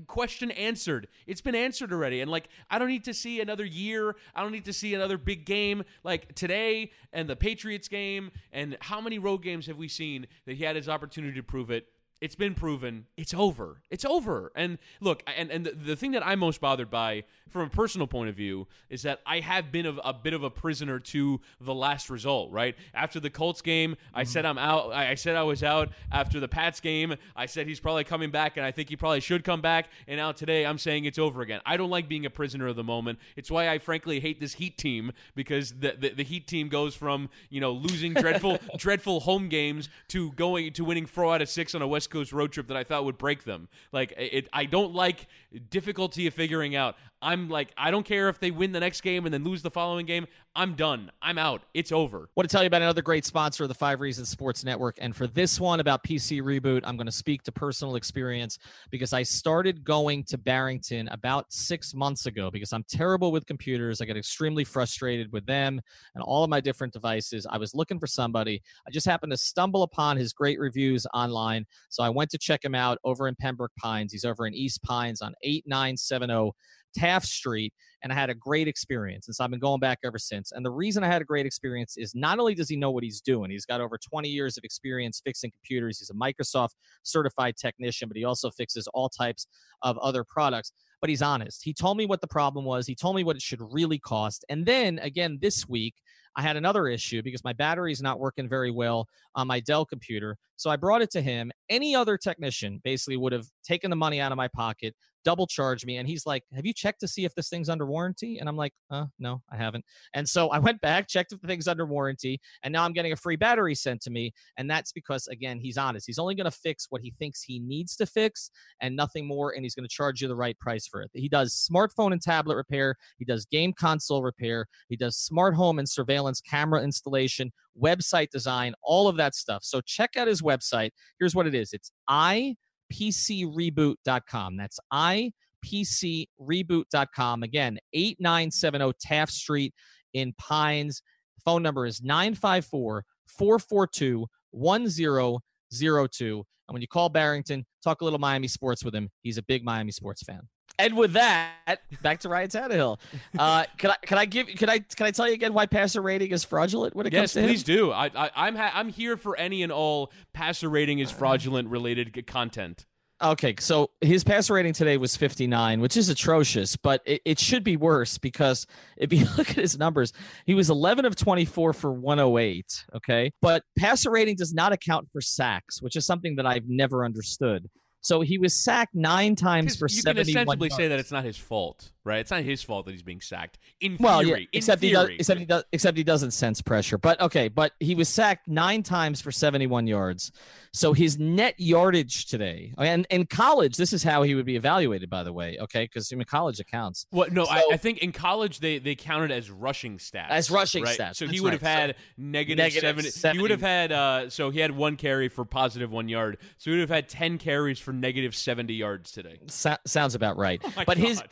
question 0.07 0.51
answered. 0.51 1.09
It's 1.27 1.41
been 1.41 1.55
answered 1.55 1.93
already. 1.93 2.21
And 2.21 2.31
like, 2.31 2.49
I 2.71 2.79
don't 2.79 2.89
need 2.89 3.05
to 3.05 3.15
see 3.15 3.41
another 3.41 3.65
year. 3.65 4.17
I 4.35 4.43
don't 4.43 4.53
need 4.53 4.65
to 4.65 4.73
see 4.73 4.95
another 4.95 5.19
big 5.19 5.45
game 5.45 5.85
like 6.05 6.35
today 6.35 6.91
and 7.13 7.29
the 7.29 7.37
Patriots 7.37 7.89
game. 7.89 8.31
And 8.53 8.77
how 8.81 9.01
many 9.01 9.19
road 9.19 9.43
games 9.43 9.67
have 9.67 9.77
we 9.77 9.89
seen 9.89 10.27
that 10.47 10.57
he 10.57 10.65
had 10.65 10.77
his 10.77 10.89
opportunity 10.89 11.35
to 11.35 11.43
prove 11.43 11.71
it? 11.71 11.87
It's 12.23 12.37
been 12.37 12.55
proven. 12.55 13.07
It's 13.17 13.35
over. 13.35 13.81
It's 13.91 14.05
over. 14.05 14.53
And 14.55 14.79
look, 15.01 15.25
and, 15.37 15.51
and 15.51 15.67
the, 15.67 15.73
the 15.73 15.97
thing 15.97 16.13
that 16.13 16.25
I'm 16.25 16.39
most 16.39 16.61
bothered 16.61 16.89
by 16.89 17.25
from 17.51 17.63
a 17.63 17.69
personal 17.69 18.07
point 18.07 18.31
of 18.31 18.37
view 18.37 18.69
is 18.89 19.03
that 19.03 19.21
I 19.27 19.41
have 19.41 19.73
been 19.73 19.87
a, 19.87 19.97
a 20.05 20.15
bit 20.15 20.33
of 20.33 20.45
a 20.45 20.49
prisoner 20.49 21.01
to 21.01 21.41
the 21.61 21.75
last 21.75 22.09
result, 22.11 22.53
right? 22.53 22.77
After 22.95 23.19
the 23.19 23.29
Colts 23.29 23.61
game, 23.61 23.97
mm-hmm. 23.97 24.19
I 24.21 24.23
said 24.23 24.47
I'm 24.47 24.57
out. 24.57 24.93
I 24.93 25.17
said 25.17 25.35
I 25.35 25.43
was 25.43 25.65
out. 25.65 25.89
After 26.13 26.39
the 26.39 26.47
Pats 26.47 26.79
game, 26.79 27.17
I 27.35 27.47
said 27.47 27.67
he's 27.67 27.81
probably 27.81 28.05
coming 28.05 28.31
back, 28.31 28.57
and 28.57 28.65
I 28.65 28.71
think 28.71 28.89
he 28.89 28.95
probably 28.95 29.19
should 29.19 29.43
come 29.43 29.61
back. 29.61 29.89
And 30.07 30.19
now 30.19 30.31
today, 30.31 30.65
I'm 30.65 30.79
saying 30.79 31.07
it's 31.07 31.19
over 31.19 31.43
again. 31.43 31.61
I 31.67 31.77
don't 31.77 31.91
like 31.91 32.09
being 32.09 32.25
a 32.25 32.31
prisoner 32.31 32.69
of 32.69 32.77
the 32.77 32.85
moment. 32.85 33.19
It's 33.35 33.51
why 33.51 33.69
I 33.69 33.81
frankly 33.81 34.21
hate 34.21 34.39
this 34.39 34.55
Heat 34.55 34.79
team 34.79 35.11
because 35.35 35.73
the, 35.73 35.97
the, 35.99 36.11
the 36.11 36.25
Heat 36.25 36.47
team 36.47 36.69
goes 36.69 36.95
from, 36.95 37.31
you 37.51 37.61
know, 37.61 37.73
losing 37.73 38.15
dreadful, 38.15 38.61
dreadful 38.77 39.19
home 39.19 39.49
games 39.49 39.89
to 40.09 40.31
going 40.33 40.73
to 40.75 40.85
winning 40.85 41.07
four 41.07 41.35
out 41.35 41.43
of 41.43 41.49
six 41.49 41.75
on 41.75 41.83
a 41.83 41.89
West 41.89 42.12
Coast 42.13 42.33
road 42.33 42.53
trip 42.53 42.69
that 42.69 42.77
I 42.77 42.85
thought 42.85 43.05
would 43.05 43.19
break 43.19 43.45
them. 43.45 43.69
Like 43.91 44.13
it, 44.17 44.49
I 44.53 44.67
don't 44.67 44.95
like 44.95 45.27
difficulty 45.71 46.27
of 46.27 46.35
figuring 46.35 46.77
out. 46.77 46.97
I'm 47.23 47.49
like, 47.49 47.73
I 47.79 47.93
don't 47.93 48.05
care 48.05 48.29
if 48.29 48.41
they 48.41 48.51
win 48.51 48.73
the 48.73 48.81
next 48.81 49.01
game 49.01 49.25
and 49.25 49.33
then 49.33 49.45
lose 49.45 49.63
the 49.63 49.71
following 49.71 50.07
game. 50.07 50.27
I'm 50.55 50.75
done. 50.75 51.11
I'm 51.23 51.39
out. 51.39 51.63
It's 51.73 51.93
over. 51.93 52.29
Want 52.35 52.47
to 52.47 52.53
tell 52.53 52.63
you 52.63 52.67
about 52.67 52.83
another 52.83 53.01
great 53.01 53.25
sponsor 53.25 53.63
of 53.63 53.69
the 53.69 53.75
Five 53.75 54.01
Reasons 54.01 54.29
Sports 54.29 54.65
Network. 54.65 54.99
And 55.01 55.17
for 55.17 55.27
this 55.27 55.59
one 55.59 55.81
about 55.81 56.05
PC 56.05 56.43
Reboot, 56.43 56.83
I'm 56.85 56.97
going 56.97 57.07
to 57.07 57.13
speak 57.13 57.43
to 57.45 57.53
personal 57.53 57.95
experience 57.95 58.59
because 58.91 59.13
I 59.13 59.23
started 59.23 59.85
going 59.85 60.25
to 60.25 60.37
Barrington 60.37 61.09
about 61.09 61.51
six 61.53 61.95
months 61.95 62.27
ago 62.27 62.51
because 62.51 62.73
I'm 62.73 62.85
terrible 62.89 63.33
with 63.33 63.47
computers. 63.47 64.03
I 64.03 64.05
get 64.05 64.17
extremely 64.17 64.65
frustrated 64.65 65.33
with 65.33 65.47
them 65.47 65.81
and 66.15 66.25
all 66.25 66.45
of 66.45 66.51
my 66.51 66.61
different 66.61 66.93
devices. 66.93 67.47
I 67.49 67.57
was 67.57 67.73
looking 67.75 68.01
for 68.01 68.09
somebody. 68.09 68.61
I 68.87 68.91
just 68.91 69.07
happened 69.07 69.31
to 69.31 69.39
stumble 69.39 69.85
upon 69.85 70.17
his 70.17 70.33
great 70.33 70.59
reviews 70.59 71.07
online. 71.15 71.67
So 71.89 72.03
I 72.03 72.11
went 72.11 72.31
to 72.33 72.39
check 72.39 72.63
him 72.63 72.75
out 72.75 72.99
over 73.05 73.29
in 73.29 73.37
Pembroke 73.37 73.75
Pines. 73.79 74.13
He's 74.13 74.25
over 74.25 74.47
in 74.47 74.55
East 74.55 74.83
Pines 74.83 75.23
on 75.23 75.35
8970 75.45 76.53
Taft 76.95 77.27
Street, 77.27 77.73
and 78.03 78.13
I 78.13 78.15
had 78.15 78.31
a 78.31 78.35
great 78.35 78.69
experience. 78.69 79.29
And 79.29 79.35
so 79.35 79.45
I've 79.45 79.51
been 79.51 79.61
going 79.61 79.81
back 79.81 79.99
ever 80.05 80.19
since. 80.19 80.53
And 80.53 80.65
the 80.65 80.71
reason 80.71 81.05
I 81.05 81.07
had 81.07 81.23
a 81.23 81.25
great 81.25 81.47
experience 81.47 81.97
is 81.97 82.15
not 82.15 82.39
only 82.39 82.55
does 82.55 82.69
he 82.69 82.77
know 82.77 82.91
what 82.91 83.05
he's 83.05 83.21
doing, 83.21 83.51
he's 83.51 83.67
got 83.67 83.81
over 83.81 83.99
20 83.99 84.29
years 84.29 84.57
of 84.59 84.65
experience 84.65 85.21
fixing 85.25 85.51
computers. 85.51 85.99
He's 85.99 86.11
a 86.11 86.15
Microsoft 86.15 86.75
certified 87.03 87.57
technician, 87.57 88.09
but 88.09 88.17
he 88.17 88.25
also 88.25 88.51
fixes 88.51 88.87
all 88.89 89.09
types 89.09 89.47
of 89.83 89.99
other 89.99 90.25
products. 90.25 90.73
But 91.01 91.11
he's 91.11 91.23
honest. 91.23 91.63
He 91.65 91.75
told 91.75 91.97
me 91.97 92.07
what 92.07 92.21
the 92.21 92.29
problem 92.29 92.65
was, 92.65 92.87
he 92.87 92.95
told 92.95 93.17
me 93.17 93.25
what 93.25 93.37
it 93.37 93.43
should 93.43 93.61
really 93.61 93.99
cost. 93.99 94.45
And 94.49 94.65
then 94.65 94.99
again, 95.01 95.39
this 95.41 95.69
week, 95.69 95.95
I 96.37 96.43
had 96.43 96.57
another 96.57 96.89
issue 96.89 97.23
because 97.23 97.45
my 97.45 97.53
battery 97.53 97.93
is 97.93 98.01
not 98.01 98.19
working 98.19 98.49
very 98.49 98.71
well 98.71 99.07
on 99.35 99.47
my 99.47 99.61
Dell 99.61 99.85
computer. 99.85 100.37
So 100.57 100.71
I 100.71 100.77
brought 100.77 101.03
it 101.03 101.11
to 101.11 101.21
him. 101.21 101.53
Any 101.69 101.95
other 101.95 102.17
technician 102.17 102.81
basically 102.85 103.17
would 103.17 103.33
have 103.33 103.47
taken 103.65 103.91
the 103.91 103.97
money 103.97 104.21
out 104.21 104.33
of 104.33 104.37
my 104.37 104.49
pocket, 104.49 104.95
double 105.25 105.47
charge 105.47 105.85
me. 105.85 105.97
And 105.97 106.09
he's 106.09 106.27
like, 106.27 106.45
Have 106.55 106.67
you 106.67 106.73
checked 106.73 107.01
to 107.01 107.09
see 107.09 107.25
if 107.25 107.35
this 107.35 107.49
thing's 107.49 107.69
under 107.69 107.87
warranty? 107.87 108.39
And 108.39 108.49
I'm 108.49 108.57
like, 108.57 108.73
uh, 108.91 109.07
no, 109.19 109.43
I 109.51 109.57
haven't. 109.57 109.85
And 110.15 110.29
so 110.29 110.49
I 110.49 110.59
went 110.59 110.81
back, 110.81 111.09
checked 111.09 111.33
if 111.33 111.41
the 111.41 111.47
thing's 111.47 111.69
under 111.69 111.87
warranty, 111.87 112.41
and 112.63 112.73
now 112.73 112.85
I'm 112.85 112.93
getting 112.93 113.13
a 113.13 113.17
free 113.17 113.37
battery 113.37 113.75
sent 113.75 114.01
to 114.03 114.11
me. 114.11 114.33
And 114.57 114.71
that's 114.71 114.93
because, 114.93 115.29
again, 115.29 115.59
he's 115.59 115.77
honest. 115.77 116.07
He's 116.07 116.19
only 116.19 116.35
going 116.35 116.51
to 116.51 116.57
fix 116.57 116.87
what 116.91 117.03
he 117.03 117.13
thinks 117.19 117.43
he 117.43 117.59
needs 117.59 117.97
to 117.97 118.07
fix 118.07 118.51
and 118.81 118.97
nothing 118.97 119.27
more. 119.27 119.55
And 119.55 119.65
he's 119.65 119.75
going 119.75 119.89
to 119.89 119.95
charge 119.95 120.21
you 120.21 120.29
the 120.29 120.37
right 120.37 120.59
price 120.59 120.87
for 120.87 121.03
it. 121.03 121.11
He 121.15 121.29
does 121.29 121.69
smartphone 121.71 122.13
and 122.13 122.21
tablet 122.21 122.57
repair, 122.57 122.97
he 123.19 123.25
does 123.25 123.45
game 123.47 123.73
console 123.73 124.23
repair, 124.23 124.67
he 124.89 124.97
does 124.97 125.17
smart 125.17 125.55
home 125.55 125.79
and 125.79 125.89
surveillance 125.89 126.41
camera 126.41 126.83
installation, 126.83 127.53
website 127.81 128.31
design, 128.31 128.75
all 128.83 129.09
of 129.09 129.17
that 129.17 129.35
stuff. 129.35 129.65
So 129.65 129.81
check 129.81 130.17
out 130.17 130.29
his 130.29 130.43
website. 130.43 130.91
Here's 131.19 131.35
what 131.35 131.47
it 131.47 131.55
is 131.55 131.73
it's 131.73 131.93
I 132.09 132.57
ipcreboot.com. 132.93 134.57
That's 134.57 134.79
ipcreboot.com. 134.93 137.43
Again, 137.43 137.79
8970 137.93 138.93
Taft 139.01 139.33
Street 139.33 139.75
in 140.15 140.33
Pines. 140.39 141.03
Phone 141.45 141.63
number 141.63 141.87
is 141.87 142.03
954 142.03 143.05
442 143.27 144.27
1002. 144.51 146.45
And 146.69 146.75
when 146.75 146.83
you 146.83 146.89
call 146.89 147.09
Barrington, 147.09 147.65
talk 147.83 148.01
a 148.01 148.05
little 148.05 148.19
Miami 148.19 148.49
sports 148.49 148.85
with 148.85 148.95
him. 148.95 149.11
He's 149.23 149.39
a 149.39 149.43
big 149.43 149.65
Miami 149.65 149.91
sports 149.91 150.23
fan. 150.23 150.43
And 150.79 150.97
with 150.97 151.13
that, 151.13 151.81
back 152.03 152.21
to 152.21 152.29
Ryan 152.29 152.49
Tannehill. 152.49 152.99
Uh, 153.39 153.65
can 153.77 153.91
I 153.91 153.97
can 154.03 154.19
I 154.19 154.25
give 154.25 154.47
can 154.49 154.69
I 154.71 154.79
can 154.79 155.07
I 155.07 155.11
tell 155.11 155.29
you 155.29 155.35
again 155.35 155.53
why 155.53 155.67
passer 155.67 156.01
rating 156.01 156.31
is 156.31 156.45
fraudulent 156.45 156.97
when 156.97 157.07
it 157.07 157.13
yes, 157.13 157.21
comes 157.21 157.33
to 157.35 157.41
him? 157.41 157.49
please 157.49 157.63
do. 157.63 157.93
I, 157.93 158.11
I 158.15 158.31
I'm 158.35 158.57
ha- 158.57 158.73
I'm 158.75 158.89
here 158.89 159.17
for 159.17 159.37
any 159.37 159.63
and 159.63 159.71
all 159.71 160.13
passer 160.33 160.69
rating 160.69 160.99
is 160.99 161.11
fraudulent 161.11 161.69
related 161.69 162.27
content. 162.27 162.87
Okay, 163.23 163.55
so 163.61 163.91
his 164.01 164.25
passer 164.25 164.55
rating 164.55 164.73
today 164.73 164.97
was 164.97 165.17
59, 165.17 165.81
which 165.81 165.97
is 165.97 166.09
atrocious, 166.09 166.75
but 166.75 167.03
it, 167.07 167.23
it, 167.25 167.39
should 167.39 167.63
be 167.63 167.77
worse 167.77 168.19
because 168.19 168.67
if 168.97 169.13
you 169.13 169.25
look 169.39 169.49
at 169.51 169.57
his 169.57 169.79
numbers, 169.79 170.13
he 170.45 170.55
was 170.55 170.71
11 170.71 171.05
of 171.05 171.15
24 171.15 171.73
for 171.73 171.93
108. 171.93 172.85
Okay, 172.97 173.31
but 173.41 173.63
passer 173.79 174.11
rating 174.11 174.35
does 174.35 174.53
not 174.53 174.73
account 174.73 175.09
for 175.13 175.21
sacks, 175.21 175.81
which 175.81 175.95
is 175.95 176.05
something 176.05 176.35
that 176.35 176.47
I've 176.47 176.69
never 176.69 177.05
understood. 177.05 177.71
So 178.03 178.21
he 178.21 178.37
was 178.37 178.53
sacked 178.55 178.95
nine 178.95 179.37
times 179.37 179.77
for 179.77 179.87
you 179.89 180.03
71 180.03 180.25
can 180.25 180.43
essentially 180.43 180.69
yards. 180.69 180.77
say 180.77 180.89
that 180.89 180.99
it's 180.99 181.13
not 181.13 181.25
his 181.25 181.37
fault, 181.37 181.93
right? 182.05 182.21
It's 182.21 182.31
not 182.31 182.43
his 182.43 182.63
fault 182.63 182.87
that 182.87 182.93
he's 182.93 183.03
being 183.03 183.21
sacked. 183.21 183.59
In 183.81 183.97
well, 184.01 184.21
theory, 184.21 184.49
yeah, 184.53 184.59
except 184.59 184.81
theory. 184.81 184.91
he 184.91 184.95
does, 184.95 185.11
except 185.19 185.41
he 185.41 185.47
does, 185.47 185.65
except 185.73 185.97
he 185.97 186.05
doesn't 186.05 186.33
sense 186.33 186.61
pressure. 186.61 186.99
But 186.99 187.21
okay, 187.21 187.49
but 187.49 187.73
he 187.81 187.95
was 187.95 188.09
sacked 188.09 188.49
nine 188.49 188.83
times 188.83 189.21
for 189.21 189.33
71 189.33 189.87
yards. 189.87 190.33
So 190.73 190.93
his 190.95 191.19
net 191.19 191.55
yardage 191.59 192.27
today, 192.27 192.73
and 192.79 193.07
in 193.11 193.27
college, 193.27 193.77
this 193.77 193.93
is 193.93 194.03
how 194.03 194.23
he 194.23 194.35
would 194.35 194.47
be 194.47 194.57
evaluated, 194.57 195.11
by 195.11 195.23
the 195.23 195.33
way. 195.33 195.59
Okay, 195.61 195.85
because 195.85 196.11
in 196.13 196.23
college 196.25 196.59
it 196.61 196.67
counts. 196.67 197.07
Well, 197.13 197.29
no, 197.31 197.45
so, 197.45 197.51
I, 197.51 197.69
I, 197.73 197.77
think 197.77 197.99
in 197.99 198.13
college 198.13 198.61
they 198.61 198.79
they 198.79 198.95
counted 198.95 199.31
as 199.31 199.51
rushing 199.51 199.99
stats. 199.99 200.31
As 200.31 200.51
rushing 200.51 200.85
right? 200.85 200.99
stats. 200.99 201.17
So 201.17 201.27
he 201.27 201.41
would 201.41 201.53
right. 201.53 201.61
have 201.61 201.79
had 201.79 201.91
so, 201.91 202.03
negative, 202.17 202.59
negative 202.59 202.81
70, 202.81 203.11
70. 203.11 203.39
He 203.39 203.43
would 203.43 203.51
have 203.51 203.61
had. 203.61 203.93
Uh, 203.93 204.31
so 204.31 204.51
he 204.51 204.61
had 204.61 204.71
one 204.71 204.97
carry 204.97 205.29
for 205.29 205.45
positive 205.45 205.91
one 205.91 206.09
yard. 206.09 206.39
So 206.57 206.71
he 206.71 206.77
would 206.77 206.81
have 206.81 206.91
had 206.91 207.09
ten 207.09 207.39
carries 207.39 207.79
for 207.79 207.93
negative 207.93 208.35
seventy 208.35 208.75
yards 208.75 209.13
today. 209.13 209.41
So, 209.49 209.77
sounds 209.87 210.15
about 210.15 210.37
right. 210.37 210.61
Oh 210.75 210.85
but 210.87 210.97
God. 210.97 211.07
his 211.07 211.23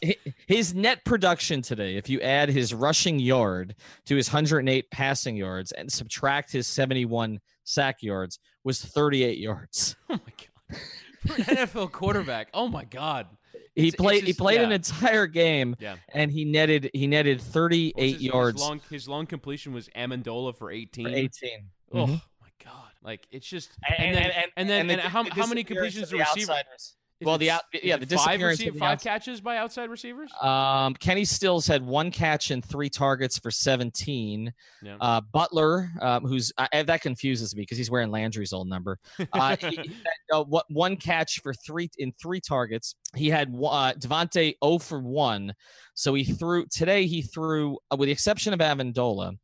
his 0.46 0.60
his 0.61 0.75
net 0.75 1.03
production 1.07 1.62
today, 1.62 1.96
if 1.96 2.11
you 2.11 2.20
add 2.20 2.51
his 2.51 2.75
rushing 2.75 3.18
yard 3.18 3.75
to 4.05 4.15
his 4.15 4.29
108 4.31 4.90
passing 4.90 5.35
yards 5.35 5.73
and 5.73 5.90
subtract 5.90 6.52
his 6.52 6.67
71 6.67 7.38
sack 7.65 8.02
yards, 8.02 8.38
was 8.63 8.85
38 8.85 9.38
yards. 9.38 9.96
Oh 10.11 10.19
my 10.27 10.33
god. 10.37 10.81
For 11.27 11.35
an 11.50 11.56
NFL 11.67 11.92
quarterback. 11.92 12.48
Oh 12.52 12.69
my 12.69 12.85
god. 12.85 13.27
He 13.75 13.88
It's- 13.88 13.94
played. 13.96 14.17
it's 14.19 14.27
he 14.27 14.33
just- 14.33 14.38
played 14.40 14.61
an 14.61 14.73
entire 14.73 15.27
game, 15.27 15.77
Yeah. 15.81 15.96
and 16.13 16.31
he 16.31 16.44
netted. 16.44 16.90
He 16.92 17.06
netted 17.06 17.38
What 17.38 17.46
was 17.46 17.52
38 17.54 18.13
his- 18.13 18.23
yards 18.23 18.61
His 18.61 18.69
long, 18.69 18.81
his 18.90 19.08
long 19.08 19.27
completion 19.27 19.73
was 19.73 19.88
Amendola 19.96 20.54
for 20.56 20.71
18. 20.71 21.06
for 21.06 21.11
18. 21.15 21.50
Oh 21.92 22.06
Mhm. 22.06 22.23
my 22.42 22.48
god! 22.63 22.90
Like 23.02 23.27
it's 23.31 23.46
just 23.46 23.71
And, 23.88 24.15
then 24.15 24.23
and, 24.25 24.33
and, 24.33 24.44
and 24.56 24.69
then 24.69 24.87
the- 24.88 24.92
and 24.94 25.02
how, 25.02 25.25
how 25.25 25.46
many 25.46 25.65
completions 25.65 26.11
the 26.11 26.19
the 26.19 26.23
outsiders. 26.23 26.96
Well, 27.23 27.38
the 27.38 27.50
out- 27.50 27.62
yeah, 27.73 27.96
the 27.96 28.06
five, 28.06 28.08
disappearance 28.08 28.60
receiv- 28.60 28.73
the 28.73 28.79
five 28.79 29.00
catches 29.02 29.40
by 29.40 29.58
outside 29.58 29.90
receivers. 29.90 30.33
Um, 30.40 30.94
Kenny 30.94 31.25
Stills 31.25 31.66
had 31.66 31.85
one 31.85 32.10
catch 32.10 32.50
and 32.50 32.64
three 32.64 32.88
targets 32.88 33.38
for 33.38 33.50
17. 33.50 34.52
Yeah. 34.83 34.96
Uh, 35.00 35.21
Butler, 35.21 35.90
um, 36.00 36.25
who's 36.25 36.52
I, 36.56 36.83
that 36.83 37.02
confuses 37.02 37.54
me 37.54 37.62
because 37.62 37.77
he's 37.77 37.90
wearing 37.90 38.10
Landry's 38.10 38.52
old 38.52 38.68
number. 38.68 38.98
Uh, 39.33 39.56
he, 39.56 39.68
he 39.68 39.77
had, 39.77 40.37
uh, 40.38 40.44
what 40.44 40.64
one 40.71 40.96
catch 40.96 41.40
for 41.42 41.52
three 41.52 41.90
in 41.98 42.12
three 42.21 42.40
targets. 42.40 42.94
He 43.14 43.29
had 43.29 43.48
uh, 43.48 43.92
DeVante 43.94 44.54
0 44.64 44.79
for 44.79 45.00
one, 45.00 45.54
so 45.94 46.14
he 46.14 46.25
threw 46.25 46.66
today. 46.66 47.06
He 47.06 47.23
threw, 47.23 47.79
uh, 47.90 47.96
with 47.96 48.06
the 48.06 48.12
exception 48.12 48.54
of 48.54 48.60
Amendola, 48.60 49.37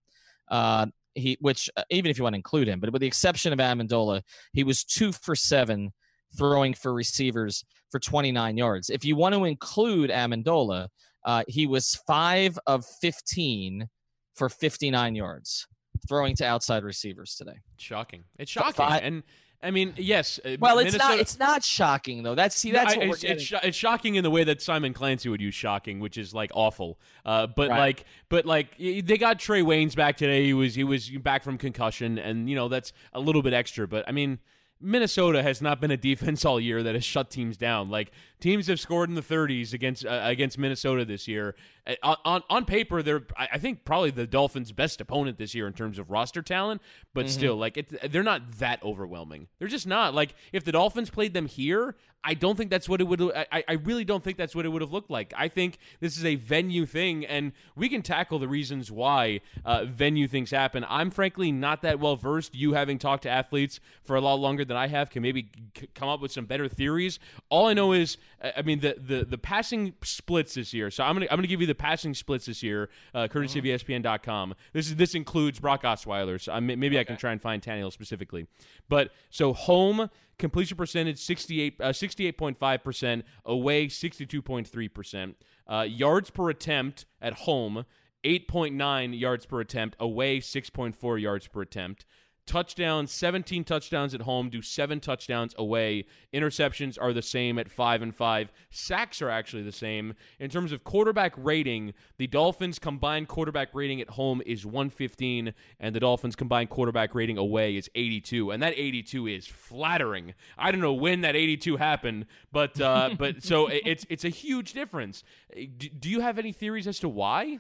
uh, 0.49 0.87
he 1.15 1.37
which 1.41 1.69
uh, 1.77 1.83
even 1.91 2.11
if 2.11 2.19
you 2.19 2.25
want 2.25 2.35
to 2.35 2.39
include 2.39 2.69
him, 2.69 2.81
but 2.81 2.91
with 2.91 3.01
the 3.01 3.07
exception 3.07 3.53
of 3.53 3.59
Amendola, 3.59 4.23
he 4.53 4.65
was 4.65 4.85
two 4.85 5.13
for 5.13 5.35
seven 5.35 5.93
throwing 6.37 6.75
for 6.75 6.93
receivers 6.93 7.65
for 7.91 7.99
29 8.01 8.57
yards. 8.57 8.91
If 8.91 9.05
you 9.05 9.17
want 9.17 9.35
to 9.35 9.45
include 9.45 10.11
Amendola, 10.11 10.89
uh, 11.25 11.43
he 11.49 11.67
was 11.67 11.95
five 12.07 12.59
of 12.67 12.85
15 13.01 13.89
for 14.35 14.49
59 14.49 15.15
yards, 15.15 15.67
throwing 16.09 16.37
to 16.37 16.45
outside 16.45 16.85
receivers 16.85 17.35
today. 17.37 17.59
shocking! 17.79 18.25
It's 18.39 18.51
shocking. 18.51 18.73
five- 18.75 19.03
and 19.03 19.23
I 19.63 19.71
mean, 19.71 19.95
yes. 19.97 20.39
uh, 20.45 20.57
Well, 20.61 20.79
it's 20.79 20.97
not. 20.97 21.19
It's 21.19 21.39
not 21.39 21.65
shocking 21.65 22.23
though. 22.23 22.35
That's 22.35 22.55
see. 22.55 22.71
No, 22.71 22.81
That's 22.81 22.95
I- 22.95 22.99
what 22.99 23.07
we're 23.09 23.15
it's, 23.15 23.23
getting. 23.23 23.69
it's, 23.69 23.77
shocking 23.77 24.15
in 24.17 24.23
the 24.23 24.31
way 24.31 24.45
that 24.45 24.61
Simon 24.61 24.93
Clancy 24.93 25.31
would 25.31 25.41
use 25.41 25.55
shocking, 25.55 25.99
which 25.99 26.19
is 26.19 26.35
like 26.35 26.51
awful. 26.55 27.01
Uh, 27.25 27.47
but 27.47 27.71
Right. 27.71 27.79
like, 27.79 28.05
but 28.29 28.45
like, 28.45 28.77
they 28.79 29.01
got 29.17 29.39
Trae 29.39 29.65
Waynes 29.65 29.97
back 29.97 30.19
today. 30.19 30.45
He 30.45 30.53
was 30.53 30.75
he 30.75 30.85
was 30.85 31.09
back 31.09 31.43
from 31.43 31.57
concussion, 31.57 32.19
and 32.19 32.49
you 32.51 32.55
know 32.55 32.69
that's 32.69 32.93
a 33.15 33.19
little 33.19 33.43
bit 33.43 33.55
extra. 33.55 33.89
But 33.89 34.05
I 34.07 34.13
mean, 34.13 34.39
Minnesota 34.81 35.43
has 35.43 35.63
not 35.63 35.81
been 35.81 35.91
a 35.91 35.97
defense 35.97 36.45
all 36.45 36.61
year 36.61 36.83
that 36.83 36.95
has 36.95 37.05
shut 37.05 37.31
teams 37.31 37.57
down. 37.57 37.91
Like 37.91 38.13
teams 38.41 38.67
have 38.67 38.79
scored 38.81 39.09
in 39.09 39.15
the 39.15 39.23
30s 39.23 39.73
against 39.73 40.05
uh, 40.05 40.21
against 40.25 40.59
Minnesota 40.59 41.05
this 41.05 41.27
year. 41.29 41.55
Uh, 41.87 41.95
On, 42.03 42.17
on 42.25 42.43
on 42.51 42.65
paper, 42.65 43.03
they're 43.03 43.23
I 43.37 43.59
think 43.59 43.85
probably 43.85 44.11
the 44.11 44.27
Dolphins' 44.27 44.73
best 44.73 45.01
opponent 45.01 45.39
this 45.39 45.55
year 45.55 45.67
in 45.67 45.73
terms 45.73 45.99
of 45.99 46.11
roster 46.11 46.43
talent. 46.43 46.83
But 47.15 47.31
still, 47.31 47.57
like 47.57 47.77
it, 47.77 48.13
they're 48.13 48.23
not 48.23 48.59
that 48.59 48.83
overwhelming. 48.83 49.49
They're 49.59 49.69
just 49.69 49.87
not. 49.87 50.15
Like 50.15 50.35
if 50.53 50.65
the 50.65 50.73
Dolphins 50.73 51.11
played 51.11 51.33
them 51.33 51.47
here, 51.47 51.95
I 52.25 52.35
don't 52.35 52.57
think 52.57 52.71
that's 52.71 52.89
what 52.89 53.01
it 53.01 53.05
would. 53.05 53.23
I, 53.23 53.63
I 53.69 53.73
really 53.75 54.05
don't 54.05 54.23
think 54.25 54.37
that's 54.37 54.55
what 54.55 54.67
it 54.67 54.69
would 54.71 54.83
have 54.83 54.93
looked 54.93 55.11
like. 55.11 55.33
I 55.37 55.47
think 55.49 55.79
this 56.01 56.19
is 56.19 56.25
a 56.25 56.35
venue 56.35 56.85
thing, 56.85 57.25
and 57.25 57.53
we 57.77 57.89
can 57.89 58.03
tackle 58.03 58.41
the 58.41 58.49
reasons 58.49 58.91
why 58.91 59.41
uh, 59.65 59.85
venue 59.85 60.27
things 60.27 60.51
happen. 60.51 60.85
I'm 60.89 61.11
frankly 61.11 61.53
not 61.53 61.83
that 61.83 62.01
well 62.01 62.17
versed. 62.17 62.55
You 62.55 62.73
having 62.73 62.99
talked 62.99 63.23
to 63.23 63.31
athletes 63.31 63.79
for 64.03 64.17
a 64.17 64.21
lot 64.21 64.35
longer 64.41 64.65
than 64.65 64.77
I 64.77 64.89
have 64.89 65.09
can 65.09 65.23
maybe 65.23 65.51
c- 65.79 65.89
come 65.95 66.09
up 66.09 66.21
with 66.21 66.33
some 66.33 66.47
better 66.47 66.69
theories. 66.69 67.21
All 67.49 67.67
I 67.67 67.75
know 67.75 67.93
is, 67.93 68.17
I 68.43 68.63
mean, 68.63 68.81
the 68.81 68.97
the 68.99 69.25
the 69.25 69.39
passing 69.39 69.95
splits 70.03 70.55
this 70.55 70.75
year. 70.75 70.91
So 70.91 71.05
I'm 71.05 71.15
gonna 71.15 71.27
I'm 71.31 71.37
gonna 71.37 71.47
give 71.47 71.61
you 71.61 71.67
the 71.67 71.75
passing 71.75 72.15
splits 72.15 72.47
this 72.47 72.63
year, 72.63 72.91
uh, 73.15 73.29
courtesy 73.29 73.59
of 73.59 73.65
ESPN.com. 73.65 74.55
This 74.73 74.89
is 74.89 74.97
this 74.97 75.15
includes 75.15 75.59
Brock 75.59 75.83
Osweiler. 75.83 76.41
So 76.41 76.53
I, 76.53 76.61
may- 76.61 76.77
maybe 76.77 76.99
I 76.99 77.05
can 77.05 77.17
try 77.17 77.33
and 77.33 77.41
find 77.41 77.63
Tannehill 77.63 77.93
specifically. 77.93 78.47
But 78.89 79.11
so 79.31 79.53
home 79.53 80.11
completion 80.39 80.77
percentage 80.77 81.19
68 81.19 81.81
uh, 81.81 81.89
68.5%, 81.89 83.23
away 83.45 83.87
62.3%. 83.87 85.35
Uh, 85.69 85.83
yards 85.83 86.31
per 86.31 86.51
attempt 86.51 87.07
at 87.21 87.33
home 87.33 87.85
8.9 88.25 89.19
yards 89.19 89.47
per 89.47 89.61
attempt, 89.61 89.97
away 90.01 90.41
6.4 90.41 91.21
yards 91.21 91.47
per 91.47 91.63
attempt. 91.63 92.05
Touchdowns, 92.47 93.11
17 93.11 93.65
touchdowns 93.65 94.15
at 94.15 94.23
home, 94.23 94.49
do 94.49 94.63
7 94.63 95.01
touchdowns 95.01 95.53
away. 95.59 96.05
Interceptions 96.33 96.97
are 97.01 97.13
the 97.13 97.23
same 97.23 97.59
at 97.59 97.69
5 97.69 98.03
and 98.03 98.15
5. 98.15 98.53
Sacks 98.71 99.21
are 99.21 99.29
actually 99.29 99.65
the 99.65 99.73
same. 99.73 100.15
In 100.39 100.49
terms 100.49 100.71
of 100.71 100.85
quarterback 100.85 101.33
rating, 101.37 101.93
the 102.19 102.29
Dolphins 102.29 102.79
combined 102.79 103.27
quarterback 103.27 103.75
rating 103.75 104.01
at 104.01 104.11
home 104.11 104.43
is 104.47 104.65
115 104.65 105.55
and 105.81 105.95
the 105.95 106.01
Dolphins 106.01 106.37
combined 106.37 106.71
quarterback 106.71 107.17
rating 107.17 107.37
away 107.37 107.77
is 107.77 107.91
82. 107.97 108.53
And 108.53 108.63
that 108.63 108.75
82 108.77 109.27
is 109.27 109.47
flattering. 109.49 110.35
I 110.57 110.71
don't 110.71 110.81
know 110.81 110.93
when 110.93 111.23
that 111.23 111.35
82 111.35 111.77
happened, 111.77 112.27
but 112.53 112.81
uh 112.81 113.11
but 113.19 113.43
so 113.43 113.67
it's 113.67 114.07
it's 114.09 114.25
a 114.25 114.29
huge 114.29 114.73
difference. 114.73 115.25
Do, 115.55 115.89
do 115.89 116.09
you 116.09 116.21
have 116.21 116.39
any 116.39 116.53
theories 116.53 116.87
as 116.87 117.01
to 117.01 117.09
why? 117.09 117.59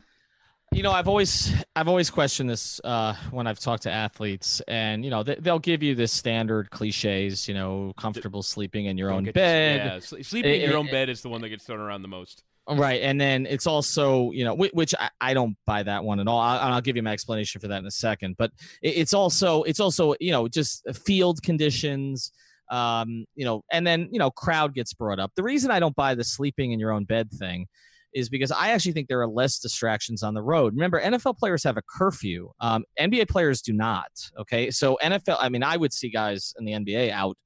You 0.72 0.82
know, 0.82 0.92
I've 0.92 1.08
always 1.08 1.54
I've 1.74 1.88
always 1.88 2.10
questioned 2.10 2.50
this 2.50 2.80
uh, 2.84 3.14
when 3.30 3.46
I've 3.46 3.58
talked 3.58 3.84
to 3.84 3.90
athletes, 3.90 4.60
and 4.68 5.04
you 5.04 5.10
know, 5.10 5.22
they, 5.22 5.36
they'll 5.36 5.58
give 5.58 5.82
you 5.82 5.94
this 5.94 6.12
standard 6.12 6.70
cliches. 6.70 7.48
You 7.48 7.54
know, 7.54 7.92
comfortable 7.96 8.42
sleeping 8.42 8.86
in 8.86 8.98
your 8.98 9.10
Don't 9.10 9.26
own 9.28 9.32
bed. 9.32 9.76
Yeah, 9.84 9.98
sl- 10.00 10.16
sleeping 10.22 10.54
in 10.54 10.60
It- 10.62 10.68
your 10.68 10.76
own 10.78 10.88
it- 10.88 10.92
bed 10.92 11.08
is 11.08 11.22
the 11.22 11.28
one 11.28 11.40
that 11.42 11.48
gets 11.48 11.64
thrown 11.64 11.80
around 11.80 12.02
the 12.02 12.08
most. 12.08 12.42
Right, 12.68 13.00
and 13.00 13.20
then 13.20 13.46
it's 13.46 13.68
also 13.68 14.32
you 14.32 14.44
know 14.44 14.54
which 14.56 14.92
I, 14.98 15.08
I 15.20 15.34
don't 15.34 15.56
buy 15.66 15.84
that 15.84 16.02
one 16.02 16.18
at 16.18 16.26
all. 16.26 16.40
I, 16.40 16.56
I'll 16.58 16.80
give 16.80 16.96
you 16.96 17.02
my 17.02 17.12
explanation 17.12 17.60
for 17.60 17.68
that 17.68 17.78
in 17.78 17.86
a 17.86 17.90
second. 17.92 18.34
But 18.36 18.50
it's 18.82 19.14
also 19.14 19.62
it's 19.62 19.78
also 19.78 20.16
you 20.18 20.32
know 20.32 20.48
just 20.48 20.82
field 21.04 21.40
conditions, 21.44 22.32
um, 22.72 23.24
you 23.36 23.44
know, 23.44 23.62
and 23.72 23.86
then 23.86 24.08
you 24.10 24.18
know 24.18 24.32
crowd 24.32 24.74
gets 24.74 24.92
brought 24.94 25.20
up. 25.20 25.30
The 25.36 25.44
reason 25.44 25.70
I 25.70 25.78
don't 25.78 25.94
buy 25.94 26.16
the 26.16 26.24
sleeping 26.24 26.72
in 26.72 26.80
your 26.80 26.90
own 26.90 27.04
bed 27.04 27.30
thing 27.30 27.68
is 28.14 28.28
because 28.28 28.50
I 28.50 28.70
actually 28.70 28.92
think 28.92 29.08
there 29.08 29.20
are 29.20 29.28
less 29.28 29.58
distractions 29.58 30.22
on 30.22 30.34
the 30.34 30.42
road. 30.42 30.74
Remember, 30.74 31.00
NFL 31.00 31.36
players 31.36 31.62
have 31.64 31.76
a 31.76 31.82
curfew. 31.82 32.50
Um, 32.60 32.84
NBA 32.98 33.28
players 33.28 33.60
do 33.62 33.72
not. 33.72 34.08
Okay, 34.38 34.70
so 34.70 34.98
NFL. 35.02 35.36
I 35.40 35.48
mean, 35.48 35.62
I 35.62 35.76
would 35.76 35.92
see 35.92 36.10
guys 36.10 36.54
in 36.58 36.64
the 36.64 36.72
NBA 36.72 37.10
out. 37.10 37.36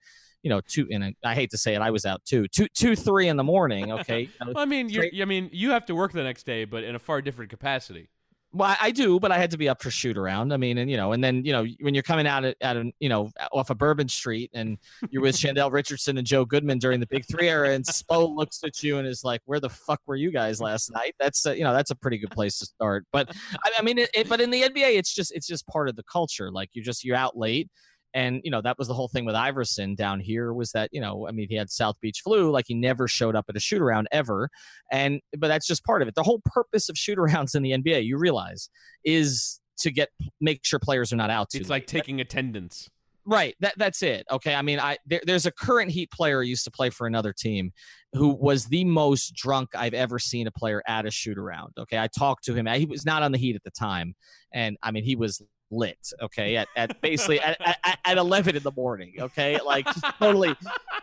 You 0.42 0.48
know, 0.48 0.62
two. 0.66 0.88
And 0.90 1.14
I 1.22 1.34
hate 1.34 1.50
to 1.50 1.58
say 1.58 1.74
it, 1.74 1.82
I 1.82 1.90
was 1.90 2.06
out 2.06 2.24
too. 2.24 2.46
Two, 2.48 2.66
two, 2.74 2.96
three 2.96 3.28
in 3.28 3.36
the 3.36 3.44
morning. 3.44 3.92
Okay, 3.92 4.20
You 4.40 4.52
know, 4.52 4.52
I 4.56 4.64
mean, 4.64 4.88
you're, 4.88 5.06
I 5.20 5.26
mean, 5.26 5.50
you 5.52 5.70
have 5.72 5.84
to 5.86 5.94
work 5.94 6.12
the 6.12 6.22
next 6.22 6.44
day, 6.44 6.64
but 6.64 6.82
in 6.82 6.94
a 6.94 6.98
far 6.98 7.20
different 7.20 7.50
capacity. 7.50 8.08
Well, 8.52 8.76
I- 8.80 8.90
do, 8.90 9.20
but 9.20 9.30
I 9.30 9.38
had 9.38 9.52
to 9.52 9.58
be 9.58 9.68
up 9.68 9.80
for 9.80 9.90
shoot 9.90 10.18
around. 10.18 10.52
I 10.52 10.56
mean, 10.56 10.78
and 10.78 10.90
you 10.90 10.96
know, 10.96 11.12
and 11.12 11.22
then 11.22 11.44
you 11.44 11.52
know, 11.52 11.64
when 11.80 11.94
you're 11.94 12.02
coming 12.02 12.26
out 12.26 12.44
at, 12.44 12.56
at 12.60 12.76
an, 12.76 12.92
you 12.98 13.08
know, 13.08 13.30
off 13.52 13.70
of 13.70 13.78
Bourbon 13.78 14.08
Street, 14.08 14.50
and 14.52 14.76
you're 15.10 15.22
with 15.22 15.36
Shandel 15.38 15.70
Richardson 15.70 16.18
and 16.18 16.26
Joe 16.26 16.44
Goodman 16.44 16.78
during 16.78 16.98
the 16.98 17.06
Big 17.06 17.24
Three 17.30 17.48
era, 17.48 17.70
and 17.70 17.84
Spo 17.84 18.34
looks 18.34 18.64
at 18.64 18.82
you 18.82 18.98
and 18.98 19.06
is 19.06 19.22
like, 19.22 19.40
"Where 19.44 19.60
the 19.60 19.68
fuck 19.68 20.00
were 20.06 20.16
you 20.16 20.32
guys 20.32 20.60
last 20.60 20.90
night?" 20.92 21.14
That's 21.20 21.46
a, 21.46 21.56
you 21.56 21.62
know, 21.62 21.72
that's 21.72 21.92
a 21.92 21.94
pretty 21.94 22.18
good 22.18 22.32
place 22.32 22.58
to 22.58 22.66
start. 22.66 23.06
But 23.12 23.30
I, 23.64 23.70
I 23.78 23.82
mean, 23.82 23.98
it, 23.98 24.10
it, 24.12 24.28
but 24.28 24.40
in 24.40 24.50
the 24.50 24.62
NBA, 24.62 24.98
it's 24.98 25.14
just 25.14 25.32
it's 25.32 25.46
just 25.46 25.66
part 25.68 25.88
of 25.88 25.94
the 25.94 26.02
culture. 26.02 26.50
Like 26.50 26.70
you're 26.72 26.84
just 26.84 27.04
you're 27.04 27.16
out 27.16 27.36
late. 27.38 27.68
And 28.12 28.40
you 28.42 28.50
know 28.50 28.60
that 28.62 28.78
was 28.78 28.88
the 28.88 28.94
whole 28.94 29.08
thing 29.08 29.24
with 29.24 29.34
Iverson 29.34 29.94
down 29.94 30.20
here 30.20 30.52
was 30.52 30.72
that 30.72 30.90
you 30.92 31.00
know 31.00 31.28
I 31.28 31.32
mean 31.32 31.48
he 31.48 31.54
had 31.54 31.70
South 31.70 31.96
Beach 32.00 32.20
flu 32.22 32.50
like 32.50 32.64
he 32.66 32.74
never 32.74 33.06
showed 33.06 33.36
up 33.36 33.46
at 33.48 33.56
a 33.56 33.60
shoot 33.60 33.80
around 33.80 34.08
ever, 34.10 34.50
and 34.90 35.20
but 35.38 35.48
that's 35.48 35.66
just 35.66 35.84
part 35.84 36.02
of 36.02 36.08
it. 36.08 36.14
The 36.14 36.22
whole 36.22 36.40
purpose 36.44 36.88
of 36.88 36.98
shoot 36.98 37.18
arounds 37.18 37.54
in 37.54 37.62
the 37.62 37.70
NBA, 37.70 38.04
you 38.04 38.18
realize, 38.18 38.68
is 39.04 39.60
to 39.78 39.90
get 39.90 40.08
make 40.40 40.60
sure 40.64 40.78
players 40.78 41.12
are 41.12 41.16
not 41.16 41.30
out 41.30 41.50
too 41.50 41.58
It's 41.58 41.70
like 41.70 41.86
taking 41.86 42.20
attendance. 42.20 42.88
Right. 43.26 43.54
That 43.60 43.74
that's 43.76 44.02
it. 44.02 44.26
Okay. 44.30 44.54
I 44.54 44.62
mean, 44.62 44.80
I 44.80 44.96
there, 45.06 45.20
there's 45.24 45.46
a 45.46 45.52
current 45.52 45.90
Heat 45.90 46.10
player 46.10 46.42
who 46.42 46.48
used 46.48 46.64
to 46.64 46.70
play 46.70 46.90
for 46.90 47.06
another 47.06 47.32
team, 47.32 47.72
who 48.14 48.30
was 48.30 48.64
the 48.66 48.84
most 48.84 49.34
drunk 49.34 49.70
I've 49.74 49.94
ever 49.94 50.18
seen 50.18 50.46
a 50.46 50.50
player 50.50 50.82
at 50.86 51.06
a 51.06 51.10
shoot 51.10 51.38
around. 51.38 51.72
Okay. 51.78 51.98
I 51.98 52.08
talked 52.08 52.44
to 52.44 52.54
him. 52.54 52.66
He 52.66 52.86
was 52.86 53.04
not 53.04 53.22
on 53.22 53.32
the 53.32 53.38
Heat 53.38 53.56
at 53.56 53.62
the 53.62 53.70
time, 53.70 54.14
and 54.52 54.76
I 54.82 54.90
mean, 54.90 55.04
he 55.04 55.16
was 55.16 55.42
lit. 55.70 55.98
Okay. 56.20 56.56
At, 56.56 56.68
at 56.76 57.00
basically 57.00 57.40
at, 57.40 57.60
at, 57.84 57.98
at 58.04 58.18
11 58.18 58.56
in 58.56 58.62
the 58.62 58.72
morning. 58.76 59.14
Okay. 59.18 59.58
Like 59.64 59.86
totally, 60.18 60.54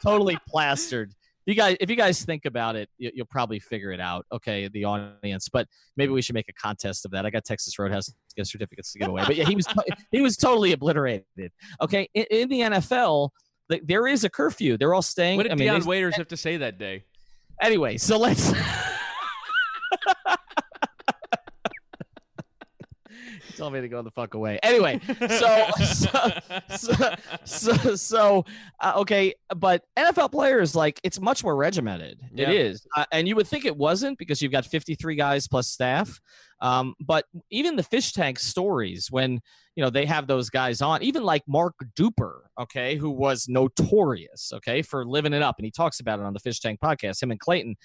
totally 0.04 0.38
plastered. 0.48 1.14
You 1.46 1.56
guys, 1.56 1.78
if 1.80 1.90
you 1.90 1.96
guys 1.96 2.26
think 2.26 2.44
about 2.44 2.76
it, 2.76 2.90
you, 2.98 3.10
you'll 3.14 3.26
probably 3.26 3.60
figure 3.60 3.94
it 3.94 4.02
out. 4.02 4.26
Okay, 4.34 4.68
the 4.68 4.84
audience, 4.84 5.48
but 5.48 5.66
maybe 5.96 6.12
we 6.12 6.22
should 6.22 6.36
make 6.36 6.50
a 6.50 6.54
contest 6.54 7.06
of 7.06 7.12
that. 7.12 7.26
I 7.26 7.30
got 7.30 7.46
Texas 7.46 7.80
Roadhouse 7.80 8.14
gift 8.36 8.50
certificates 8.50 8.92
to 8.92 9.00
give 9.00 9.08
away, 9.08 9.24
but 9.26 9.38
yeah, 9.38 9.46
he 9.46 9.56
was 9.56 9.66
he 10.12 10.20
was 10.20 10.36
totally 10.36 10.74
obliterated. 10.74 11.54
Okay, 11.82 12.10
in, 12.14 12.26
in 12.32 12.50
the 12.50 12.60
NFL, 12.60 13.30
th- 13.72 13.82
there 13.86 14.08
is 14.08 14.26
a 14.26 14.30
curfew. 14.30 14.78
They're 14.78 14.94
all 14.94 15.02
staying. 15.02 15.38
What 15.38 15.44
did 15.44 15.54
I 15.54 15.56
mean, 15.56 15.70
Dion 15.70 15.86
Waiters 15.86 16.18
have 16.18 16.28
to 16.28 16.38
say 16.38 16.58
that 16.58 16.78
day? 16.78 17.06
anyway, 17.62 17.98
so 17.98 18.18
let's 18.18 18.52
Tell 23.58 23.72
me 23.72 23.82
to 23.82 23.88
go 23.88 24.04
the 24.04 24.12
fuck 24.12 24.36
away. 24.36 24.60
Anyway, 24.62 25.02
so 25.20 25.70
so 25.84 26.30
so, 26.76 26.94
so, 27.44 27.96
so 27.96 28.46
uh, 28.80 28.94
okay, 28.98 29.34
but 29.56 29.84
NFL 29.98 30.32
players 30.32 30.76
like 30.76 31.00
it's 31.04 31.20
much 31.20 31.44
more 31.44 31.56
regimented. 31.56 32.20
Yeah. 32.32 32.50
It 32.50 32.56
is, 32.56 32.86
uh, 32.96 33.06
and 33.12 33.28
you 33.28 33.36
would 33.36 33.48
think 33.48 33.66
it 33.66 33.76
wasn't 33.76 34.20
because 34.20 34.42
you've 34.44 34.52
got 34.52 34.66
53 34.66 35.16
guys 35.16 35.48
plus 35.48 35.68
staff. 35.68 36.20
Um, 36.62 36.96
but 37.00 37.26
even 37.52 37.76
the 37.76 37.84
fish 37.84 38.14
tank 38.14 38.40
stories 38.40 39.12
when 39.12 39.42
you 39.76 39.84
know 39.84 39.90
they 39.90 40.06
have 40.06 40.28
those 40.28 40.50
guys 40.52 40.82
on, 40.82 41.02
even 41.02 41.24
like 41.24 41.44
Mark 41.48 41.74
Duper, 41.96 42.42
okay, 42.60 42.96
who 42.96 43.10
was 43.10 43.48
notorious, 43.48 44.52
okay, 44.54 44.84
for 44.84 45.04
living 45.04 45.34
it 45.34 45.42
up, 45.42 45.56
and 45.58 45.66
he 45.66 45.72
talks 45.72 46.00
about 46.00 46.20
it 46.20 46.26
on 46.26 46.34
the 46.34 46.40
Fish 46.40 46.60
Tank 46.60 46.80
podcast. 46.80 47.24
Him 47.24 47.32
and 47.32 47.40
Clayton 47.40 47.76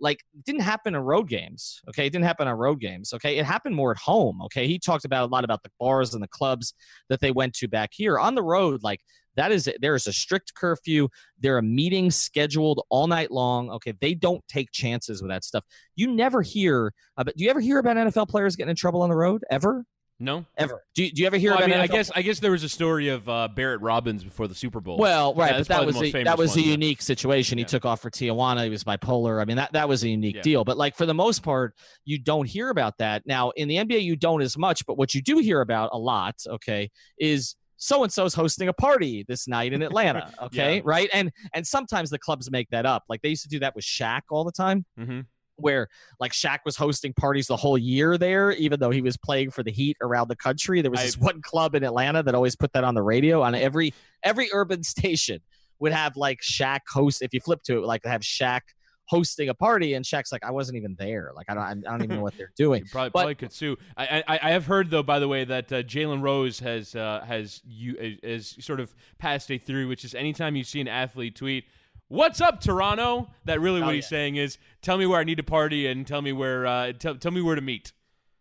like 0.00 0.20
didn't 0.44 0.62
happen 0.62 0.94
in 0.94 1.00
road 1.00 1.28
games 1.28 1.80
okay? 1.88 2.06
It 2.06 2.10
didn't 2.10 2.24
happen 2.24 2.48
on 2.48 2.56
road 2.56 2.80
games 2.80 3.12
okay? 3.12 3.38
It 3.38 3.44
happened 3.44 3.74
more 3.74 3.90
at 3.90 3.98
home 3.98 4.40
okay? 4.42 4.66
He 4.66 4.78
talked 4.78 5.04
about 5.04 5.28
a 5.28 5.32
lot 5.32 5.44
about 5.44 5.62
the 5.62 5.70
bars 5.78 6.14
and 6.14 6.22
the 6.22 6.28
clubs 6.28 6.74
that 7.08 7.20
they 7.20 7.30
went 7.30 7.54
to 7.54 7.68
back 7.68 7.90
here. 7.92 8.18
On 8.18 8.34
the 8.34 8.42
road 8.42 8.82
like 8.82 9.00
that 9.36 9.52
is 9.52 9.70
there 9.80 9.94
is 9.94 10.06
a 10.06 10.12
strict 10.12 10.54
curfew. 10.54 11.08
There 11.38 11.56
are 11.56 11.62
meetings 11.62 12.16
scheduled 12.16 12.82
all 12.90 13.06
night 13.06 13.30
long 13.30 13.70
okay? 13.70 13.94
They 14.00 14.14
don't 14.14 14.46
take 14.48 14.70
chances 14.72 15.22
with 15.22 15.30
that 15.30 15.44
stuff. 15.44 15.64
You 15.96 16.10
never 16.10 16.42
hear 16.42 16.92
about 17.16 17.36
do 17.36 17.44
you 17.44 17.50
ever 17.50 17.60
hear 17.60 17.78
about 17.78 17.96
nfl 17.96 18.28
players 18.28 18.56
getting 18.56 18.70
in 18.70 18.76
trouble 18.76 19.02
on 19.02 19.10
the 19.10 19.16
road 19.16 19.44
ever 19.50 19.84
No. 20.20 20.44
ever 20.56 20.82
do 20.94 21.04
you, 21.04 21.12
do 21.12 21.20
you 21.22 21.26
ever 21.28 21.36
hear 21.36 21.50
Well, 21.50 21.58
I 21.60 21.62
about 21.66 21.70
mean, 21.70 21.80
I 21.80 21.86
NFL 21.86 21.90
guess 21.92 22.10
I 22.14 22.22
guess 22.22 22.40
there 22.40 22.50
was 22.50 22.64
a 22.64 22.68
story 22.68 23.08
of 23.08 23.28
uh, 23.28 23.46
Barrett 23.48 23.80
Robbins 23.80 24.24
before 24.24 24.48
the 24.48 24.54
Super 24.54 24.80
Bowl. 24.80 24.98
Well, 24.98 25.32
right, 25.34 25.52
Yeah, 25.52 25.58
but 25.58 25.68
that 25.68 25.86
was 25.86 26.02
a, 26.02 26.10
that 26.24 26.36
was 26.36 26.50
one, 26.50 26.58
a 26.58 26.62
yeah. 26.62 26.70
unique 26.72 27.02
situation. 27.02 27.56
He 27.58 27.62
Yeah. 27.62 27.68
took 27.68 27.84
off 27.84 28.00
for 28.00 28.10
Tijuana. 28.10 28.64
He 28.64 28.70
was 28.70 28.82
bipolar. 28.82 29.40
I 29.40 29.44
mean, 29.44 29.56
that 29.58 29.72
that 29.74 29.88
was 29.88 30.02
a 30.02 30.08
unique 30.08 30.36
Yeah. 30.36 30.42
deal. 30.42 30.64
But 30.64 30.76
like 30.76 30.96
for 30.96 31.06
the 31.06 31.14
most 31.14 31.42
part, 31.44 31.74
you 32.04 32.18
don't 32.18 32.48
hear 32.48 32.70
about 32.70 32.98
that. 32.98 33.22
Now 33.26 33.50
in 33.50 33.68
the 33.68 33.76
NBA, 33.76 34.02
you 34.02 34.16
don't 34.16 34.42
as 34.42 34.58
much. 34.58 34.84
But 34.86 34.98
what 34.98 35.14
you 35.14 35.22
do 35.22 35.38
hear 35.38 35.60
about 35.60 35.90
a 35.92 35.98
lot, 35.98 36.34
okay, 36.48 36.90
is 37.18 37.54
so 37.76 38.02
and 38.02 38.12
so's 38.12 38.34
hosting 38.34 38.66
a 38.66 38.72
party 38.72 39.24
this 39.28 39.46
night 39.46 39.72
in 39.72 39.82
Atlanta. 39.82 40.32
Okay, 40.42 40.76
Yeah. 40.76 40.82
right, 40.84 41.08
and 41.14 41.30
and 41.54 41.64
sometimes 41.64 42.10
the 42.10 42.18
clubs 42.18 42.50
make 42.50 42.68
that 42.70 42.86
up. 42.86 43.04
Like 43.08 43.22
they 43.22 43.28
used 43.28 43.44
to 43.44 43.48
do 43.48 43.60
that 43.60 43.76
with 43.76 43.84
Shaq 43.84 44.22
all 44.30 44.42
the 44.44 44.50
time 44.50 44.84
hmm 44.96 45.20
where 45.58 45.88
like 46.20 46.32
Shaq 46.32 46.58
was 46.64 46.76
hosting 46.76 47.12
parties 47.12 47.46
the 47.46 47.56
whole 47.56 47.76
year 47.78 48.16
there, 48.16 48.52
even 48.52 48.80
though 48.80 48.90
he 48.90 49.02
was 49.02 49.16
playing 49.16 49.50
for 49.50 49.62
the 49.62 49.70
Heat 49.72 49.96
around 50.00 50.28
the 50.28 50.36
country. 50.36 50.80
There 50.82 50.90
was 50.90 51.00
I- 51.00 51.04
this 51.04 51.18
one 51.18 51.42
club 51.42 51.74
in 51.74 51.84
Atlanta 51.84 52.22
that 52.22 52.34
always 52.34 52.56
put 52.56 52.72
that 52.72 52.84
on 52.84 52.94
the 52.94 53.02
radio 53.02 53.42
on 53.42 53.54
every 53.54 53.92
every 54.22 54.48
urban 54.52 54.82
station 54.94 55.40
would 55.80 55.92
have 55.92 56.16
like 56.16 56.40
Shaq 56.40 56.80
host. 56.88 57.22
If 57.22 57.34
you 57.34 57.40
flip 57.40 57.62
to 57.64 57.78
it, 57.78 57.84
like 57.84 58.04
have 58.04 58.22
Shaq 58.22 58.60
hosting 59.06 59.48
a 59.48 59.54
party, 59.54 59.94
and 59.94 60.04
Shaq's 60.04 60.30
like, 60.30 60.44
I 60.44 60.50
wasn't 60.50 60.76
even 60.76 60.94
there. 60.98 61.30
Like 61.34 61.46
I 61.48 61.54
don't, 61.54 61.62
I 61.86 61.90
don't 61.90 62.04
even 62.04 62.16
know 62.16 62.22
what 62.22 62.36
they're 62.36 62.52
doing. 62.56 62.84
Probably, 62.84 63.08
But- 63.10 63.18
probably 63.20 63.34
could 63.36 63.52
sue. 63.52 63.76
I, 63.96 64.22
I 64.28 64.38
I 64.42 64.50
have 64.50 64.66
heard 64.66 64.90
though, 64.90 65.02
by 65.02 65.18
the 65.18 65.28
way, 65.28 65.44
that 65.44 65.72
uh, 65.72 65.82
Jalen 65.82 66.22
Rose 66.22 66.60
has 66.60 66.94
uh, 66.94 67.24
has 67.26 67.60
you 67.66 68.18
has 68.22 68.54
sort 68.64 68.80
of 68.80 68.94
passed 69.18 69.50
a 69.50 69.58
theory, 69.58 69.86
which 69.86 70.04
is 70.04 70.14
anytime 70.14 70.56
you 70.56 70.64
see 70.64 70.80
an 70.80 70.88
athlete 70.88 71.34
tweet. 71.36 71.64
What's 72.08 72.40
up, 72.40 72.60
Toronto? 72.60 73.28
That 73.44 73.60
really 73.60 73.82
what 73.82 73.90
Oh, 73.90 73.92
he's 73.94 74.04
yeah. 74.04 74.08
saying 74.08 74.36
is, 74.36 74.58
tell 74.82 74.96
me 74.98 75.06
where 75.06 75.20
I 75.20 75.24
need 75.24 75.36
to 75.36 75.42
party 75.42 75.86
and 75.86 76.06
tell 76.06 76.22
me 76.22 76.32
where, 76.32 76.66
uh, 76.66 76.92
tell, 76.92 77.16
tell 77.16 77.32
me 77.32 77.42
where 77.42 77.54
to 77.54 77.60
meet. 77.62 77.92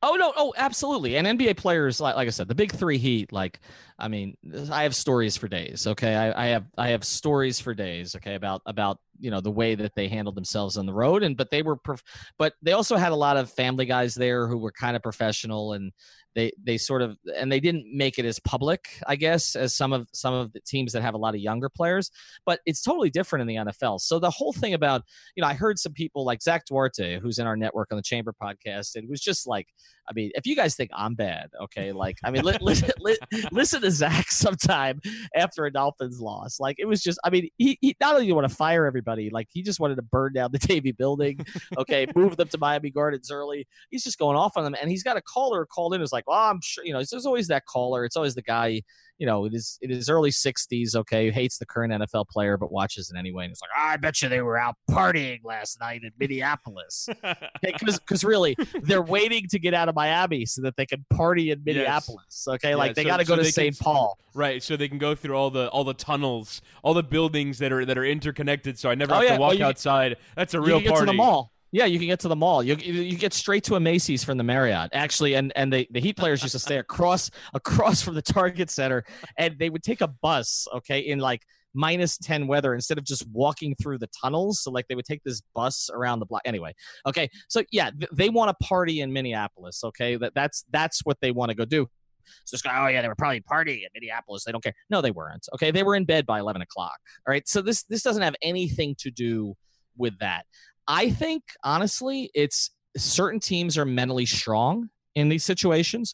Oh 0.03 0.15
no, 0.15 0.31
oh 0.35 0.53
absolutely. 0.55 1.17
And 1.17 1.25
NBA 1.25 1.55
players, 1.55 1.99
like 1.99 2.15
like 2.15 2.27
I 2.27 2.31
said, 2.31 2.47
the 2.47 2.53
big 2.53 2.71
three 2.71 2.99
Heat. 2.99 3.33
Like, 3.33 3.59
I 3.97 4.07
mean, 4.07 4.37
I 4.71 4.83
have 4.83 4.93
stories 4.95 5.37
for 5.37 5.47
days. 5.47 5.87
Okay, 5.87 6.15
I, 6.15 6.45
I 6.45 6.47
have 6.49 6.65
I 6.77 6.89
have 6.89 7.03
stories 7.03 7.59
for 7.59 7.73
days. 7.73 8.15
Okay, 8.15 8.35
about 8.35 8.61
about 8.67 8.99
you 9.19 9.31
know 9.31 9.41
the 9.41 9.49
way 9.49 9.73
that 9.73 9.95
they 9.95 10.07
handled 10.07 10.35
themselves 10.35 10.77
on 10.77 10.85
the 10.85 10.93
road, 10.93 11.23
and 11.23 11.35
but 11.35 11.49
they 11.49 11.63
were, 11.63 11.77
prof- 11.77 12.03
but 12.37 12.53
they 12.61 12.73
also 12.73 12.95
had 12.95 13.11
a 13.11 13.15
lot 13.15 13.37
of 13.37 13.49
family 13.51 13.87
guys 13.87 14.13
there 14.13 14.47
who 14.47 14.59
were 14.59 14.71
kind 14.71 14.95
of 14.95 15.01
professional, 15.01 15.73
and 15.73 15.91
they 16.35 16.51
they 16.63 16.77
sort 16.77 17.01
of 17.01 17.17
and 17.35 17.51
they 17.51 17.59
didn't 17.59 17.85
make 17.91 18.19
it 18.19 18.25
as 18.25 18.39
public, 18.39 18.87
I 19.07 19.15
guess, 19.15 19.55
as 19.55 19.73
some 19.73 19.93
of 19.93 20.07
some 20.13 20.33
of 20.33 20.53
the 20.53 20.59
teams 20.61 20.93
that 20.93 21.01
have 21.01 21.13
a 21.13 21.17
lot 21.17 21.35
of 21.35 21.41
younger 21.41 21.69
players. 21.69 22.11
But 22.45 22.59
it's 22.65 22.81
totally 22.81 23.09
different 23.09 23.41
in 23.41 23.47
the 23.47 23.71
NFL. 23.71 24.01
So 24.01 24.19
the 24.19 24.29
whole 24.29 24.53
thing 24.53 24.73
about 24.73 25.03
you 25.35 25.41
know, 25.41 25.47
I 25.47 25.53
heard 25.53 25.79
some 25.79 25.93
people 25.93 26.25
like 26.25 26.41
Zach 26.41 26.65
Duarte, 26.65 27.19
who's 27.19 27.39
in 27.39 27.47
our 27.47 27.57
network 27.57 27.91
on 27.91 27.97
the 27.97 28.03
Chamber 28.03 28.33
podcast, 28.39 28.95
and 28.95 29.05
it 29.05 29.09
was 29.09 29.21
just 29.21 29.47
like, 29.47 29.67
I 30.09 30.13
mean, 30.13 30.31
if 30.35 30.47
you 30.47 30.55
guys 30.55 30.75
think 30.75 30.89
I'm 30.93 31.15
bad, 31.15 31.49
okay, 31.63 31.91
like, 31.91 32.17
I 32.23 32.31
mean, 32.31 32.43
li- 32.43 32.57
listen, 32.61 32.91
li- 32.99 33.17
listen 33.51 33.81
to 33.81 33.91
Zach 33.91 34.31
sometime 34.31 35.01
after 35.35 35.65
a 35.65 35.71
Dolphins 35.71 36.21
loss. 36.21 36.59
Like, 36.59 36.77
it 36.79 36.85
was 36.85 37.03
just, 37.03 37.19
I 37.23 37.29
mean, 37.29 37.49
he, 37.57 37.77
he 37.81 37.95
not 37.99 38.15
only 38.15 38.31
want 38.31 38.47
to 38.47 38.55
fire 38.55 38.85
everybody, 38.85 39.29
like, 39.29 39.47
he 39.51 39.61
just 39.61 39.79
wanted 39.79 39.95
to 39.95 40.01
burn 40.01 40.33
down 40.33 40.51
the 40.51 40.59
Davie 40.67 40.93
building, 40.93 41.45
okay, 41.77 42.07
move 42.15 42.37
them 42.37 42.47
to 42.49 42.57
Miami 42.57 42.89
Gardens 42.89 43.31
early. 43.31 43.67
He's 43.89 44.03
just 44.03 44.17
going 44.17 44.37
off 44.37 44.55
on 44.55 44.63
them, 44.63 44.75
and 44.79 44.89
he's 44.89 45.03
got 45.03 45.17
a 45.17 45.21
caller 45.21 45.65
called 45.65 45.93
in 45.93 45.99
who's 45.99 46.13
like, 46.13 46.26
well, 46.27 46.37
I'm 46.51 46.59
sure, 46.61 46.83
you 46.85 46.93
know, 46.93 46.99
there's 47.09 47.25
always 47.25 47.47
that 47.47 47.65
caller. 47.65 48.05
It's 48.05 48.15
always 48.17 48.35
the 48.35 48.41
guy 48.43 48.81
you 49.19 49.25
know, 49.25 49.45
it 49.45 49.53
is 49.55 49.79
it 49.81 49.89
is 49.89 50.11
early 50.11 50.29
'60s. 50.29 50.95
Okay, 50.95 51.25
who 51.25 51.31
hates 51.31 51.57
the 51.57 51.65
current 51.65 51.91
NFL 51.91 52.27
player 52.29 52.55
but 52.55 52.71
watches 52.71 53.09
it 53.11 53.17
anyway. 53.17 53.45
And 53.45 53.51
it's 53.51 53.61
like, 53.63 53.71
"Ah, 53.75 53.93
I 53.93 53.97
bet 53.97 54.21
you 54.21 54.29
they 54.29 54.41
were 54.41 54.59
out 54.59 54.75
partying 54.91 55.39
last 55.43 55.79
night 55.79 56.01
in 56.03 56.11
Minneapolis. 56.19 57.09
Because 57.63 58.23
really, 58.23 58.55
they're 58.83 59.01
waiting 59.01 59.47
to 59.49 59.57
get 59.59 59.73
out 59.73 59.89
of 59.89 59.95
Miami 59.95 60.45
so 60.45 60.61
that 60.61 60.75
they 60.77 60.85
can 60.85 61.03
party 61.09 61.49
in 61.51 61.63
Minneapolis. 61.65 62.45
Okay, 62.47 62.69
Yeah, 62.69 62.75
like 62.75 62.93
they 62.95 63.03
so- 63.03 63.09
got 63.09 63.17
to 63.17 63.25
so 63.25 63.29
go 63.33 63.35
to 63.37 63.43
they 63.43 63.49
St. 63.51 63.79
Paul. 63.79 64.17
right, 64.35 64.61
so 64.61 64.77
they 64.77 64.87
can 64.87 64.99
go 64.99 65.15
through 65.15 65.35
all 65.35 65.49
the 65.49 65.67
all 65.69 65.83
the 65.83 65.93
tunnels, 65.95 66.61
all 66.83 66.93
the 66.93 67.01
buildings 67.03 67.57
that 67.57 67.71
are 67.71 67.85
that 67.85 67.97
are 67.97 68.05
interconnected. 68.05 68.77
So 68.77 68.89
I 68.91 68.93
never 68.95 69.13
Oh, 69.13 69.15
have 69.17 69.23
yeah, 69.25 69.33
to 69.35 69.39
walk 69.41 69.57
you- 69.57 69.65
outside. 69.65 70.17
That's 70.35 70.53
a 70.53 70.61
real 70.61 70.79
party. 70.81 70.99
to 70.99 71.05
the 71.07 71.13
mall. 71.13 71.51
Yeah, 71.71 71.85
you 71.85 71.99
can 71.99 72.07
get 72.07 72.19
to 72.21 72.27
the 72.27 72.35
mall. 72.35 72.63
You 72.63 72.75
you 72.75 73.17
get 73.17 73.33
straight 73.33 73.63
to 73.65 73.75
a 73.75 73.79
Macy's 73.79 74.23
from 74.23 74.37
the 74.37 74.43
Marriott. 74.43 74.89
Actually, 74.93 75.35
and 75.35 75.51
and 75.55 75.71
the, 75.71 75.87
the 75.91 75.99
Heat 75.99 76.15
players 76.15 76.41
used 76.41 76.53
to 76.53 76.59
stay 76.59 76.77
across 76.77 77.29
across 77.53 78.01
from 78.01 78.15
the 78.15 78.21
Target 78.21 78.69
Center, 78.69 79.03
and 79.37 79.57
they 79.59 79.69
would 79.69 79.83
take 79.83 80.01
a 80.01 80.07
bus. 80.07 80.67
Okay, 80.75 80.99
in 80.99 81.19
like 81.19 81.43
minus 81.73 82.17
10 82.17 82.47
weather 82.47 82.73
instead 82.73 82.97
of 82.97 83.03
just 83.03 83.27
walking 83.31 83.75
through 83.75 83.99
the 83.99 84.07
tunnels 84.19 84.61
so 84.61 84.71
like 84.71 84.87
they 84.87 84.95
would 84.95 85.05
take 85.05 85.21
this 85.23 85.41
bus 85.53 85.91
around 85.93 86.17
the 86.17 86.25
block 86.25 86.41
anyway 86.43 86.73
okay 87.05 87.29
so 87.49 87.61
yeah 87.71 87.91
th- 87.91 88.09
they 88.13 88.29
want 88.29 88.49
to 88.49 88.65
party 88.65 89.01
in 89.01 89.13
minneapolis 89.13 89.83
okay 89.83 90.15
that 90.15 90.33
that's 90.33 90.63
that's 90.71 91.01
what 91.03 91.17
they 91.21 91.29
want 91.29 91.49
to 91.49 91.55
go 91.55 91.65
do 91.65 91.87
so 92.43 92.55
it's 92.55 92.65
like, 92.65 92.75
oh 92.77 92.87
yeah, 92.87 93.01
they 93.01 93.07
were 93.07 93.15
probably 93.15 93.41
partying 93.41 93.79
in 93.79 93.89
Minneapolis. 93.93 94.43
They 94.43 94.51
don't 94.51 94.63
care. 94.63 94.73
No, 94.89 95.01
they 95.01 95.11
weren't. 95.11 95.47
Okay, 95.53 95.71
they 95.71 95.83
were 95.83 95.95
in 95.95 96.05
bed 96.05 96.25
by 96.25 96.39
eleven 96.39 96.61
o'clock. 96.61 96.97
All 97.25 97.31
right. 97.31 97.47
So 97.47 97.61
this 97.61 97.83
this 97.83 98.03
doesn't 98.03 98.23
have 98.23 98.35
anything 98.41 98.95
to 98.99 99.11
do 99.11 99.55
with 99.97 100.17
that. 100.19 100.45
I 100.87 101.09
think 101.09 101.43
honestly, 101.63 102.31
it's 102.33 102.71
certain 102.95 103.39
teams 103.39 103.77
are 103.77 103.85
mentally 103.85 104.25
strong 104.25 104.89
in 105.15 105.29
these 105.29 105.43
situations, 105.43 106.13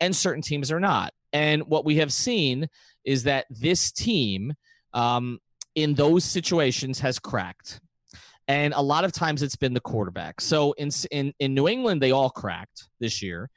and 0.00 0.14
certain 0.14 0.42
teams 0.42 0.70
are 0.70 0.80
not. 0.80 1.12
And 1.32 1.64
what 1.64 1.84
we 1.84 1.96
have 1.96 2.12
seen 2.12 2.68
is 3.04 3.24
that 3.24 3.46
this 3.50 3.90
team, 3.90 4.54
um, 4.92 5.40
in 5.74 5.94
those 5.94 6.24
situations, 6.24 7.00
has 7.00 7.18
cracked. 7.18 7.80
And 8.46 8.74
a 8.74 8.82
lot 8.82 9.04
of 9.04 9.12
times 9.12 9.42
it's 9.42 9.56
been 9.56 9.74
the 9.74 9.80
quarterback. 9.80 10.40
So 10.40 10.72
in 10.72 10.90
in 11.10 11.32
in 11.38 11.54
New 11.54 11.66
England, 11.66 12.02
they 12.02 12.12
all 12.12 12.30
cracked 12.30 12.88
this 13.00 13.22
year 13.22 13.50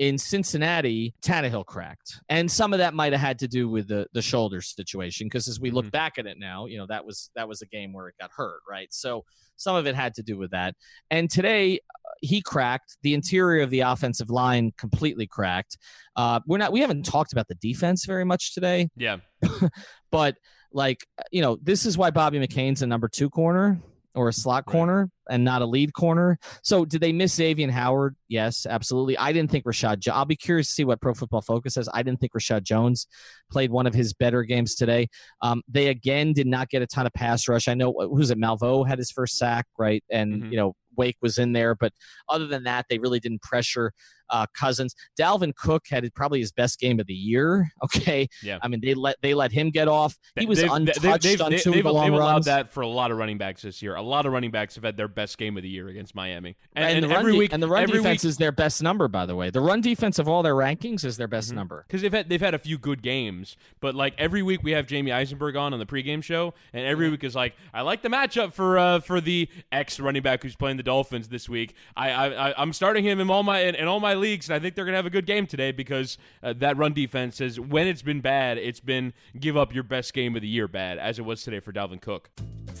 in 0.00 0.16
Cincinnati, 0.16 1.12
Tannehill 1.22 1.66
cracked, 1.66 2.20
and 2.30 2.50
some 2.50 2.72
of 2.72 2.78
that 2.78 2.94
might 2.94 3.12
have 3.12 3.20
had 3.20 3.38
to 3.40 3.46
do 3.46 3.68
with 3.68 3.86
the 3.86 4.06
the 4.14 4.22
shoulder 4.22 4.62
situation. 4.62 5.26
Because 5.26 5.46
as 5.46 5.60
we 5.60 5.70
look 5.70 5.84
Mhm. 5.84 5.90
back 5.90 6.18
at 6.18 6.26
it 6.26 6.38
now, 6.38 6.64
you 6.64 6.78
know 6.78 6.86
that 6.86 7.04
was 7.04 7.30
that 7.34 7.46
was 7.46 7.60
a 7.60 7.66
game 7.66 7.92
where 7.92 8.08
it 8.08 8.14
got 8.18 8.30
hurt, 8.34 8.60
right? 8.68 8.88
So 8.94 9.26
some 9.56 9.76
of 9.76 9.86
it 9.86 9.94
had 9.94 10.14
to 10.14 10.22
do 10.22 10.38
with 10.38 10.52
that. 10.52 10.74
And 11.10 11.30
today 11.30 11.74
uh, 11.76 12.10
he 12.22 12.40
cracked. 12.40 12.96
The 13.02 13.12
interior 13.12 13.62
of 13.62 13.68
the 13.68 13.80
offensive 13.80 14.30
line 14.30 14.72
completely 14.78 15.26
cracked. 15.26 15.76
Uh, 16.16 16.40
we're 16.46 16.56
not. 16.56 16.72
We 16.72 16.80
haven't 16.80 17.04
talked 17.04 17.32
about 17.32 17.48
the 17.48 17.56
defense 17.56 18.06
very 18.06 18.24
much 18.24 18.54
today, 18.54 18.88
Yeah, 18.96 19.18
but 20.10 20.36
like 20.72 21.04
you 21.30 21.42
know, 21.42 21.58
this 21.62 21.84
is 21.84 21.98
why 21.98 22.10
Bobby 22.10 22.38
McCain's 22.38 22.80
a 22.80 22.86
number 22.86 23.06
two 23.08 23.28
corner 23.28 23.78
or 24.14 24.28
a 24.28 24.32
slot 24.32 24.64
Right. 24.66 24.72
corner 24.72 25.10
and 25.30 25.44
not 25.44 25.62
a 25.62 25.66
lead 25.66 25.92
corner. 25.94 26.38
So 26.62 26.84
did 26.84 27.00
they 27.00 27.12
miss 27.12 27.34
Xavier 27.34 27.70
Howard? 27.70 28.16
Yes, 28.28 28.66
absolutely. 28.68 29.16
I 29.16 29.32
didn't 29.32 29.50
think 29.50 29.64
Rashad. 29.64 30.00
Jo- 30.00 30.12
I'll 30.12 30.24
be 30.24 30.34
curious 30.36 30.66
to 30.68 30.74
see 30.74 30.84
what 30.84 31.00
Pro 31.00 31.14
Football 31.14 31.42
Focus 31.42 31.74
says. 31.74 31.88
I 31.94 32.02
didn't 32.02 32.18
think 32.20 32.32
Rashad 32.32 32.62
Jones 32.64 33.06
played 33.50 33.70
one 33.70 33.86
of 33.86 33.94
his 33.94 34.12
better 34.12 34.42
games 34.42 34.74
today. 34.74 35.08
Um, 35.42 35.62
they 35.68 35.88
again 35.88 36.32
did 36.32 36.46
not 36.48 36.68
get 36.70 36.82
a 36.82 36.86
ton 36.86 37.06
of 37.06 37.12
pass 37.12 37.46
rush. 37.46 37.68
I 37.68 37.74
know 37.74 37.92
who's 37.92 38.30
it? 38.30 38.38
Malvo 38.38 38.86
had 38.86 38.98
his 38.98 39.10
first 39.12 39.36
sack, 39.38 39.66
right? 39.78 40.02
And 40.10 40.42
Mhm. 40.44 40.50
you 40.50 40.56
know 40.56 40.74
Wake 41.00 41.16
was 41.22 41.38
in 41.38 41.52
there, 41.52 41.74
but 41.74 41.92
other 42.28 42.46
than 42.46 42.62
that, 42.64 42.86
they 42.90 42.98
really 42.98 43.20
didn't 43.20 43.42
pressure 43.42 43.92
uh, 44.32 44.46
Cousins. 44.56 44.94
Dalvin 45.18 45.52
Cook 45.56 45.84
had 45.90 46.08
probably 46.14 46.38
his 46.38 46.52
best 46.52 46.78
game 46.78 47.00
of 47.00 47.06
the 47.06 47.14
year. 47.14 47.68
Okay, 47.84 48.28
Yeah. 48.42 48.58
I 48.62 48.68
mean 48.68 48.80
they 48.80 48.94
let 48.94 49.16
they 49.22 49.34
let 49.34 49.50
him 49.50 49.70
get 49.70 49.88
off. 49.88 50.14
He 50.38 50.46
was 50.46 50.60
They've- 50.60 50.70
untouched 50.70 51.22
they've, 51.24 51.40
on 51.40 51.50
they've, 51.50 51.60
2 51.62 51.70
they've, 51.70 51.78
of 51.80 51.84
the 51.84 51.92
long 51.92 52.04
they've 52.04 52.12
allowed 52.14 52.32
runs. 52.34 52.44
that 52.46 52.72
for 52.72 52.82
a 52.82 52.86
lot 52.86 53.10
of 53.10 53.16
running 53.18 53.38
backs 53.38 53.62
this 53.62 53.82
year. 53.82 53.96
A 53.96 54.02
lot 54.02 54.26
of 54.26 54.32
running 54.32 54.50
backs 54.52 54.74
have 54.76 54.84
had 54.84 54.96
their 54.96 55.08
best 55.08 55.36
game 55.38 55.56
of 55.56 55.62
the 55.64 55.68
year 55.68 55.88
against 55.88 56.14
Miami, 56.14 56.54
and, 56.76 56.84
and, 56.84 56.94
and 56.96 57.04
the 57.04 57.08
run 57.08 57.18
every 57.18 57.32
de- 57.32 57.38
week 57.38 57.52
and 57.52 57.60
the 57.62 57.66
run 57.68 57.86
defense 57.86 58.22
week, 58.22 58.28
is 58.28 58.36
their 58.36 58.52
best 58.52 58.82
number, 58.82 59.08
by 59.08 59.26
the 59.26 59.34
way. 59.34 59.50
The 59.50 59.60
run 59.60 59.80
defense 59.80 60.18
of 60.20 60.28
all 60.28 60.42
their 60.44 60.54
rankings 60.54 61.04
is 61.04 61.16
their 61.16 61.26
best 61.26 61.50
Mhm. 61.50 61.54
number. 61.56 61.84
because 61.88 62.02
they've 62.02 62.12
had 62.12 62.28
they've 62.28 62.40
had 62.40 62.54
a 62.54 62.58
few 62.58 62.78
good 62.78 63.02
games, 63.02 63.56
but 63.80 63.94
like 63.96 64.14
every 64.18 64.42
week 64.42 64.60
we 64.62 64.70
have 64.72 64.86
Jamey 64.86 65.12
Eisenberg 65.12 65.56
on 65.56 65.72
on 65.72 65.80
the 65.80 65.86
pregame 65.86 66.22
show, 66.22 66.54
and 66.72 66.86
every 66.86 67.08
week 67.10 67.24
is 67.24 67.34
like 67.34 67.54
I 67.74 67.80
like 67.80 68.02
the 68.02 68.08
matchup 68.10 68.52
for 68.52 68.78
uh, 68.78 69.00
for 69.00 69.20
the 69.20 69.48
ex 69.72 69.98
running 69.98 70.22
back 70.22 70.42
who's 70.44 70.54
playing 70.56 70.76
the 70.76 70.82
Dolphins 70.90 71.28
this 71.28 71.48
week. 71.48 71.76
I, 71.96 72.10
I 72.10 72.60
I'm 72.60 72.72
starting 72.72 73.04
him 73.04 73.20
in 73.20 73.30
all 73.30 73.44
my 73.44 73.60
in, 73.60 73.76
in 73.76 73.86
all 73.86 74.00
my 74.00 74.14
leagues, 74.14 74.48
and 74.48 74.56
I 74.56 74.58
think 74.58 74.74
they're 74.74 74.84
to 74.84 74.92
have 74.92 75.06
a 75.06 75.10
good 75.10 75.24
game 75.24 75.46
today 75.46 75.70
because 75.70 76.18
uh, 76.42 76.52
that 76.54 76.76
run 76.76 76.94
defense 76.94 77.40
is 77.40 77.60
when 77.60 77.86
it's 77.86 78.02
been 78.02 78.20
bad, 78.20 78.58
it's 78.58 78.80
been 78.80 79.12
give 79.38 79.56
up 79.56 79.72
your 79.72 79.84
best 79.84 80.12
game 80.14 80.34
of 80.34 80.42
the 80.42 80.48
year 80.48 80.66
bad, 80.66 80.98
as 80.98 81.20
it 81.20 81.24
was 81.24 81.44
today 81.44 81.60
for 81.60 81.72
Dalvin 81.72 82.00
Cook. 82.00 82.28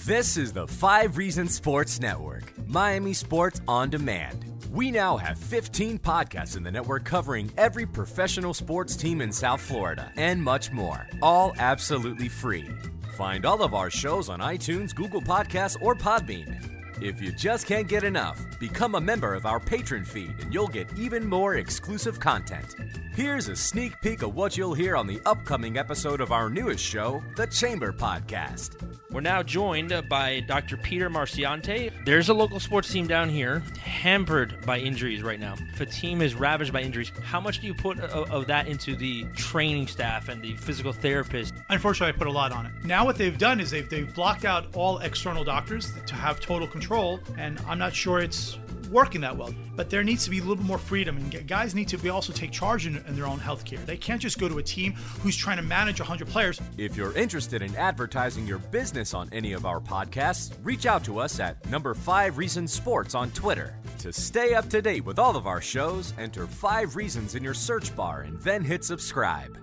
This 0.06 0.36
is 0.36 0.52
the 0.52 0.66
Five 0.66 1.18
Reasons 1.18 1.54
Sports 1.54 2.00
Network, 2.00 2.52
Miami 2.66 3.12
Sports 3.12 3.60
on 3.68 3.90
Demand. 3.90 4.44
We 4.72 4.90
now 4.90 5.16
have 5.16 5.38
15 5.38 6.00
podcasts 6.00 6.56
in 6.56 6.64
the 6.64 6.70
network 6.72 7.04
covering 7.04 7.52
every 7.56 7.86
professional 7.86 8.54
sports 8.54 8.96
team 8.96 9.20
in 9.20 9.30
South 9.30 9.60
Florida 9.60 10.10
and 10.16 10.42
much 10.42 10.72
more, 10.72 11.06
all 11.22 11.52
absolutely 11.58 12.28
free. 12.28 12.68
Find 13.16 13.46
all 13.46 13.62
of 13.62 13.72
our 13.72 13.88
shows 13.90 14.28
on 14.28 14.40
iTunes, 14.40 14.94
Google 14.96 15.22
Podcasts, 15.22 15.76
or 15.80 15.94
Podbean. 15.94 16.79
If 17.00 17.22
you 17.22 17.32
just 17.32 17.66
can't 17.66 17.88
get 17.88 18.04
enough, 18.04 18.38
become 18.58 18.94
a 18.94 19.00
member 19.00 19.34
of 19.34 19.46
our 19.46 19.58
patron 19.58 20.04
feed 20.04 20.34
and 20.40 20.52
you'll 20.52 20.68
get 20.68 20.86
even 20.98 21.26
more 21.26 21.54
exclusive 21.54 22.20
content. 22.20 22.76
Here's 23.14 23.48
a 23.48 23.56
sneak 23.56 23.98
peek 24.02 24.20
of 24.20 24.34
what 24.34 24.58
you'll 24.58 24.74
hear 24.74 24.96
on 24.96 25.06
the 25.06 25.20
upcoming 25.24 25.78
episode 25.78 26.20
of 26.20 26.30
our 26.30 26.50
newest 26.50 26.84
show, 26.84 27.22
The 27.36 27.46
Chamber 27.46 27.92
Podcast. 27.92 28.99
We're 29.12 29.20
now 29.20 29.42
joined 29.42 29.92
by 30.08 30.38
Dr. 30.46 30.76
Peter 30.76 31.10
Marciante. 31.10 31.90
There's 32.04 32.28
a 32.28 32.34
local 32.34 32.60
sports 32.60 32.88
team 32.92 33.08
down 33.08 33.28
here 33.28 33.60
hampered 33.82 34.64
by 34.64 34.78
injuries 34.78 35.24
right 35.24 35.40
now. 35.40 35.56
If 35.72 35.80
a 35.80 35.86
team 35.86 36.22
is 36.22 36.36
ravaged 36.36 36.72
by 36.72 36.82
injuries, 36.82 37.10
how 37.24 37.40
much 37.40 37.58
do 37.58 37.66
you 37.66 37.74
put 37.74 37.98
of, 37.98 38.46
that 38.46 38.68
into 38.68 38.94
the 38.94 39.24
training 39.34 39.88
staff 39.88 40.28
and 40.28 40.40
the 40.40 40.54
physical 40.54 40.92
therapist? 40.92 41.54
Unfortunately, 41.70 42.14
I 42.14 42.16
put 42.16 42.28
a 42.28 42.32
lot 42.32 42.52
on 42.52 42.66
it. 42.66 42.72
Now, 42.84 43.04
what 43.04 43.16
they've 43.16 43.36
done 43.36 43.58
is 43.58 43.72
they've, 43.72 43.88
they've 43.88 44.14
blocked 44.14 44.44
out 44.44 44.66
all 44.76 44.98
external 44.98 45.42
doctors 45.42 45.92
to 46.06 46.14
have 46.14 46.38
total 46.38 46.68
control, 46.68 47.18
and 47.36 47.60
I'm 47.66 47.78
not 47.80 47.92
sure 47.92 48.20
it's 48.20 48.58
working 48.90 49.20
that 49.22 49.36
well. 49.36 49.54
But 49.76 49.90
there 49.90 50.02
needs 50.02 50.24
to 50.24 50.30
be 50.30 50.38
a 50.38 50.40
little 50.40 50.56
bit 50.56 50.66
more 50.66 50.78
freedom, 50.78 51.16
and 51.16 51.46
guys 51.46 51.74
need 51.74 51.88
to 51.88 51.98
be 51.98 52.08
also 52.08 52.32
take 52.32 52.50
charge 52.50 52.86
in, 52.86 52.96
in 53.06 53.16
their 53.16 53.26
own 53.26 53.38
health 53.38 53.64
care. 53.64 53.78
They 53.80 53.96
can't 53.96 54.20
just 54.20 54.38
go 54.38 54.48
to 54.48 54.58
a 54.58 54.62
team 54.62 54.92
who's 55.20 55.36
trying 55.36 55.56
to 55.56 55.62
manage 55.62 56.00
100 56.00 56.28
players. 56.28 56.60
If 56.76 56.96
you're 56.96 57.16
interested 57.16 57.62
in 57.62 57.74
advertising 57.76 58.46
your 58.46 58.58
business 58.58 59.14
on 59.14 59.28
any 59.32 59.52
of 59.52 59.66
our 59.66 59.80
podcasts, 59.80 60.52
reach 60.62 60.86
out 60.86 61.04
to 61.04 61.18
us 61.18 61.40
at 61.40 61.64
number 61.70 61.94
5 61.94 62.38
Reasons 62.38 62.72
Sports 62.72 63.14
on 63.14 63.30
Twitter. 63.30 63.76
To 63.98 64.12
stay 64.12 64.54
up 64.54 64.68
to 64.70 64.82
date 64.82 65.04
with 65.04 65.18
all 65.18 65.36
of 65.36 65.46
our 65.46 65.60
shows, 65.60 66.14
enter 66.18 66.46
5 66.46 66.96
Reasons 66.96 67.34
in 67.34 67.44
your 67.44 67.54
search 67.54 67.94
bar 67.94 68.22
and 68.22 68.40
then 68.40 68.62
hit 68.64 68.84
subscribe. 68.84 69.58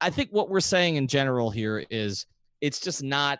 I 0.00 0.10
think 0.10 0.30
what 0.30 0.50
we're 0.50 0.60
saying 0.60 0.96
in 0.96 1.08
general 1.08 1.50
here 1.50 1.84
is 1.90 2.26
it's 2.60 2.80
just 2.80 3.02
not 3.02 3.38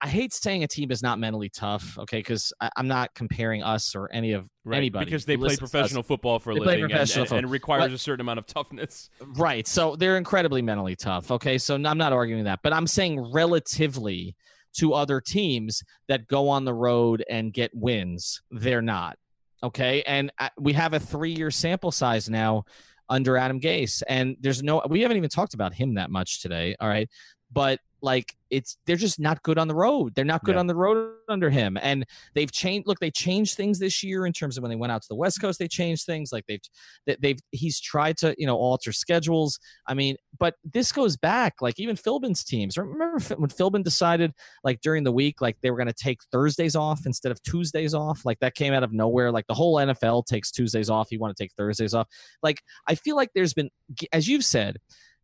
I 0.00 0.08
hate 0.08 0.32
saying 0.32 0.62
a 0.62 0.68
team 0.68 0.90
is 0.90 1.02
not 1.02 1.18
mentally 1.18 1.48
tough, 1.48 1.96
mm. 1.96 2.02
okay? 2.02 2.18
Because 2.18 2.52
I'm 2.76 2.88
not 2.88 3.14
comparing 3.14 3.62
us 3.62 3.94
or 3.94 4.10
any 4.12 4.32
of 4.32 4.46
right, 4.64 4.78
anybody 4.78 5.06
because 5.06 5.24
they 5.24 5.36
play 5.36 5.56
professional 5.56 6.02
football 6.02 6.38
for 6.38 6.52
a 6.52 6.54
they 6.54 6.60
living 6.60 6.84
and, 6.84 6.92
and, 6.92 7.32
and, 7.32 7.46
it 7.46 7.48
requires 7.48 7.84
but, 7.84 7.92
a 7.92 7.98
certain 7.98 8.20
amount 8.20 8.38
of 8.38 8.46
toughness. 8.46 9.10
Right. 9.36 9.66
So 9.66 9.94
they're 9.94 10.16
incredibly 10.16 10.62
mentally 10.62 10.96
tough. 10.96 11.30
Okay. 11.30 11.58
So 11.58 11.74
I'm 11.74 11.98
not 11.98 12.12
arguing 12.12 12.44
that, 12.44 12.60
but 12.62 12.72
I'm 12.72 12.86
saying 12.86 13.32
relatively 13.32 14.34
to 14.78 14.94
other 14.94 15.20
teams 15.20 15.82
that 16.08 16.26
go 16.26 16.48
on 16.48 16.64
the 16.64 16.74
road 16.74 17.24
and 17.28 17.52
get 17.52 17.70
wins, 17.74 18.40
they're 18.50 18.82
not. 18.82 19.16
Okay. 19.62 20.02
And 20.06 20.30
we 20.58 20.72
have 20.74 20.94
a 20.94 21.00
three 21.00 21.32
year 21.32 21.50
sample 21.50 21.90
size 21.92 22.28
now 22.28 22.64
under 23.08 23.36
Adam 23.36 23.60
Gase, 23.60 24.02
and 24.08 24.36
there's 24.40 24.62
no, 24.62 24.82
we 24.88 25.02
haven't 25.02 25.16
even 25.16 25.30
talked 25.30 25.54
about 25.54 25.74
him 25.74 25.94
that 25.94 26.10
much 26.10 26.40
today. 26.42 26.76
All 26.80 26.88
right. 26.88 27.08
But 27.50 27.80
like 28.00 28.34
it's 28.50 28.78
they're 28.86 28.96
just 28.96 29.20
not 29.20 29.42
good 29.42 29.58
on 29.58 29.68
the 29.68 29.74
road. 29.74 30.14
They're 30.14 30.24
not 30.24 30.42
good 30.44 30.54
yeah. 30.54 30.60
on 30.60 30.66
the 30.66 30.74
road 30.74 31.12
under 31.28 31.50
him. 31.50 31.76
And 31.80 32.06
they've 32.34 32.50
changed 32.50 32.86
look, 32.86 32.98
they 33.00 33.10
changed 33.10 33.56
things 33.56 33.78
this 33.78 34.02
year 34.02 34.24
in 34.26 34.32
terms 34.32 34.56
of 34.56 34.62
when 34.62 34.70
they 34.70 34.76
went 34.76 34.92
out 34.92 35.02
to 35.02 35.08
the 35.08 35.16
West 35.16 35.40
Coast, 35.40 35.58
they 35.58 35.68
changed 35.68 36.06
things. 36.06 36.32
Like 36.32 36.44
they've 36.46 37.16
they've 37.20 37.38
he's 37.50 37.80
tried 37.80 38.16
to, 38.18 38.34
you 38.38 38.46
know, 38.46 38.56
alter 38.56 38.92
schedules. 38.92 39.58
I 39.86 39.94
mean, 39.94 40.16
but 40.38 40.54
this 40.64 40.92
goes 40.92 41.16
back 41.16 41.54
like 41.60 41.78
even 41.78 41.96
Philbin's 41.96 42.44
teams. 42.44 42.78
Remember 42.78 43.18
when 43.36 43.50
Philbin 43.50 43.84
decided 43.84 44.32
like 44.64 44.80
during 44.80 45.04
the 45.04 45.12
week 45.12 45.40
like 45.40 45.60
they 45.60 45.70
were 45.70 45.76
going 45.76 45.88
to 45.88 45.92
take 45.92 46.22
Thursdays 46.30 46.76
off 46.76 47.04
instead 47.04 47.32
of 47.32 47.42
Tuesdays 47.42 47.94
off? 47.94 48.24
Like 48.24 48.38
that 48.40 48.54
came 48.54 48.72
out 48.72 48.82
of 48.82 48.92
nowhere. 48.92 49.32
Like 49.32 49.46
the 49.46 49.54
whole 49.54 49.76
NFL 49.76 50.26
takes 50.26 50.50
Tuesdays 50.50 50.88
off. 50.88 51.08
You 51.10 51.18
want 51.18 51.36
to 51.36 51.42
take 51.42 51.52
Thursdays 51.52 51.94
off. 51.94 52.08
Like 52.42 52.62
I 52.86 52.94
feel 52.94 53.16
like 53.16 53.30
there's 53.34 53.54
been 53.54 53.70
as 54.12 54.28
you've 54.28 54.44
said, 54.44 54.78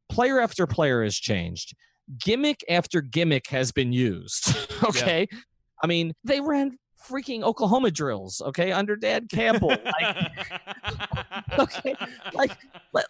player 0.08 0.40
after 0.40 0.66
player 0.66 1.02
has 1.02 1.16
changed 1.16 1.74
gimmick 2.24 2.64
after 2.68 3.00
gimmick 3.00 3.48
has 3.48 3.72
been 3.72 3.92
used. 3.92 4.56
okay. 4.84 5.26
Yeah. 5.30 5.38
I 5.82 5.86
mean, 5.86 6.12
they 6.24 6.40
ran 6.40 6.76
freaking 7.08 7.42
Oklahoma 7.42 7.90
drills, 7.90 8.40
okay, 8.40 8.72
under 8.72 8.96
Dan 8.96 9.28
Campbell. 9.28 9.68
Like, 9.68 10.30
okay, 11.58 11.94
like, 12.32 12.52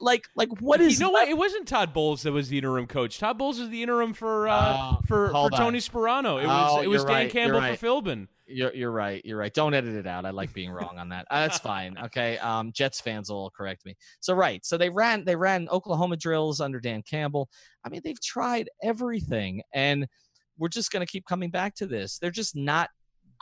like, 0.00 0.28
like, 0.34 0.60
what 0.60 0.80
is? 0.80 0.98
You 0.98 1.06
know 1.06 1.10
what? 1.10 1.28
It 1.28 1.36
wasn't 1.36 1.68
Todd 1.68 1.92
Bowles 1.92 2.22
that 2.22 2.32
was 2.32 2.48
the 2.48 2.58
interim 2.58 2.86
coach. 2.86 3.18
Todd 3.18 3.38
Bowles 3.38 3.58
is 3.58 3.68
the 3.70 3.82
interim 3.82 4.12
for 4.12 4.48
uh, 4.48 4.54
uh 4.54 4.96
for 5.06 5.30
for 5.30 5.50
Tony 5.50 5.78
Sparano. 5.78 6.42
It 6.42 6.46
was 6.46 6.70
oh, 6.72 6.80
it 6.82 6.88
was 6.88 7.04
Dan 7.04 7.14
right, 7.14 7.30
Campbell 7.30 7.60
right. 7.60 7.78
for 7.78 7.86
Philbin. 7.86 8.28
You're, 8.46 8.74
you're 8.74 8.90
right. 8.90 9.24
You're 9.24 9.38
right. 9.38 9.52
Don't 9.52 9.72
edit 9.72 9.94
it 9.94 10.06
out. 10.06 10.26
I 10.26 10.30
like 10.30 10.52
being 10.52 10.70
wrong 10.70 10.98
on 10.98 11.08
that. 11.08 11.26
Uh, 11.30 11.46
that's 11.46 11.58
fine. 11.58 11.96
Okay. 11.96 12.36
Um, 12.38 12.72
Jets 12.72 13.00
fans 13.00 13.30
will 13.30 13.50
correct 13.50 13.86
me. 13.86 13.96
So 14.20 14.34
right. 14.34 14.64
So 14.66 14.76
they 14.76 14.90
ran 14.90 15.24
they 15.24 15.34
ran 15.34 15.68
Oklahoma 15.70 16.16
drills 16.16 16.60
under 16.60 16.78
Dan 16.78 17.02
Campbell. 17.02 17.48
I 17.84 17.88
mean, 17.88 18.02
they've 18.04 18.20
tried 18.20 18.68
everything, 18.82 19.62
and 19.72 20.06
we're 20.58 20.68
just 20.68 20.90
going 20.90 21.04
to 21.04 21.10
keep 21.10 21.24
coming 21.24 21.50
back 21.50 21.74
to 21.76 21.86
this. 21.86 22.18
They're 22.18 22.30
just 22.30 22.54
not 22.54 22.90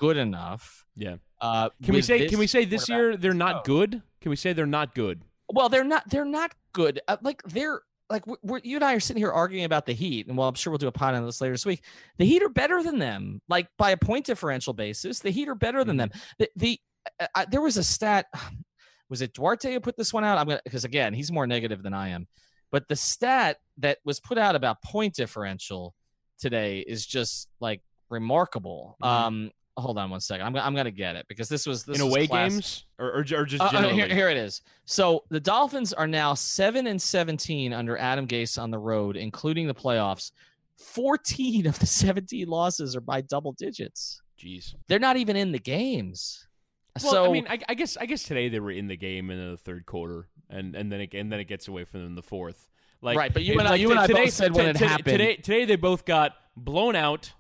good 0.02 0.16
enough. 0.16 0.84
Yeah. 0.96 1.16
Uh, 1.40 1.70
can 1.84 1.94
we 1.94 2.02
say 2.02 2.28
can 2.28 2.40
we 2.40 2.48
say 2.48 2.64
this 2.64 2.88
year 2.88 3.16
they're 3.16 3.32
not 3.32 3.64
good? 3.64 4.02
Can 4.20 4.30
we 4.30 4.36
say 4.36 4.52
they're 4.52 4.66
not 4.66 4.96
good? 4.96 5.22
Well, 5.48 5.68
they're 5.68 5.84
not. 5.84 6.08
They're 6.10 6.24
not 6.24 6.52
good. 6.72 7.00
Uh, 7.06 7.18
like 7.22 7.40
they're 7.44 7.82
like 8.10 8.24
we're, 8.42 8.60
you 8.64 8.76
and 8.76 8.84
I 8.84 8.94
are 8.94 9.00
sitting 9.00 9.22
here 9.22 9.30
arguing 9.30 9.64
about 9.64 9.86
the 9.86 9.92
Heat, 9.92 10.26
and 10.26 10.36
well, 10.36 10.48
I'm 10.48 10.54
sure 10.54 10.72
we'll 10.72 10.78
do 10.78 10.88
a 10.88 10.92
pod 10.92 11.14
on 11.14 11.24
this 11.24 11.40
later 11.40 11.54
this 11.54 11.64
week. 11.64 11.84
The 12.18 12.24
Heat 12.24 12.42
are 12.42 12.48
better 12.48 12.82
than 12.82 12.98
them, 12.98 13.40
like 13.48 13.68
by 13.78 13.92
a 13.92 13.96
point 13.96 14.26
differential 14.26 14.72
basis. 14.72 15.20
The 15.20 15.30
Heat 15.30 15.48
are 15.48 15.54
better 15.54 15.84
than 15.84 15.98
mm-hmm. 15.98 16.10
them. 16.10 16.20
The, 16.40 16.48
the 16.56 16.80
uh, 17.20 17.26
uh, 17.36 17.46
there 17.48 17.60
was 17.60 17.76
a 17.76 17.84
stat. 17.84 18.26
Was 19.08 19.20
it 19.20 19.34
Duarte 19.34 19.70
who 19.70 19.78
put 19.78 19.98
this 19.98 20.10
one 20.10 20.24
out? 20.24 20.38
I'm 20.38 20.46
gonna 20.46 20.62
because 20.64 20.84
again, 20.84 21.12
he's 21.12 21.30
more 21.30 21.46
negative 21.46 21.82
than 21.82 21.92
I 21.92 22.08
am. 22.10 22.26
But 22.70 22.88
the 22.88 22.96
stat 22.96 23.58
that 23.76 23.98
was 24.06 24.20
put 24.20 24.38
out 24.38 24.56
about 24.56 24.82
point 24.82 25.14
differential 25.14 25.94
today 26.38 26.78
is 26.80 27.04
just 27.04 27.46
like 27.60 27.82
remarkable. 28.08 28.96
Mm-hmm. 29.02 29.26
Um, 29.26 29.50
hold 29.76 29.98
on 29.98 30.10
one 30.10 30.20
second. 30.20 30.46
I'm, 30.46 30.56
I'm 30.56 30.74
gonna 30.74 30.90
get 30.90 31.16
it 31.16 31.26
because 31.28 31.48
this 31.48 31.66
was 31.66 31.84
this 31.84 31.96
in 31.96 32.02
away 32.02 32.26
class- 32.26 32.52
games 32.52 32.84
or, 32.98 33.08
or, 33.08 33.18
or 33.20 33.44
just 33.44 33.60
uh, 33.60 33.88
here, 33.88 34.08
here, 34.08 34.28
it 34.28 34.36
is. 34.36 34.62
So 34.84 35.24
the 35.30 35.40
Dolphins 35.40 35.92
are 35.92 36.06
now 36.06 36.34
seven 36.34 36.86
and 36.86 37.00
seventeen 37.00 37.72
under 37.72 37.96
Adam 37.96 38.26
Gase 38.26 38.60
on 38.60 38.70
the 38.70 38.78
road, 38.78 39.16
including 39.16 39.66
the 39.66 39.74
playoffs. 39.74 40.32
Fourteen 40.76 41.66
of 41.66 41.78
the 41.78 41.86
seventeen 41.86 42.48
losses 42.48 42.96
are 42.96 43.00
by 43.00 43.20
double 43.22 43.52
digits. 43.52 44.20
Jeez, 44.38 44.74
they're 44.88 44.98
not 44.98 45.16
even 45.16 45.36
in 45.36 45.52
the 45.52 45.58
games. 45.58 46.46
Well, 47.02 47.12
so 47.12 47.24
I 47.24 47.32
mean, 47.32 47.46
I, 47.48 47.58
I, 47.68 47.74
guess 47.74 47.96
I 47.96 48.04
guess 48.04 48.22
today 48.22 48.50
they 48.50 48.60
were 48.60 48.70
in 48.70 48.86
the 48.86 48.96
game 48.96 49.30
in 49.30 49.52
the 49.52 49.56
third 49.56 49.86
quarter, 49.86 50.28
and 50.50 50.74
and 50.74 50.92
then 50.92 51.00
it, 51.00 51.14
and 51.14 51.32
then 51.32 51.40
it 51.40 51.44
gets 51.44 51.68
away 51.68 51.84
from 51.84 52.00
them 52.00 52.08
in 52.10 52.14
the 52.14 52.22
fourth. 52.22 52.68
Like 53.00 53.16
right, 53.16 53.32
but 53.32 53.42
you 53.42 53.58
and 53.58 53.66
I, 53.66 53.76
you 53.76 53.90
and 53.90 53.98
I 53.98 54.06
today, 54.06 54.24
both 54.24 54.32
said 54.34 54.54
when 54.54 54.66
t- 54.66 54.70
it 54.70 54.88
happened. 54.88 55.06
Today, 55.06 55.36
today 55.36 55.64
they 55.64 55.76
both 55.76 56.04
got 56.04 56.34
blown 56.56 56.94
out 56.94 57.32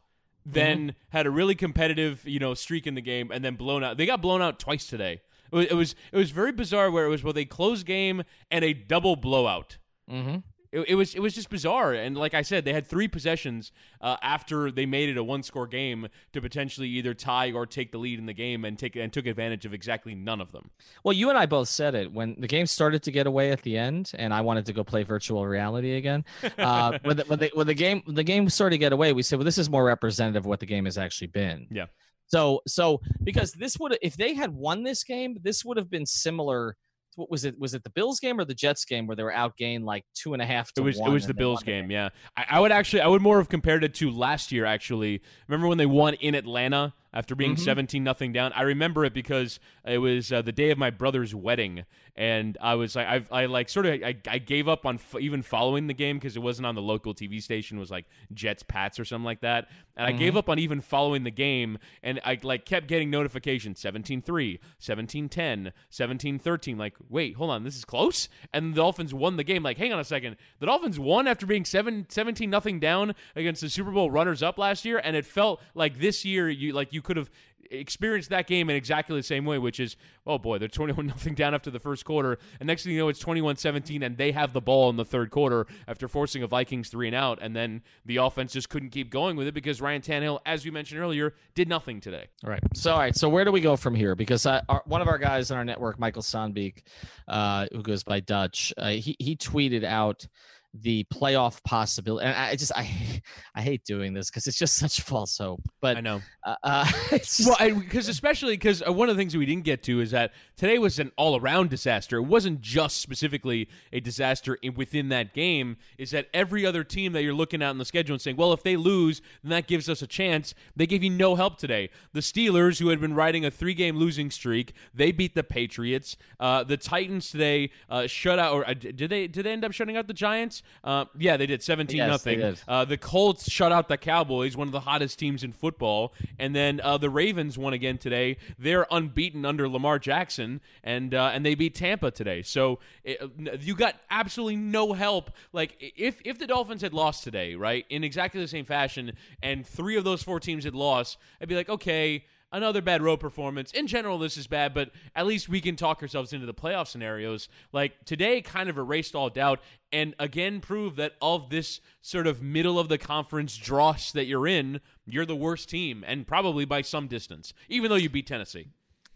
then 0.44 0.78
mm-hmm. 0.78 1.16
had 1.16 1.26
a 1.26 1.30
really 1.30 1.54
competitive, 1.54 2.26
you 2.26 2.38
know, 2.38 2.54
streak 2.54 2.86
in 2.86 2.94
the 2.94 3.00
game, 3.00 3.30
and 3.30 3.44
then 3.44 3.56
blown 3.56 3.84
out. 3.84 3.96
They 3.96 4.06
got 4.06 4.20
blown 4.20 4.42
out 4.42 4.58
twice 4.58 4.86
today. 4.86 5.20
It 5.52 5.56
was 5.56 5.66
it 5.66 5.74
was, 5.74 5.94
it 6.12 6.16
was 6.16 6.30
very 6.30 6.52
bizarre 6.52 6.90
where 6.90 7.04
it 7.04 7.08
was 7.08 7.22
well 7.22 7.32
they 7.32 7.44
closed 7.44 7.86
game 7.86 8.22
and 8.50 8.64
a 8.64 8.72
double 8.72 9.16
blowout. 9.16 9.78
Mm-hmm. 10.10 10.38
It, 10.72 10.88
it, 10.88 10.94
was 10.94 11.14
it 11.14 11.20
was 11.20 11.34
just 11.34 11.50
bizarre, 11.50 11.92
and 11.92 12.16
like 12.16 12.32
I 12.32 12.40
said, 12.42 12.64
they 12.64 12.72
had 12.72 12.86
three 12.86 13.06
possessions 13.06 13.72
uh, 14.00 14.16
after 14.22 14.70
they 14.70 14.86
made 14.86 15.10
it 15.10 15.18
a 15.18 15.24
one 15.24 15.42
score 15.42 15.66
game 15.66 16.08
to 16.32 16.40
potentially 16.40 16.88
either 16.88 17.12
tie 17.12 17.52
or 17.52 17.66
take 17.66 17.92
the 17.92 17.98
lead 17.98 18.18
in 18.18 18.26
the 18.26 18.32
game, 18.32 18.64
and 18.64 18.78
take 18.78 18.96
and 18.96 19.12
took 19.12 19.26
advantage 19.26 19.66
of 19.66 19.74
exactly 19.74 20.14
none 20.14 20.40
of 20.40 20.50
them. 20.50 20.70
Well, 21.04 21.12
you 21.12 21.28
and 21.28 21.38
I 21.38 21.46
both 21.46 21.68
said 21.68 21.94
it 21.94 22.12
when 22.12 22.36
the 22.38 22.48
game 22.48 22.66
started 22.66 23.02
to 23.02 23.10
get 23.10 23.26
away 23.26 23.52
at 23.52 23.60
the 23.62 23.76
end, 23.76 24.12
and 24.14 24.32
I 24.32 24.40
wanted 24.40 24.66
to 24.66 24.72
go 24.72 24.82
play 24.82 25.02
virtual 25.02 25.46
reality 25.46 25.96
again. 25.96 26.24
Uh, 26.58 26.98
when, 27.02 27.18
the, 27.18 27.24
when, 27.24 27.38
the, 27.38 27.50
when 27.52 27.66
the 27.66 27.74
game 27.74 28.02
the 28.06 28.24
game 28.24 28.48
started 28.48 28.74
to 28.74 28.78
get 28.78 28.92
away, 28.92 29.12
we 29.12 29.22
said, 29.22 29.38
well, 29.38 29.44
this 29.44 29.58
is 29.58 29.68
more 29.68 29.84
representative 29.84 30.42
of 30.42 30.46
what 30.46 30.60
the 30.60 30.66
game 30.66 30.86
has 30.86 30.96
actually 30.96 31.28
been. 31.28 31.66
Yeah. 31.70 31.86
So 32.28 32.62
so 32.66 33.02
because 33.22 33.52
this 33.52 33.78
would 33.78 33.98
if 34.00 34.16
they 34.16 34.34
had 34.34 34.54
won 34.54 34.84
this 34.84 35.04
game, 35.04 35.36
this 35.42 35.64
would 35.64 35.76
have 35.76 35.90
been 35.90 36.06
similar 36.06 36.76
what 37.16 37.30
was 37.30 37.44
it? 37.44 37.58
Was 37.58 37.74
it 37.74 37.84
the 37.84 37.90
Bills 37.90 38.20
game 38.20 38.40
or 38.40 38.44
the 38.44 38.54
Jets 38.54 38.84
game 38.84 39.06
where 39.06 39.16
they 39.16 39.22
were 39.22 39.32
outgained 39.32 39.84
like 39.84 40.04
two 40.14 40.32
and 40.32 40.42
a 40.42 40.46
half 40.46 40.72
to 40.74 40.82
it 40.82 40.84
was, 40.84 40.96
one? 40.96 41.10
It 41.10 41.14
was 41.14 41.26
the 41.26 41.34
Bills 41.34 41.62
game. 41.62 41.90
Yeah, 41.90 42.10
I, 42.36 42.44
I, 42.50 42.60
would 42.60 42.72
actually, 42.72 43.02
I 43.02 43.08
would 43.08 43.22
more 43.22 43.38
have 43.38 43.48
compared 43.48 43.84
it 43.84 43.94
to 43.96 44.10
last 44.10 44.52
year. 44.52 44.64
Actually, 44.64 45.22
remember 45.48 45.68
when 45.68 45.78
they 45.78 45.86
won 45.86 46.14
in 46.14 46.34
Atlanta 46.34 46.94
after 47.12 47.34
being 47.34 47.52
Mm-hmm. 47.52 47.64
17 47.64 48.02
nothing 48.02 48.32
down. 48.32 48.52
I 48.54 48.62
remember 48.62 49.04
it 49.04 49.12
because 49.12 49.60
it 49.84 49.98
was 49.98 50.32
uh, 50.32 50.42
the 50.42 50.52
day 50.52 50.70
of 50.70 50.78
my 50.78 50.90
brother's 50.90 51.34
wedding, 51.34 51.84
and 52.16 52.56
I 52.60 52.74
was 52.76 52.94
like, 52.94 53.06
I, 53.06 53.24
I 53.42 53.46
like 53.46 53.68
sort 53.68 53.86
of, 53.86 54.02
I, 54.02 54.14
I 54.28 54.38
gave 54.38 54.68
up 54.68 54.86
on 54.86 54.96
f- 54.96 55.16
even 55.20 55.42
following 55.42 55.86
the 55.86 55.94
game 55.94 56.18
because 56.18 56.36
it 56.36 56.40
wasn't 56.42 56.66
on 56.66 56.74
the 56.74 56.82
local 56.82 57.14
TV 57.14 57.42
station. 57.42 57.78
It 57.78 57.80
was 57.80 57.90
like 57.90 58.04
Jets 58.32 58.62
Pats 58.62 59.00
or 59.00 59.04
something 59.04 59.24
like 59.24 59.40
that, 59.40 59.68
and 59.96 60.06
I 60.06 60.10
Mm-hmm. 60.10 60.18
gave 60.18 60.36
up 60.36 60.48
on 60.48 60.58
even 60.58 60.80
following 60.80 61.24
the 61.24 61.30
game, 61.30 61.78
and 62.02 62.20
I 62.24 62.38
like 62.42 62.64
kept 62.64 62.86
getting 62.86 63.10
notifications 63.10 63.80
17-3, 63.82 64.58
17-10, 64.80 65.72
17-13. 65.90 66.78
Like, 66.78 66.94
wait, 67.08 67.36
hold 67.36 67.50
on, 67.50 67.64
this 67.64 67.76
is 67.76 67.84
close, 67.84 68.28
and 68.52 68.72
the 68.72 68.76
Dolphins 68.76 69.12
won 69.14 69.36
the 69.36 69.44
game. 69.44 69.62
Like, 69.62 69.78
hang 69.78 69.92
on 69.92 69.98
a 70.00 70.04
second, 70.04 70.36
the 70.60 70.66
Dolphins 70.66 70.98
won 70.98 71.26
after 71.26 71.46
being 71.46 71.64
seven, 71.64 72.06
17 72.08 72.48
nothing 72.48 72.78
down 72.80 73.14
against 73.36 73.60
the 73.62 73.68
Super 73.70 73.90
Bowl 73.90 74.10
runners 74.10 74.42
up 74.42 74.58
last 74.58 74.84
year, 74.84 75.00
and 75.02 75.16
it 75.16 75.24
felt 75.26 75.60
like 75.74 75.98
this 75.98 76.24
year 76.24 76.48
you 76.48 76.72
like 76.72 76.92
you 76.92 77.02
could 77.02 77.16
have 77.16 77.30
experienced 77.70 78.30
that 78.30 78.46
game 78.46 78.70
in 78.70 78.76
exactly 78.76 79.16
the 79.16 79.22
same 79.22 79.44
way, 79.44 79.58
which 79.58 79.80
is, 79.80 79.96
oh 80.26 80.38
boy, 80.38 80.58
they're 80.58 80.68
21 80.68 81.06
nothing 81.12 81.34
down 81.34 81.54
after 81.54 81.70
the 81.70 81.80
first 81.80 82.04
quarter, 82.04 82.38
and 82.60 82.66
next 82.66 82.84
thing 82.84 82.92
you 82.92 82.98
know, 82.98 83.08
it's 83.08 83.22
21-17, 83.22 84.04
and 84.04 84.16
they 84.16 84.32
have 84.32 84.52
the 84.52 84.60
ball 84.60 84.90
in 84.90 84.96
the 84.96 85.04
third 85.04 85.30
quarter 85.30 85.66
after 85.88 86.08
forcing 86.08 86.42
a 86.42 86.46
Vikings 86.46 86.88
three 86.88 87.06
and 87.06 87.16
out, 87.16 87.38
and 87.40 87.54
then 87.54 87.82
the 88.04 88.16
offense 88.16 88.52
just 88.52 88.68
couldn't 88.68 88.90
keep 88.90 89.10
going 89.10 89.36
with 89.36 89.46
it 89.46 89.54
because 89.54 89.80
Ryan 89.80 90.02
Tannehill, 90.02 90.40
as 90.46 90.64
we 90.64 90.70
mentioned 90.70 91.00
earlier, 91.00 91.34
did 91.54 91.68
nothing 91.68 92.00
today. 92.00 92.26
All 92.44 92.50
right. 92.50 92.62
So, 92.74 92.92
all 92.92 92.98
right. 92.98 93.16
So, 93.16 93.28
where 93.28 93.44
do 93.44 93.52
we 93.52 93.60
go 93.60 93.76
from 93.76 93.94
here? 93.94 94.14
Because 94.14 94.46
I, 94.46 94.62
our, 94.68 94.82
one 94.86 95.00
of 95.00 95.08
our 95.08 95.18
guys 95.18 95.50
on 95.50 95.58
our 95.58 95.64
network, 95.64 95.98
Michael 95.98 96.22
Sandbeek, 96.22 96.82
uh, 97.28 97.66
who 97.72 97.82
goes 97.82 98.02
by 98.02 98.20
Dutch, 98.20 98.72
uh, 98.76 98.90
he 98.90 99.16
he 99.18 99.36
tweeted 99.36 99.84
out 99.84 100.26
the 100.74 101.04
playoff 101.12 101.62
possibility. 101.64 102.26
And 102.26 102.34
I 102.34 102.56
just 102.56 102.72
I 102.74 102.88
I 103.54 103.62
hate 103.62 103.84
doing 103.84 104.14
this 104.14 104.30
because 104.30 104.46
it's 104.46 104.58
just 104.58 104.76
such 104.76 105.00
false 105.02 105.36
hope. 105.36 105.62
But 105.80 105.96
I 105.96 106.00
know. 106.00 106.20
uh, 106.44 106.54
uh, 106.62 106.92
just, 107.10 107.46
Well, 107.46 107.74
because 107.74 108.08
especially 108.08 108.54
because 108.54 108.82
one 108.86 109.08
of 109.08 109.16
the 109.16 109.20
things 109.20 109.36
we 109.36 109.46
didn't 109.46 109.64
get 109.64 109.82
to 109.84 110.00
is 110.00 110.10
that 110.12 110.32
today 110.56 110.78
was 110.78 110.98
an 110.98 111.12
all-around 111.16 111.70
disaster. 111.70 112.16
It 112.16 112.22
wasn't 112.22 112.60
just 112.60 113.00
specifically 113.00 113.68
a 113.92 114.00
disaster 114.00 114.54
in, 114.62 114.74
within 114.74 115.08
that 115.10 115.34
game. 115.34 115.76
Is 115.98 116.10
that 116.12 116.28
every 116.32 116.64
other 116.64 116.84
team 116.84 117.12
that 117.12 117.22
you're 117.22 117.34
looking 117.34 117.62
at 117.62 117.70
in 117.70 117.78
the 117.78 117.84
schedule 117.84 118.14
and 118.14 118.20
saying, 118.20 118.36
well, 118.36 118.52
if 118.52 118.62
they 118.62 118.76
lose, 118.76 119.20
then 119.42 119.50
that 119.50 119.66
gives 119.66 119.88
us 119.88 120.02
a 120.02 120.06
chance. 120.06 120.54
They 120.74 120.86
gave 120.86 121.02
you 121.02 121.10
no 121.10 121.34
help 121.34 121.58
today. 121.58 121.90
The 122.12 122.20
Steelers, 122.20 122.78
who 122.78 122.88
had 122.88 123.00
been 123.00 123.14
riding 123.14 123.44
a 123.44 123.50
three-game 123.50 123.96
losing 123.96 124.30
streak, 124.30 124.72
they 124.94 125.12
beat 125.12 125.34
the 125.34 125.44
Patriots. 125.44 126.16
Uh, 126.40 126.64
the 126.64 126.76
Titans 126.76 127.30
today 127.30 127.70
uh, 127.90 128.06
shut 128.06 128.38
out, 128.38 128.54
or 128.54 128.68
uh, 128.68 128.74
did 128.74 129.10
they? 129.10 129.26
Did 129.26 129.44
they 129.44 129.52
end 129.52 129.64
up 129.64 129.72
shutting 129.72 129.96
out 129.96 130.06
the 130.06 130.14
Giants? 130.14 130.61
Uh, 130.84 131.04
yeah, 131.18 131.36
they 131.36 131.46
did, 131.46 131.62
seventeen 131.62 131.98
Yes, 131.98 132.08
nothing. 132.08 132.56
Uh, 132.66 132.84
the 132.84 132.96
Colts 132.96 133.50
shut 133.50 133.72
out 133.72 133.88
the 133.88 133.96
Cowboys, 133.96 134.56
one 134.56 134.68
of 134.68 134.72
the 134.72 134.80
hottest 134.80 135.18
teams 135.18 135.44
in 135.44 135.52
football, 135.52 136.12
and 136.38 136.54
then 136.54 136.80
uh, 136.80 136.98
the 136.98 137.10
Ravens 137.10 137.56
won 137.56 137.72
again 137.72 137.98
today. 137.98 138.36
They're 138.58 138.86
unbeaten 138.90 139.44
under 139.44 139.68
Lamar 139.68 139.98
Jackson, 139.98 140.60
and 140.82 141.14
uh, 141.14 141.30
and 141.32 141.44
they 141.44 141.54
beat 141.54 141.74
Tampa 141.74 142.10
today. 142.10 142.42
So 142.42 142.80
it, 143.04 143.20
you 143.60 143.74
got 143.74 143.96
absolutely 144.10 144.56
no 144.56 144.92
help. 144.92 145.30
Like 145.52 145.76
if 145.80 146.20
if 146.24 146.38
the 146.38 146.46
Dolphins 146.46 146.82
had 146.82 146.92
lost 146.92 147.24
today, 147.24 147.54
right, 147.54 147.86
in 147.88 148.04
exactly 148.04 148.40
the 148.40 148.48
same 148.48 148.64
fashion, 148.64 149.12
and 149.42 149.66
three 149.66 149.96
of 149.96 150.04
those 150.04 150.22
four 150.22 150.40
teams 150.40 150.64
had 150.64 150.74
lost, 150.74 151.18
I'd 151.40 151.48
be 151.48 151.54
like, 151.54 151.68
okay. 151.68 152.24
Another 152.52 152.82
bad 152.82 153.02
road 153.02 153.18
performance. 153.18 153.72
In 153.72 153.86
general, 153.86 154.18
this 154.18 154.36
is 154.36 154.46
bad, 154.46 154.74
but 154.74 154.90
at 155.16 155.26
least 155.26 155.48
we 155.48 155.60
can 155.60 155.74
talk 155.74 156.02
ourselves 156.02 156.32
into 156.32 156.44
the 156.44 156.54
playoff 156.54 156.86
scenarios. 156.86 157.48
Like 157.72 158.04
today, 158.04 158.42
kind 158.42 158.68
of 158.68 158.76
erased 158.76 159.14
all 159.14 159.30
doubt, 159.30 159.60
and 159.90 160.14
again 160.18 160.60
proved 160.60 160.98
that 160.98 161.14
of 161.22 161.48
this 161.48 161.80
sort 162.02 162.26
of 162.26 162.42
middle 162.42 162.78
of 162.78 162.88
the 162.88 162.98
conference 162.98 163.56
dross 163.56 164.12
that 164.12 164.26
you're 164.26 164.46
in, 164.46 164.80
you're 165.06 165.26
the 165.26 165.34
worst 165.34 165.70
team, 165.70 166.04
and 166.06 166.26
probably 166.26 166.66
by 166.66 166.82
some 166.82 167.08
distance, 167.08 167.54
even 167.68 167.88
though 167.88 167.96
you 167.96 168.10
beat 168.10 168.26
Tennessee. 168.26 168.68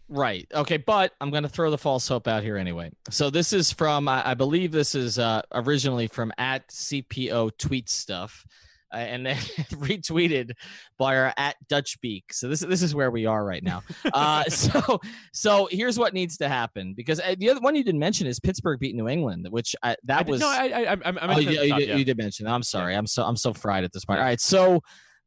Right. 0.09 0.47
Okay. 0.53 0.77
But 0.77 1.13
I'm 1.19 1.31
going 1.31 1.43
to 1.43 1.49
throw 1.49 1.69
the 1.69 1.77
false 1.77 2.07
hope 2.07 2.27
out 2.27 2.43
here 2.43 2.57
anyway. 2.57 2.91
So 3.09 3.29
this 3.29 3.51
is 3.53 3.71
from, 3.71 4.07
I 4.07 4.33
believe 4.35 4.71
this 4.71 4.95
is 4.95 5.19
uh, 5.19 5.41
originally 5.53 6.07
from 6.07 6.31
at 6.37 6.69
CPO 6.69 7.57
tweet 7.57 7.89
stuff. 7.89 8.45
Uh, 8.93 8.97
and 8.97 9.25
then 9.25 9.35
retweeted 9.73 10.51
by 10.97 11.17
our 11.17 11.33
at 11.37 11.55
Dutch 11.67 11.97
Dutchbeak. 11.97 12.23
So 12.31 12.47
this 12.47 12.61
this 12.61 12.81
is 12.81 12.95
where 12.95 13.11
we 13.11 13.25
are 13.25 13.43
right 13.45 13.63
now. 13.63 13.83
Uh, 14.13 14.43
so 14.49 14.99
so 15.33 15.67
here's 15.71 15.99
what 15.99 16.13
needs 16.13 16.37
to 16.37 16.47
happen 16.47 16.93
because 16.95 17.19
uh, 17.19 17.35
the 17.37 17.49
other 17.49 17.59
one 17.59 17.75
you 17.75 17.83
didn't 17.83 17.99
mention 17.99 18.27
is 18.27 18.39
Pittsburgh 18.39 18.79
beat 18.79 18.95
New 18.95 19.07
England, 19.07 19.47
which 19.49 19.75
I, 19.83 19.95
that 20.05 20.19
I 20.19 20.23
did- 20.23 20.31
was 20.31 20.39
no, 20.41 20.47
I, 20.47 20.65
I, 20.65 20.93
I, 20.93 21.35
oh, 21.35 21.39
you, 21.39 21.49
you 21.49 21.69
top, 21.69 21.79
did, 21.79 21.89
yeah. 21.89 21.95
you 21.95 22.05
did 22.05 22.17
mention. 22.17 22.47
I'm 22.47 22.63
sorry. 22.63 22.95
I'm 22.95 23.07
so 23.07 23.23
I'm 23.23 23.37
so 23.37 23.53
fried 23.53 23.83
at 23.83 23.93
this 23.93 24.05
point. 24.05 24.19
All 24.19 24.25
right. 24.25 24.39
So 24.39 24.81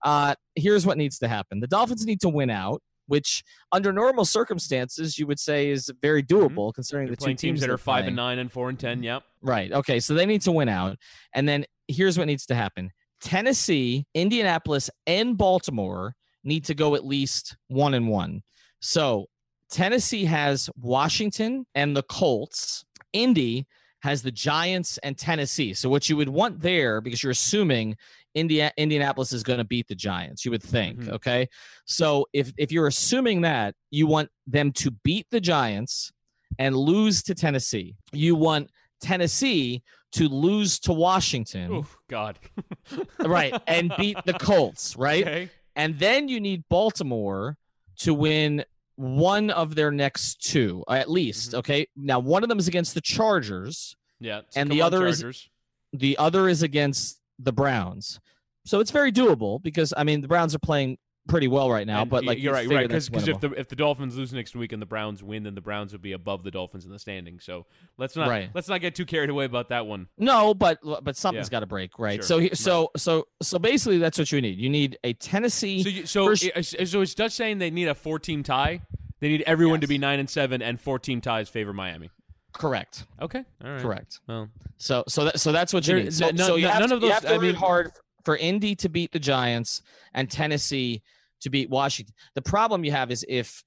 uh, 0.05 0.35
here's 0.55 0.87
what 0.87 0.97
needs 0.97 1.19
to 1.19 1.29
happen. 1.29 1.61
The 1.61 1.67
Dolphins 1.67 2.07
need 2.07 2.21
to 2.23 2.29
win 2.29 2.51
out, 2.51 2.83
which 3.07 3.43
under 3.73 3.93
normal 3.93 4.25
circumstances 4.25 5.19
you 5.19 5.27
would 5.27 5.39
say 5.39 5.69
is 5.71 5.91
very 6.01 6.23
doable 6.23 6.73
considering 6.73 7.07
They're 7.07 7.13
the 7.13 7.17
two 7.17 7.25
playing 7.25 7.37
teams 7.37 7.61
that 7.61 7.71
are 7.71 7.79
five 7.79 8.03
playing. 8.03 8.09
and 8.09 8.17
nine 8.17 8.39
and 8.39 8.51
four 8.51 8.69
and 8.69 8.79
ten. 8.79 9.03
Yep. 9.03 9.23
Right. 9.43 9.73
Okay. 9.73 10.01
So 10.01 10.15
they 10.15 10.27
need 10.27 10.43
to 10.43 10.53
win 10.53 10.69
out. 10.69 10.97
And 11.35 11.49
then 11.49 11.65
here's 11.89 12.17
what 12.19 12.27
needs 12.27 12.47
to 12.47 12.55
happen 12.55 12.91
Tennessee, 13.21 14.07
Indianapolis, 14.15 14.91
and 15.07 15.37
Baltimore 15.37 16.15
need 16.45 16.65
to 16.65 16.75
go 16.75 16.95
at 16.95 17.05
least 17.05 17.57
one 17.69 17.95
and 17.95 18.09
one. 18.09 18.43
So 18.81 19.27
Tennessee 19.71 20.25
has 20.25 20.71
Washington 20.81 21.67
and 21.75 21.97
the 21.97 22.03
Colts. 22.03 22.85
Indy 23.13 23.67
has 24.03 24.23
the 24.23 24.33
Giants 24.33 24.99
and 24.99 25.17
Tennessee. 25.19 25.75
So 25.75 25.89
what 25.91 26.09
you 26.09 26.17
would 26.17 26.31
want 26.31 26.61
there, 26.61 27.01
because 27.01 27.23
you're 27.23 27.33
assuming 27.33 27.97
India, 28.35 28.73
Indianapolis 28.79 29.33
is 29.33 29.43
going 29.43 29.59
to 29.59 29.65
beat 29.65 29.89
the 29.89 29.95
Giants, 29.95 30.45
you 30.45 30.51
would 30.53 30.63
think. 30.63 31.01
Mhm. 31.01 31.09
Okay. 31.11 31.49
So 31.85 32.27
if 32.33 32.53
if 32.57 32.73
you're 32.73 32.87
assuming 32.87 33.43
that, 33.43 33.75
you 33.91 34.07
want 34.07 34.31
them 34.47 34.73
to 34.73 34.91
beat 34.91 35.27
the 35.31 35.41
Giants 35.41 36.13
and 36.59 36.75
lose 36.77 37.23
to 37.25 37.35
Tennessee. 37.35 37.97
You 38.13 38.37
want 38.37 38.71
Tennessee 39.01 39.83
to 40.13 40.29
lose 40.29 40.79
to 40.81 40.93
Washington, 40.93 41.71
Oh 41.73 41.87
God. 42.09 42.39
right, 43.21 43.55
and 43.67 43.93
beat 43.99 44.17
the 44.27 44.33
Colts, 44.35 44.97
right? 44.97 45.23
Okay. 45.27 45.51
And 45.77 45.99
then 45.99 46.29
you 46.29 46.41
need 46.41 46.65
Baltimore 46.69 47.57
to 47.99 48.13
win 48.15 48.65
one 48.97 49.51
of 49.51 49.75
their 49.77 49.91
next 49.91 50.43
two, 50.43 50.85
at 50.89 51.11
least. 51.11 51.53
Mhm. 51.53 51.59
Okay. 51.59 51.87
Now, 51.97 52.19
one 52.19 52.43
of 52.43 52.49
them 52.49 52.59
is 52.59 52.69
against 52.69 52.95
the 52.95 53.01
Chargers, 53.01 53.97
Yeah. 54.19 54.43
And 54.57 54.71
the 54.71 54.83
other 54.83 55.07
is- 55.07 55.49
the 55.93 56.19
other 56.19 56.49
is 56.49 56.63
against 56.63 57.21
the 57.39 57.53
Browns. 57.53 58.21
So 58.67 58.81
it's 58.81 58.91
very 58.91 59.11
doable 59.11 59.63
because, 59.63 59.95
I 59.97 60.05
mean, 60.05 60.21
the 60.21 60.29
Browns 60.29 60.55
are 60.55 60.59
playing 60.59 60.99
pretty 61.31 61.49
well 61.49 61.71
right 61.71 61.87
now, 61.87 62.03
And 62.03 62.11
but 62.11 62.25
like 62.25 62.39
you're 62.39 62.53
you 62.61 62.71
right, 62.71 62.89
right? 62.89 62.89
Because 62.89 63.29
if 63.29 63.41
the 63.41 63.51
if 63.53 63.69
the 63.69 63.77
Dolphins 63.77 64.17
lose 64.17 64.33
next 64.33 64.55
week 64.57 64.73
and 64.73 64.83
the 64.83 64.87
Browns 64.87 65.23
win, 65.23 65.45
then 65.45 65.55
the 65.55 65.61
Browns 65.61 65.93
would 65.93 66.03
be 66.03 66.13
above 66.13 66.43
the 66.43 66.51
Dolphins 66.51 66.85
in 66.85 66.91
the 66.91 66.99
standings. 66.99 67.45
So 67.45 67.67
let's 67.97 68.17
not 68.17 68.29
Right. 68.29 68.51
let's 68.55 68.69
not 68.69 68.81
get 68.81 68.95
too 68.95 69.07
carried 69.07 69.31
away 69.31 69.45
about 69.45 69.69
that 69.71 69.87
one. 69.87 70.09
No, 70.19 70.53
but 70.53 70.79
but 71.03 71.17
something's 71.17 71.47
Yeah. 71.47 71.51
got 71.53 71.61
to 71.61 71.67
break, 71.67 71.99
right? 71.99 72.17
Sure. 72.17 72.23
So 72.25 72.39
he- 72.39 72.49
Right. 72.49 72.57
so 72.59 72.91
so 72.97 73.27
so 73.41 73.59
basically, 73.59 73.99
that's 73.99 74.19
what 74.19 74.31
you 74.33 74.41
need. 74.43 74.59
You 74.59 74.69
need 74.69 74.99
a 75.05 75.13
Tennessee. 75.15 75.83
So 75.83 75.89
you, 75.89 76.07
so 76.07 76.27
First- 76.27 76.89
so 76.91 77.01
is 77.01 77.15
Dutch 77.15 77.33
saying 77.33 77.59
they 77.59 77.71
need 77.71 77.89
a 77.89 77.95
four 77.95 78.19
team 78.19 78.43
tie? 78.43 78.83
They 79.21 79.29
need 79.29 79.43
everyone 79.47 79.81
to 79.83 79.87
be 79.87 79.99
nine 79.99 80.19
and 80.19 80.29
seven, 80.29 80.61
and 80.63 80.81
four 80.81 80.99
team 80.99 81.21
ties 81.21 81.49
favor 81.49 81.73
Miami. 81.73 82.11
correct, 82.53 83.07
Okay, 83.23 83.45
all 83.65 83.71
right, 83.71 83.81
correct. 83.83 84.19
Well, 84.27 84.49
So 84.77 85.05
so 85.07 85.27
that 85.27 85.39
so 85.39 85.53
that's 85.53 85.73
what 85.73 85.87
you 85.87 85.95
There- 85.95 86.03
need. 86.05 86.13
So, 86.15 86.27
n- 86.29 86.35
none- 86.37 86.47
so 86.47 86.57
you 86.57 86.67
have 86.67 86.81
none 86.81 86.89
to, 86.89 86.97
of 86.97 87.03
you 87.03 87.09
those- 87.09 87.15
have 87.15 87.23
to 87.25 87.29
I 87.35 87.37
root 87.37 87.43
mean- 87.43 87.55
hard 87.55 87.93
for 88.25 88.37
Indy 88.37 88.75
to 88.75 88.89
beat 88.89 89.13
the 89.13 89.19
Giants 89.21 89.83
and 90.15 90.29
Tennessee 90.31 91.03
to 91.41 91.51
beat 91.51 91.71
Washington. 91.71 92.15
The 92.35 92.43
problem 92.43 92.85
you 92.85 92.93
have 92.93 93.11
is 93.11 93.25
if 93.29 93.65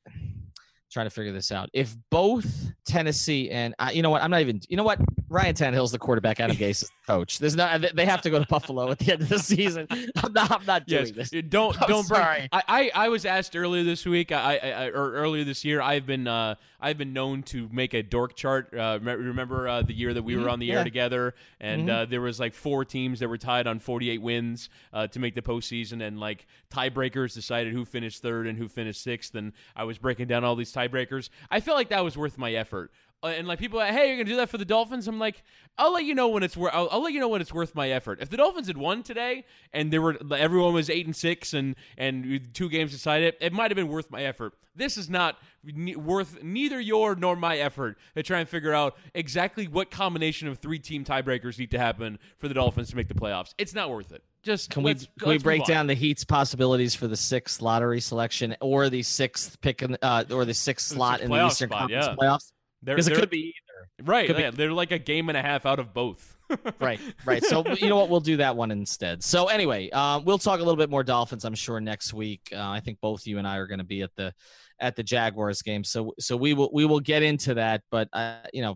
trying 0.91 1.07
to 1.07 1.09
figure 1.09 1.32
this 1.32 1.51
out. 1.51 1.69
If 1.74 1.95
both 2.11 2.71
Tennessee 2.86 3.49
and 3.49 3.74
you 3.91 4.01
know 4.01 4.11
what, 4.11 4.21
I'm 4.21 4.30
not 4.30 4.41
even. 4.41 4.61
You 4.69 4.78
know 4.78 4.84
what, 4.84 4.99
Ryan 5.30 5.55
Tannehill's 5.55 5.91
the 5.91 5.97
quarterback. 5.99 6.39
Adam 6.39 6.55
Gase 6.55 6.84
is 6.84 6.89
the 7.07 7.13
coach. 7.13 7.39
There's 7.39 7.55
not. 7.55 7.84
They 7.95 8.05
have 8.05 8.21
to 8.21 8.30
go 8.30 8.39
to 8.39 8.45
Buffalo 8.47 8.91
at 8.91 8.99
the 8.99 9.13
end 9.13 9.21
of 9.24 9.30
the 9.30 9.39
season. 9.39 9.88
I'm 10.17 10.34
not. 10.34 10.51
I'm 10.51 10.65
not 10.65 10.86
doing 10.86 11.11
yes, 11.15 11.30
this. 11.32 11.43
don't 11.49 11.76
I'm 11.82 11.88
don't 11.88 12.07
bring. 12.07 12.21
sorry. 12.21 12.49
I, 12.51 12.63
I 12.67 12.91
I 13.05 13.09
was 13.09 13.26
asked 13.26 13.55
earlier 13.55 13.84
this 13.84 14.05
week, 14.05 14.32
I, 14.32 14.57
I, 14.57 14.86
or 14.89 15.13
earlier 15.13 15.43
this 15.43 15.65
year. 15.65 15.82
I've 15.82 16.05
been 16.05 16.28
uh 16.28 16.55
I've 16.80 16.97
been 16.97 17.13
known 17.13 17.43
to 17.43 17.67
make 17.71 17.93
a 17.93 18.03
dork 18.03 18.36
chart. 18.36 18.74
Uh, 18.78 18.99
remember 19.01 19.67
uh, 19.67 19.82
the 19.82 19.93
year 19.93 20.13
that 20.13 20.24
we 20.24 20.36
were 20.38 20.49
on 20.49 20.59
the 20.59 20.71
air 20.71 20.80
Mm-hmm. 20.80 20.84
together, 20.86 21.36
and 21.61 21.88
Mhm. 21.88 21.91
uh, 22.01 22.05
there 22.05 22.21
was 22.21 22.39
like 22.39 22.53
four 22.53 22.84
teams 22.86 23.19
that 23.21 23.30
were 23.30 23.38
tied 23.38 23.67
on 23.67 23.80
48 23.80 24.21
wins 24.21 24.69
uh, 24.91 25.07
to 25.07 25.19
make 25.19 25.34
the 25.36 25.41
postseason, 25.41 26.05
and 26.05 26.19
like 26.19 26.45
tiebreakers 26.71 27.34
decided 27.34 27.74
who 27.74 27.86
finished 27.86 28.21
third 28.21 28.45
and 28.47 28.57
who 28.57 28.67
finished 28.67 29.01
sixth. 29.01 29.34
And 29.36 29.53
I 29.76 29.86
was 29.86 29.97
breaking 29.97 30.28
down 30.28 30.43
all 30.43 30.55
these 30.55 30.74
tiebreakers. 30.74 31.30
I 31.49 31.59
felt 31.61 31.78
like 31.78 31.89
that 31.89 32.03
was 32.03 32.17
worth 32.17 32.38
my 32.38 32.53
effort. 32.53 32.91
Uh, 33.24 33.28
and 33.28 33.47
like 33.47 33.57
people, 33.57 33.80
are 33.80 33.86
like, 33.86 33.93
hey, 33.93 34.09
you're 34.09 34.17
gonna 34.17 34.30
do 34.30 34.36
that 34.36 34.49
for 34.49 34.57
the 34.57 34.65
Dolphins? 34.65 35.07
I'm 35.07 35.17
like, 35.17 35.43
I'll 35.78 35.93
let 35.93 36.03
you 36.03 36.13
know 36.13 36.28
when 36.28 36.43
it's 36.43 36.57
worth. 36.57 36.74
I'll, 36.74 36.89
I'll 36.91 37.01
let 37.01 37.13
you 37.13 37.19
know 37.19 37.30
when 37.30 37.41
it's 37.41 37.53
worth 37.53 37.74
my 37.74 37.89
effort. 37.89 38.19
If 38.21 38.30
the 38.30 38.38
Dolphins 38.38 38.67
had 38.67 38.78
won 38.78 39.01
today 39.01 39.45
and 39.71 39.91
there 39.91 40.01
were 40.01 40.17
everyone 40.36 40.74
was 40.74 40.89
eight 40.89 41.05
and 41.05 41.15
six 41.15 41.53
and 41.53 41.76
and 41.97 42.49
two 42.53 42.69
games 42.69 42.91
decided, 42.91 43.36
it 43.39 43.53
might 43.53 43.71
have 43.71 43.76
been 43.76 43.88
worth 43.88 44.11
my 44.11 44.24
effort. 44.24 44.53
This 44.76 44.97
is 44.97 45.09
not 45.09 45.38
ne- 45.63 45.95
worth 45.95 46.43
neither 46.43 46.80
your 46.80 47.15
nor 47.15 47.36
my 47.36 47.57
effort 47.57 47.97
to 48.15 48.24
try 48.24 48.39
and 48.39 48.49
figure 48.49 48.74
out 48.74 48.97
exactly 49.13 49.67
what 49.67 49.89
combination 49.89 50.47
of 50.47 50.57
three 50.57 50.80
team 50.80 51.05
tiebreakers 51.05 51.57
need 51.57 51.71
to 51.71 51.80
happen 51.80 52.19
for 52.39 52.47
the 52.47 52.53
Dolphins 52.55 52.89
to 52.89 52.95
make 52.95 53.07
the 53.07 53.13
playoffs. 53.13 53.53
It's 53.57 53.74
not 53.74 53.89
worth 53.89 54.11
it. 54.11 54.24
just 54.41 54.69
Can 54.69 54.84
we 54.84 54.95
can 54.95 55.30
we 55.30 55.38
break 55.38 55.63
down 55.65 55.88
the 55.88 55.93
Heat's 55.93 56.26
possibilities 56.26 56.93
for 56.93 57.07
the 57.07 57.17
sixth 57.17 57.61
lottery 57.61 58.01
selection 58.01 58.55
or 58.59 58.89
the 58.89 59.01
sixth 59.03 59.61
pick 59.61 59.82
in, 59.82 59.97
uh, 60.01 60.26
or 60.32 60.43
the 60.43 60.53
sixth 60.53 60.89
The 60.89 60.95
slot 60.95 61.19
sixth 61.19 61.26
in 61.26 61.32
the 61.32 61.47
Eastern 61.47 61.69
spot, 61.69 61.80
Conference 61.80 62.05
yeah. 62.07 62.15
playoffs? 62.15 62.51
Because 62.84 63.08
it 63.08 63.16
could 63.16 63.30
be 63.30 63.54
either. 63.56 64.10
right. 64.10 64.28
could 64.28 64.38
be- 64.38 64.50
they're 64.50 64.72
like 64.72 64.92
a 64.92 65.00
game 65.00 65.30
and 65.30 65.38
a 65.38 65.42
half 65.42 65.66
out 65.66 65.80
of 65.80 65.94
both. 65.94 66.36
right, 66.80 67.00
right. 67.26 67.44
So 67.44 67.64
you 67.76 67.90
know 67.90 67.98
what? 67.98 68.10
We'll 68.10 68.20
do 68.20 68.38
that 68.38 68.56
one 68.56 68.72
instead. 68.72 69.24
So 69.24 69.48
anyway, 69.48 69.90
uh, 69.92 70.20
we'll 70.24 70.38
talk 70.38 70.60
a 70.60 70.64
little 70.64 70.78
bit 70.78 70.90
more 70.90 71.04
Dolphins. 71.04 71.46
I'm 71.46 71.56
sure 71.56 71.80
next 71.80 72.14
week. 72.14 72.42
Uh, 72.52 72.70
I 72.70 72.80
think 72.80 73.00
both 73.02 73.26
you 73.26 73.38
and 73.38 73.48
I 73.48 73.58
are 73.58 73.68
going 73.68 73.80
to 73.80 73.86
be 73.86 74.02
at 74.02 74.12
the 74.16 74.34
at 74.80 74.96
the 74.96 75.04
Jaguars 75.04 75.62
game. 75.62 75.84
So 75.84 76.14
so 76.20 76.38
we 76.38 76.54
will 76.54 76.70
we 76.74 76.86
will 76.86 77.00
get 77.00 77.24
into 77.24 77.56
that. 77.56 77.82
But 77.90 78.10
uh, 78.14 78.38
you 78.54 78.62
know, 78.62 78.76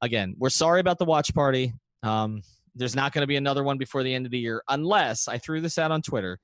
again, 0.00 0.34
we're 0.38 0.50
sorry 0.50 0.80
about 0.80 0.98
the 0.98 1.04
watch 1.04 1.34
party. 1.34 1.72
Um, 2.02 2.42
there's 2.74 2.94
not 2.96 3.12
going 3.12 3.22
to 3.22 3.26
be 3.26 3.36
another 3.36 3.64
one 3.64 3.78
before 3.78 4.02
the 4.02 4.14
end 4.14 4.26
of 4.26 4.32
the 4.32 4.38
year, 4.38 4.62
unless 4.68 5.26
I 5.28 5.38
threw 5.38 5.60
this 5.60 5.78
out 5.78 5.90
on 5.90 6.02
Twitter. 6.02 6.38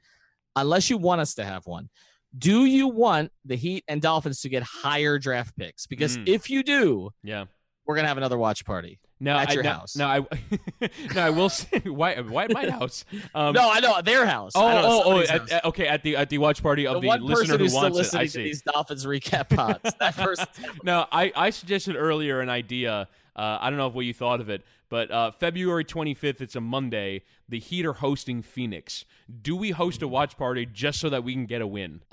Unless 0.59 0.89
you 0.89 0.97
want 0.97 1.21
us 1.21 1.35
to 1.35 1.45
have 1.45 1.67
one. 1.67 1.91
Do 2.37 2.64
you 2.66 2.89
want 2.89 3.32
the 3.45 3.57
Heat 3.57 3.84
and 3.89 4.03
Dolphins 4.03 4.41
to 4.43 4.49
get 4.49 4.62
higher 4.62 5.18
draft 5.18 5.57
picks? 5.57 5.87
Because 5.87 6.18
Mm. 6.18 6.28
if 6.28 6.51
you 6.51 6.62
do, 6.62 7.11
yeah. 7.22 7.45
we're 7.87 7.97
gonna 7.97 8.09
have 8.09 8.18
another 8.18 8.37
watch 8.39 8.64
party. 8.64 8.99
No, 9.18 9.34
At 9.39 9.49
I, 9.49 9.53
your 9.55 9.62
house. 9.62 9.97
No, 9.97 10.07
I, 10.07 10.20
now 11.14 11.24
I 11.26 11.30
will 11.30 11.49
say 11.49 11.78
why 11.87 12.20
why 12.20 12.45
at 12.45 12.53
my 12.53 12.68
house. 12.68 13.07
Um, 13.34 13.55
no, 13.55 13.70
I 13.72 13.80
know 13.80 14.03
their 14.03 14.26
house. 14.26 14.53
Oh, 14.55 14.68
know, 14.68 14.82
oh, 14.84 15.03
oh! 15.07 15.20
At, 15.22 15.64
okay, 15.64 15.87
at 15.87 16.03
the 16.03 16.16
at 16.16 16.28
the 16.28 16.37
watch 16.37 16.62
party 16.62 16.87
of 16.87 17.01
the 17.01 17.09
the, 17.09 17.16
listener 17.18 17.57
who 17.57 17.74
wants 17.74 17.99
it. 17.99 18.14
I 18.14 18.24
to 18.24 18.30
see. 18.30 18.43
these 18.45 18.61
Dolphins 18.61 19.07
recap 19.07 19.49
pods. 19.49 19.95
That 20.01 20.14
person. 20.16 20.47
Now, 20.82 21.09
I, 21.11 21.32
I 21.34 21.49
suggested 21.49 21.97
earlier 21.97 22.41
an 22.41 22.51
idea. 22.51 23.09
Uh, 23.37 23.59
I 23.61 23.68
don't 23.70 23.78
know 23.78 23.89
what 23.89 24.07
you 24.07 24.14
thought 24.14 24.41
of 24.41 24.49
it, 24.49 24.64
but 24.89 25.11
uh, 25.11 25.30
February 25.30 25.84
25th, 25.84 26.41
it's 26.41 26.57
a 26.57 26.61
Monday. 26.61 27.22
The 27.49 27.59
Heat 27.59 27.84
are 27.84 27.93
hosting 27.93 28.41
Phoenix. 28.43 29.05
Do 29.43 29.55
we 29.55 29.70
host 29.70 30.01
a 30.03 30.09
watch 30.09 30.37
party 30.39 30.66
just 30.66 31.01
so 31.01 31.11
that 31.11 31.22
we 31.22 31.34
can 31.34 31.47
get 31.47 31.61
a 31.61 31.66
win? 31.66 32.03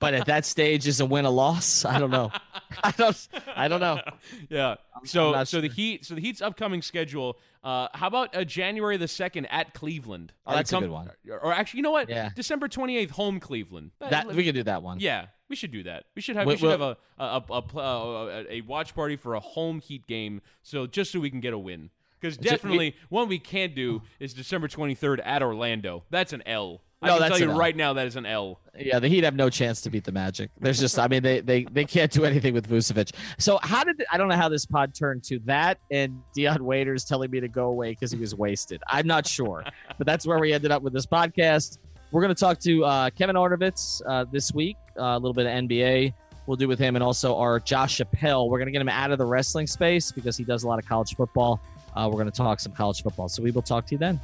But 0.00 0.14
at 0.14 0.26
that 0.26 0.44
stage, 0.44 0.86
is 0.86 1.00
a 1.00 1.06
win 1.06 1.24
a 1.24 1.30
loss? 1.30 1.84
I 1.84 1.98
don't 1.98 2.10
know. 2.10 2.30
I 2.84 2.92
don't. 2.92 3.28
I 3.56 3.66
don't 3.66 3.80
know. 3.80 4.00
Yeah. 4.48 4.76
So 5.04 5.42
so 5.44 5.60
the. 5.60 5.68
Heat 5.68 6.04
so 6.04 6.14
the 6.14 6.20
Heat's 6.20 6.40
upcoming 6.40 6.82
schedule. 6.82 7.38
Uh, 7.64 7.88
how 7.92 8.06
about 8.06 8.36
uh, 8.36 8.44
January 8.44 8.96
the 8.96 9.08
second 9.08 9.46
at 9.46 9.74
Cleveland? 9.74 10.32
Oh, 10.46 10.54
that's 10.54 10.72
a 10.72 10.78
good 10.78 10.90
one. 10.90 11.10
Or, 11.28 11.38
or 11.40 11.52
actually, 11.52 11.78
you 11.78 11.82
know 11.82 11.90
what? 11.90 12.08
Yeah. 12.08 12.30
December 12.34 12.68
28th, 12.68 13.10
home 13.10 13.40
Cleveland. 13.40 13.90
That 13.98 14.28
we 14.28 14.44
can 14.44 14.54
do 14.54 14.62
that 14.62 14.82
one. 14.82 15.00
Yeah, 15.00 15.26
we 15.48 15.56
should 15.56 15.72
do 15.72 15.82
that. 15.84 16.04
We 16.14 16.22
should 16.22 16.36
have 16.36 16.46
We- 16.46 16.54
we 16.54 16.58
should 16.58 16.78
we'll- 16.78 16.88
have 16.88 16.98
a 17.18 17.22
a, 17.22 17.42
a, 17.50 17.62
a, 17.74 17.78
uh, 17.78 18.44
a 18.50 18.60
watch 18.62 18.94
party 18.94 19.16
for 19.16 19.34
a 19.34 19.40
home 19.40 19.80
Heat 19.80 20.06
game. 20.06 20.40
So 20.62 20.86
just 20.86 21.12
so 21.12 21.20
we 21.20 21.30
can 21.30 21.40
get 21.40 21.52
a 21.52 21.58
win. 21.58 21.90
Because 22.20 22.36
definitely 22.36 22.96
one 23.10 23.28
we 23.28 23.38
can't 23.38 23.76
do 23.76 24.02
is 24.18 24.34
December 24.34 24.66
23rd 24.66 25.20
at 25.24 25.40
Orlando. 25.40 26.02
That's 26.10 26.32
an 26.32 26.42
L. 26.46 26.82
I 27.00 27.06
No, 27.06 27.12
can 27.12 27.20
that's 27.28 27.38
tell 27.38 27.48
you 27.48 27.56
right 27.56 27.76
now 27.76 27.92
that 27.92 28.08
is 28.08 28.16
an 28.16 28.26
L. 28.26 28.58
Yeah, 28.76 28.98
the 28.98 29.06
Heat 29.06 29.22
have 29.22 29.36
no 29.36 29.48
chance 29.50 29.82
to 29.82 29.90
beat 29.90 30.02
the 30.02 30.10
Magic. 30.10 30.50
There's 30.58 30.80
just, 30.80 30.98
I 30.98 31.06
mean, 31.06 31.22
they 31.22 31.38
they 31.38 31.62
they 31.62 31.84
can't 31.84 32.10
do 32.10 32.24
anything 32.24 32.54
with 32.54 32.68
Vucevic. 32.68 33.12
So 33.38 33.60
how 33.62 33.84
did 33.84 34.04
I 34.10 34.16
don't 34.18 34.26
know 34.28 34.34
how 34.34 34.48
this 34.48 34.66
pod 34.66 34.96
turned 34.96 35.22
to 35.24 35.38
that 35.44 35.78
and 35.92 36.20
Dion 36.34 36.64
Waiters 36.64 37.04
telling 37.04 37.30
me 37.30 37.38
to 37.38 37.46
go 37.46 37.66
away 37.66 37.90
because 37.90 38.10
he 38.10 38.18
was 38.18 38.34
wasted. 38.34 38.82
I'm 38.88 39.06
not 39.06 39.24
sure, 39.24 39.62
but 39.96 40.04
that's 40.04 40.26
where 40.26 40.40
we 40.40 40.52
ended 40.52 40.72
up 40.72 40.82
with 40.82 40.92
this 40.92 41.06
podcast. 41.06 41.78
We're 42.10 42.22
going 42.22 42.34
to 42.34 42.40
talk 42.40 42.58
to 42.60 42.84
uh, 42.84 43.10
Kevin 43.10 43.36
Arnovitz 43.36 44.00
uh, 44.08 44.24
this 44.32 44.52
week, 44.52 44.76
a 44.98 45.14
little 45.14 45.32
bit 45.32 45.46
of 45.46 45.52
NBA. 45.52 46.12
We'll 46.46 46.56
do 46.56 46.68
with 46.68 46.78
him 46.78 46.96
and 46.96 47.02
also 47.02 47.36
our 47.36 47.60
Josh 47.60 47.98
Chappelle. 47.98 48.48
We're 48.48 48.58
going 48.58 48.66
to 48.66 48.72
get 48.72 48.80
him 48.80 48.88
out 48.88 49.10
of 49.10 49.18
the 49.18 49.26
wrestling 49.26 49.66
space 49.66 50.10
because 50.10 50.36
he 50.36 50.44
does 50.44 50.64
a 50.64 50.68
lot 50.68 50.78
of 50.78 50.86
college 50.86 51.14
football. 51.14 51.60
Uh, 51.94 52.06
we're 52.06 52.20
going 52.20 52.30
to 52.30 52.36
talk 52.36 52.60
some 52.60 52.72
college 52.72 53.02
football. 53.02 53.28
So 53.28 53.42
we 53.42 53.50
will 53.50 53.62
talk 53.62 53.86
to 53.86 53.94
you 53.94 53.98
then. 53.98 54.20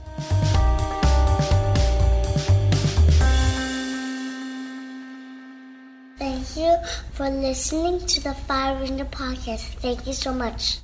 Thank 6.19 6.57
you 6.57 6.77
for 7.13 7.29
listening 7.29 8.07
to 8.07 8.23
the 8.23 8.35
Fire 8.35 8.81
Ringer 8.81 9.07
podcast. 9.07 9.65
Thank 9.81 10.07
you 10.07 10.13
so 10.13 10.33
much. 10.33 10.84